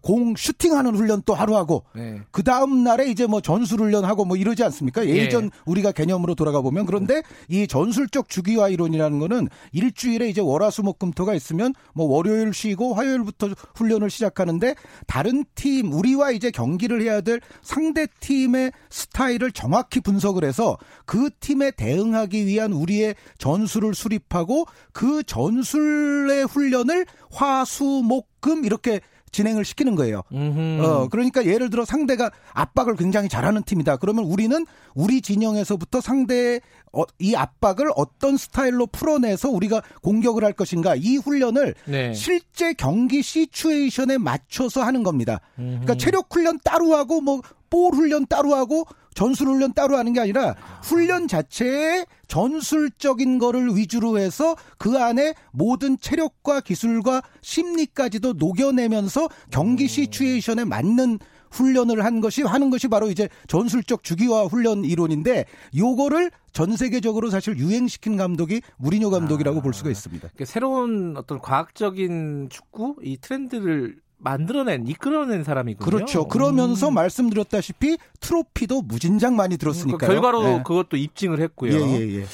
공 0.00 0.34
슈팅하는 0.36 0.94
훈련 0.94 1.22
또 1.24 1.34
하루 1.34 1.56
하고, 1.56 1.84
네. 1.94 2.20
그 2.30 2.42
다음 2.42 2.84
날에 2.84 3.10
이제 3.10 3.26
뭐 3.26 3.40
전술 3.40 3.80
훈련하고 3.80 4.24
뭐 4.24 4.36
이러지 4.36 4.62
않습니까? 4.64 5.06
예전 5.06 5.44
예. 5.44 5.50
우리가 5.66 5.92
개념으로 5.92 6.34
돌아가 6.34 6.60
보면. 6.60 6.86
그런데 6.86 7.22
이 7.48 7.66
전술적 7.66 8.28
주기화 8.28 8.68
이론이라는 8.68 9.18
거는 9.18 9.48
일주일에 9.72 10.28
이제 10.28 10.40
월화수목금토가 10.40 11.34
있으면 11.34 11.74
뭐 11.94 12.06
월요일 12.06 12.52
쉬고 12.52 12.94
화요일부터 12.94 13.50
훈련을 13.74 14.10
시작하는데 14.10 14.74
다른 15.06 15.44
팀, 15.54 15.92
우리와 15.92 16.32
이제 16.32 16.50
경기를 16.50 17.02
해야 17.02 17.20
될 17.20 17.40
상대 17.62 18.06
팀의 18.20 18.72
스타일을 18.90 19.52
정확히 19.52 20.00
분석을 20.00 20.44
해서 20.44 20.76
그 21.06 21.30
팀에 21.40 21.70
대응하기 21.70 22.46
위한 22.46 22.72
우리의 22.72 23.14
전술을 23.38 23.94
수립하고 23.94 24.66
그 24.92 25.22
전술의 25.22 26.44
훈련을 26.46 27.06
화, 27.30 27.64
수, 27.64 27.84
목, 27.84 28.28
금 28.40 28.64
이렇게 28.64 29.00
진행을 29.32 29.64
시키는 29.64 29.94
거예요. 29.96 30.22
음흠. 30.32 30.84
어, 30.84 31.08
그러니까 31.08 31.44
예를 31.44 31.70
들어 31.70 31.84
상대가 31.84 32.30
압박을 32.52 32.96
굉장히 32.96 33.28
잘하는 33.28 33.62
팀이다. 33.62 33.96
그러면 33.96 34.24
우리는 34.24 34.66
우리 34.94 35.20
진영에서부터 35.20 36.00
상대의 36.00 36.60
어, 36.92 37.02
이 37.18 37.34
압박을 37.34 37.90
어떤 37.96 38.36
스타일로 38.36 38.86
풀어내서 38.88 39.48
우리가 39.48 39.82
공격을 40.02 40.44
할 40.44 40.52
것인가. 40.52 40.94
이 40.94 41.16
훈련을 41.16 41.74
네. 41.86 42.12
실제 42.12 42.74
경기 42.74 43.22
시츄에이션에 43.22 44.18
맞춰서 44.18 44.82
하는 44.82 45.02
겁니다. 45.02 45.40
그러니까 45.56 45.94
음흠. 45.94 45.98
체력 45.98 46.26
훈련 46.30 46.60
따로 46.62 46.94
하고 46.94 47.20
뭐 47.20 47.40
볼 47.72 47.94
훈련 47.94 48.26
따로 48.26 48.54
하고 48.54 48.84
전술 49.14 49.48
훈련 49.48 49.72
따로 49.72 49.96
하는 49.96 50.12
게 50.12 50.20
아니라 50.20 50.54
훈련 50.82 51.28
자체에 51.28 52.06
전술적인 52.28 53.38
거를 53.38 53.76
위주로 53.76 54.18
해서 54.18 54.56
그 54.78 54.98
안에 54.98 55.34
모든 55.52 55.98
체력과 55.98 56.60
기술과 56.60 57.22
심리까지도 57.42 58.34
녹여내면서 58.34 59.28
경기 59.50 59.86
시츄에이션에 59.88 60.64
맞는 60.64 61.18
훈련을 61.52 62.04
한 62.04 62.20
것이 62.20 62.42
하는 62.42 62.70
것이 62.70 62.88
바로 62.88 63.10
이제 63.10 63.28
전술적 63.46 64.02
주기화 64.02 64.44
훈련 64.44 64.84
이론인데 64.84 65.44
요거를 65.76 66.30
전 66.52 66.76
세계적으로 66.76 67.30
사실 67.30 67.56
유행시킨 67.56 68.16
감독이 68.16 68.60
무리뉴 68.78 69.10
감독이라고 69.10 69.60
볼 69.62 69.72
수가 69.72 69.90
있습니다. 69.90 70.28
그러니까 70.28 70.44
새로운 70.44 71.14
어떤 71.16 71.38
과학적인 71.38 72.48
축구 72.50 72.96
이 73.02 73.18
트렌드를 73.18 73.96
만들어낸 74.22 74.86
이끌어낸 74.86 75.42
사람이군요. 75.44 75.84
그렇죠. 75.84 76.28
그러면서 76.28 76.88
음. 76.88 76.94
말씀드렸다시피 76.94 77.98
트로피도 78.20 78.82
무진장 78.82 79.36
많이 79.36 79.56
들었으니까요. 79.56 79.98
그 79.98 80.06
결과로 80.06 80.42
네. 80.42 80.62
그것도 80.64 80.96
입증을 80.96 81.40
했고요. 81.40 81.72
예, 81.72 81.78
예, 81.78 82.20
예. 82.20 82.24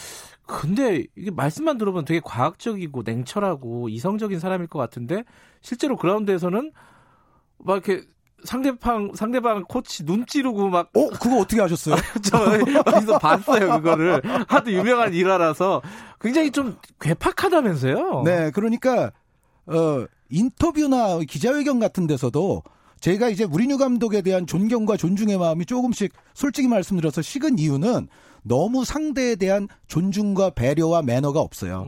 근데 0.46 1.04
이게 1.16 1.30
말씀만 1.30 1.78
들어보면 1.78 2.04
되게 2.04 2.20
과학적이고 2.24 3.02
냉철하고 3.04 3.88
이성적인 3.88 4.38
사람일 4.38 4.66
것 4.66 4.78
같은데 4.78 5.24
실제로 5.60 5.96
그라운드에서는 5.96 6.72
막 7.58 7.74
이렇게 7.74 8.06
상대방 8.44 9.12
상대방 9.14 9.64
코치 9.64 10.04
눈 10.04 10.24
찌르고 10.24 10.68
막 10.68 10.90
어, 10.94 11.08
그거 11.10 11.38
어떻게 11.40 11.60
하셨어요? 11.60 11.96
저 12.22 12.38
어디서 12.86 13.18
봤어요 13.18 13.80
그거를 13.80 14.22
하도 14.48 14.72
유명한 14.72 15.12
일화라서 15.12 15.82
굉장히 16.20 16.50
좀 16.50 16.76
괴팍하다면서요. 17.00 18.22
네, 18.24 18.50
그러니까 18.52 19.10
어 19.66 20.06
인터뷰나 20.30 21.20
기자회견 21.20 21.78
같은 21.78 22.06
데서도 22.06 22.62
제가 23.00 23.28
이제 23.28 23.46
무리뉴 23.46 23.78
감독에 23.78 24.22
대한 24.22 24.46
존경과 24.46 24.96
존중의 24.96 25.38
마음이 25.38 25.66
조금씩 25.66 26.12
솔직히 26.34 26.68
말씀드려서 26.68 27.22
식은 27.22 27.58
이유는 27.58 28.08
너무 28.42 28.84
상대에 28.84 29.36
대한 29.36 29.68
존중과 29.86 30.50
배려와 30.50 31.02
매너가 31.02 31.40
없어요. 31.40 31.84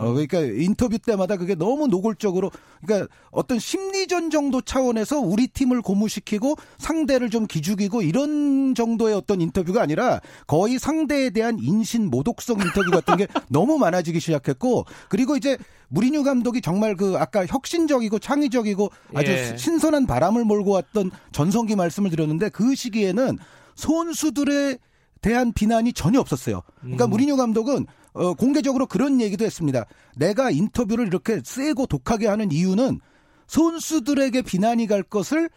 어, 0.00 0.12
그러니까 0.12 0.40
인터뷰 0.40 0.98
때마다 0.98 1.36
그게 1.36 1.54
너무 1.54 1.86
노골적으로 1.86 2.50
그러니까 2.84 3.08
어떤 3.30 3.58
심리전 3.58 4.30
정도 4.30 4.60
차원에서 4.60 5.20
우리 5.20 5.46
팀을 5.46 5.82
고무시키고 5.82 6.56
상대를 6.78 7.30
좀 7.30 7.46
기죽이고 7.46 8.02
이런 8.02 8.74
정도의 8.74 9.14
어떤 9.14 9.40
인터뷰가 9.40 9.82
아니라 9.82 10.20
거의 10.46 10.78
상대에 10.78 11.30
대한 11.30 11.58
인신 11.60 12.10
모독성 12.10 12.60
인터뷰 12.60 12.90
같은 12.90 13.16
게 13.16 13.26
너무 13.48 13.78
많아지기 13.78 14.20
시작했고 14.20 14.84
그리고 15.08 15.36
이제 15.36 15.56
무리뉴 15.88 16.24
감독이 16.24 16.62
정말 16.62 16.96
그 16.96 17.16
아까 17.18 17.44
혁신적이고 17.46 18.18
창의적이고 18.18 18.90
아주 19.14 19.30
예. 19.30 19.56
신선한 19.56 20.06
바람을 20.06 20.44
몰고 20.44 20.70
왔던 20.70 21.10
전성기 21.32 21.76
말씀을 21.76 22.10
드렸는데 22.10 22.48
그 22.48 22.74
시기에는 22.74 23.38
선수들의 23.74 24.78
대한 25.22 25.52
비난이 25.52 25.94
전혀 25.94 26.20
없었어요. 26.20 26.62
그러니까 26.80 27.06
음. 27.06 27.10
무리뉴 27.10 27.36
감독은 27.36 27.86
어, 28.12 28.34
공개적으로 28.34 28.86
그런 28.86 29.20
얘기도 29.20 29.44
했습니다. 29.46 29.86
내가 30.16 30.50
인터뷰를 30.50 31.06
이렇게 31.06 31.40
세고 31.42 31.86
독하게 31.86 32.26
하는 32.26 32.52
이유는 32.52 33.00
선수들에게 33.46 34.42
비난이 34.42 34.86
갈 34.86 35.02
것을 35.02 35.48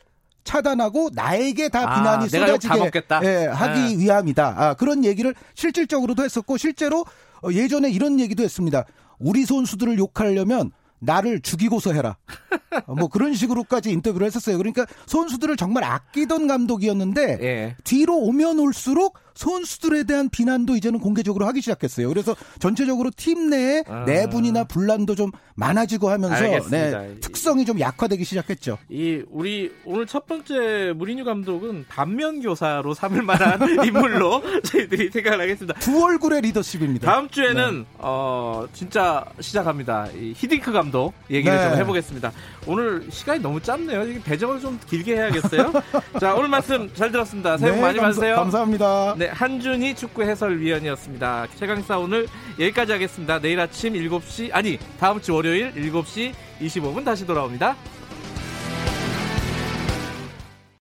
차단하고 0.45 1.09
나에게 1.13 1.69
다 1.69 1.91
아, 1.91 1.95
비난이 1.95 2.25
욕다 2.25 2.37
쏟아지게. 2.37 2.73
예, 3.23 3.47
하기 3.47 3.97
네. 3.97 4.03
위함이다. 4.03 4.55
아, 4.57 4.73
그런 4.75 5.03
얘기를 5.03 5.33
실질적으로도 5.55 6.23
했었고 6.23 6.57
실제로 6.57 7.03
어, 7.43 7.51
예전에 7.51 7.89
이런 7.89 8.19
얘기도 8.19 8.43
했습니다. 8.43 8.85
우리 9.17 9.45
선수들을 9.45 9.97
욕하려면 9.97 10.71
나를 10.99 11.41
죽이고서 11.41 11.93
해라. 11.93 12.17
어, 12.85 12.95
뭐 12.95 13.07
그런 13.07 13.33
식으로까지 13.33 13.91
인터뷰를 13.91 14.27
했었어요. 14.27 14.57
그러니까 14.57 14.85
선수들을 15.07 15.57
정말 15.57 15.83
아끼던 15.83 16.47
감독이었는데 16.47 17.39
예. 17.41 17.75
뒤로 17.83 18.17
오면 18.17 18.59
올수록 18.59 19.17
선수들에 19.35 20.03
대한 20.05 20.29
비난도 20.29 20.75
이제는 20.77 20.99
공개적으로 20.99 21.45
하기 21.47 21.61
시작했어요. 21.61 22.07
그래서 22.09 22.35
전체적으로 22.59 23.11
팀 23.15 23.49
내에 23.49 23.83
아. 23.87 24.03
내분이나 24.05 24.63
분란도 24.63 25.15
좀 25.15 25.31
많아지고 25.55 26.09
하면서. 26.09 26.69
네, 26.69 27.15
특성이 27.21 27.65
좀 27.65 27.79
약화되기 27.79 28.23
시작했죠. 28.23 28.77
이 28.89 29.21
우리 29.29 29.71
오늘 29.85 30.05
첫 30.05 30.25
번째 30.25 30.93
무리뉴 30.95 31.23
감독은 31.25 31.85
반면 31.87 32.41
교사로 32.41 32.93
삼을 32.93 33.21
만한 33.21 33.59
인물로 33.85 34.41
저희들이 34.63 35.11
생각을 35.11 35.41
하겠습니다. 35.41 35.77
두 35.79 36.03
얼굴의 36.03 36.41
리더십입니다. 36.41 37.05
다음 37.11 37.29
주에는 37.29 37.79
네. 37.79 37.85
어 37.99 38.65
진짜 38.73 39.23
시작합니다. 39.39 40.07
이 40.17 40.33
히딩크 40.35 40.71
감독 40.71 41.13
얘기를 41.29 41.55
네. 41.57 41.69
좀 41.69 41.77
해보겠습니다. 41.79 42.31
오늘 42.67 43.05
시간이 43.11 43.41
너무 43.41 43.61
짧네요. 43.61 44.21
배정을 44.23 44.59
좀 44.59 44.79
길게 44.89 45.15
해야겠어요. 45.15 45.71
자 46.19 46.33
오늘 46.35 46.49
말씀 46.49 46.89
잘 46.95 47.11
들었습니다. 47.11 47.57
새해 47.57 47.71
복 47.71 47.75
네, 47.77 47.81
많이 47.81 47.97
감사- 47.99 48.05
받으세요. 48.21 48.35
감사합니다. 48.35 49.15
네 49.25 49.31
한준희 49.31 49.95
축구 49.95 50.21
해설위원이었습니다. 50.21 51.47
최강사 51.55 51.97
오늘 51.97 52.27
여기까지 52.59 52.91
하겠습니다. 52.91 53.39
내일 53.39 53.59
아침 53.59 53.93
7시 53.93 54.51
아니 54.53 54.77
다음 54.99 55.19
주 55.19 55.33
월요일 55.33 55.73
7시 55.73 56.31
25분 56.61 57.03
다시 57.03 57.25
돌아옵니다. 57.25 57.75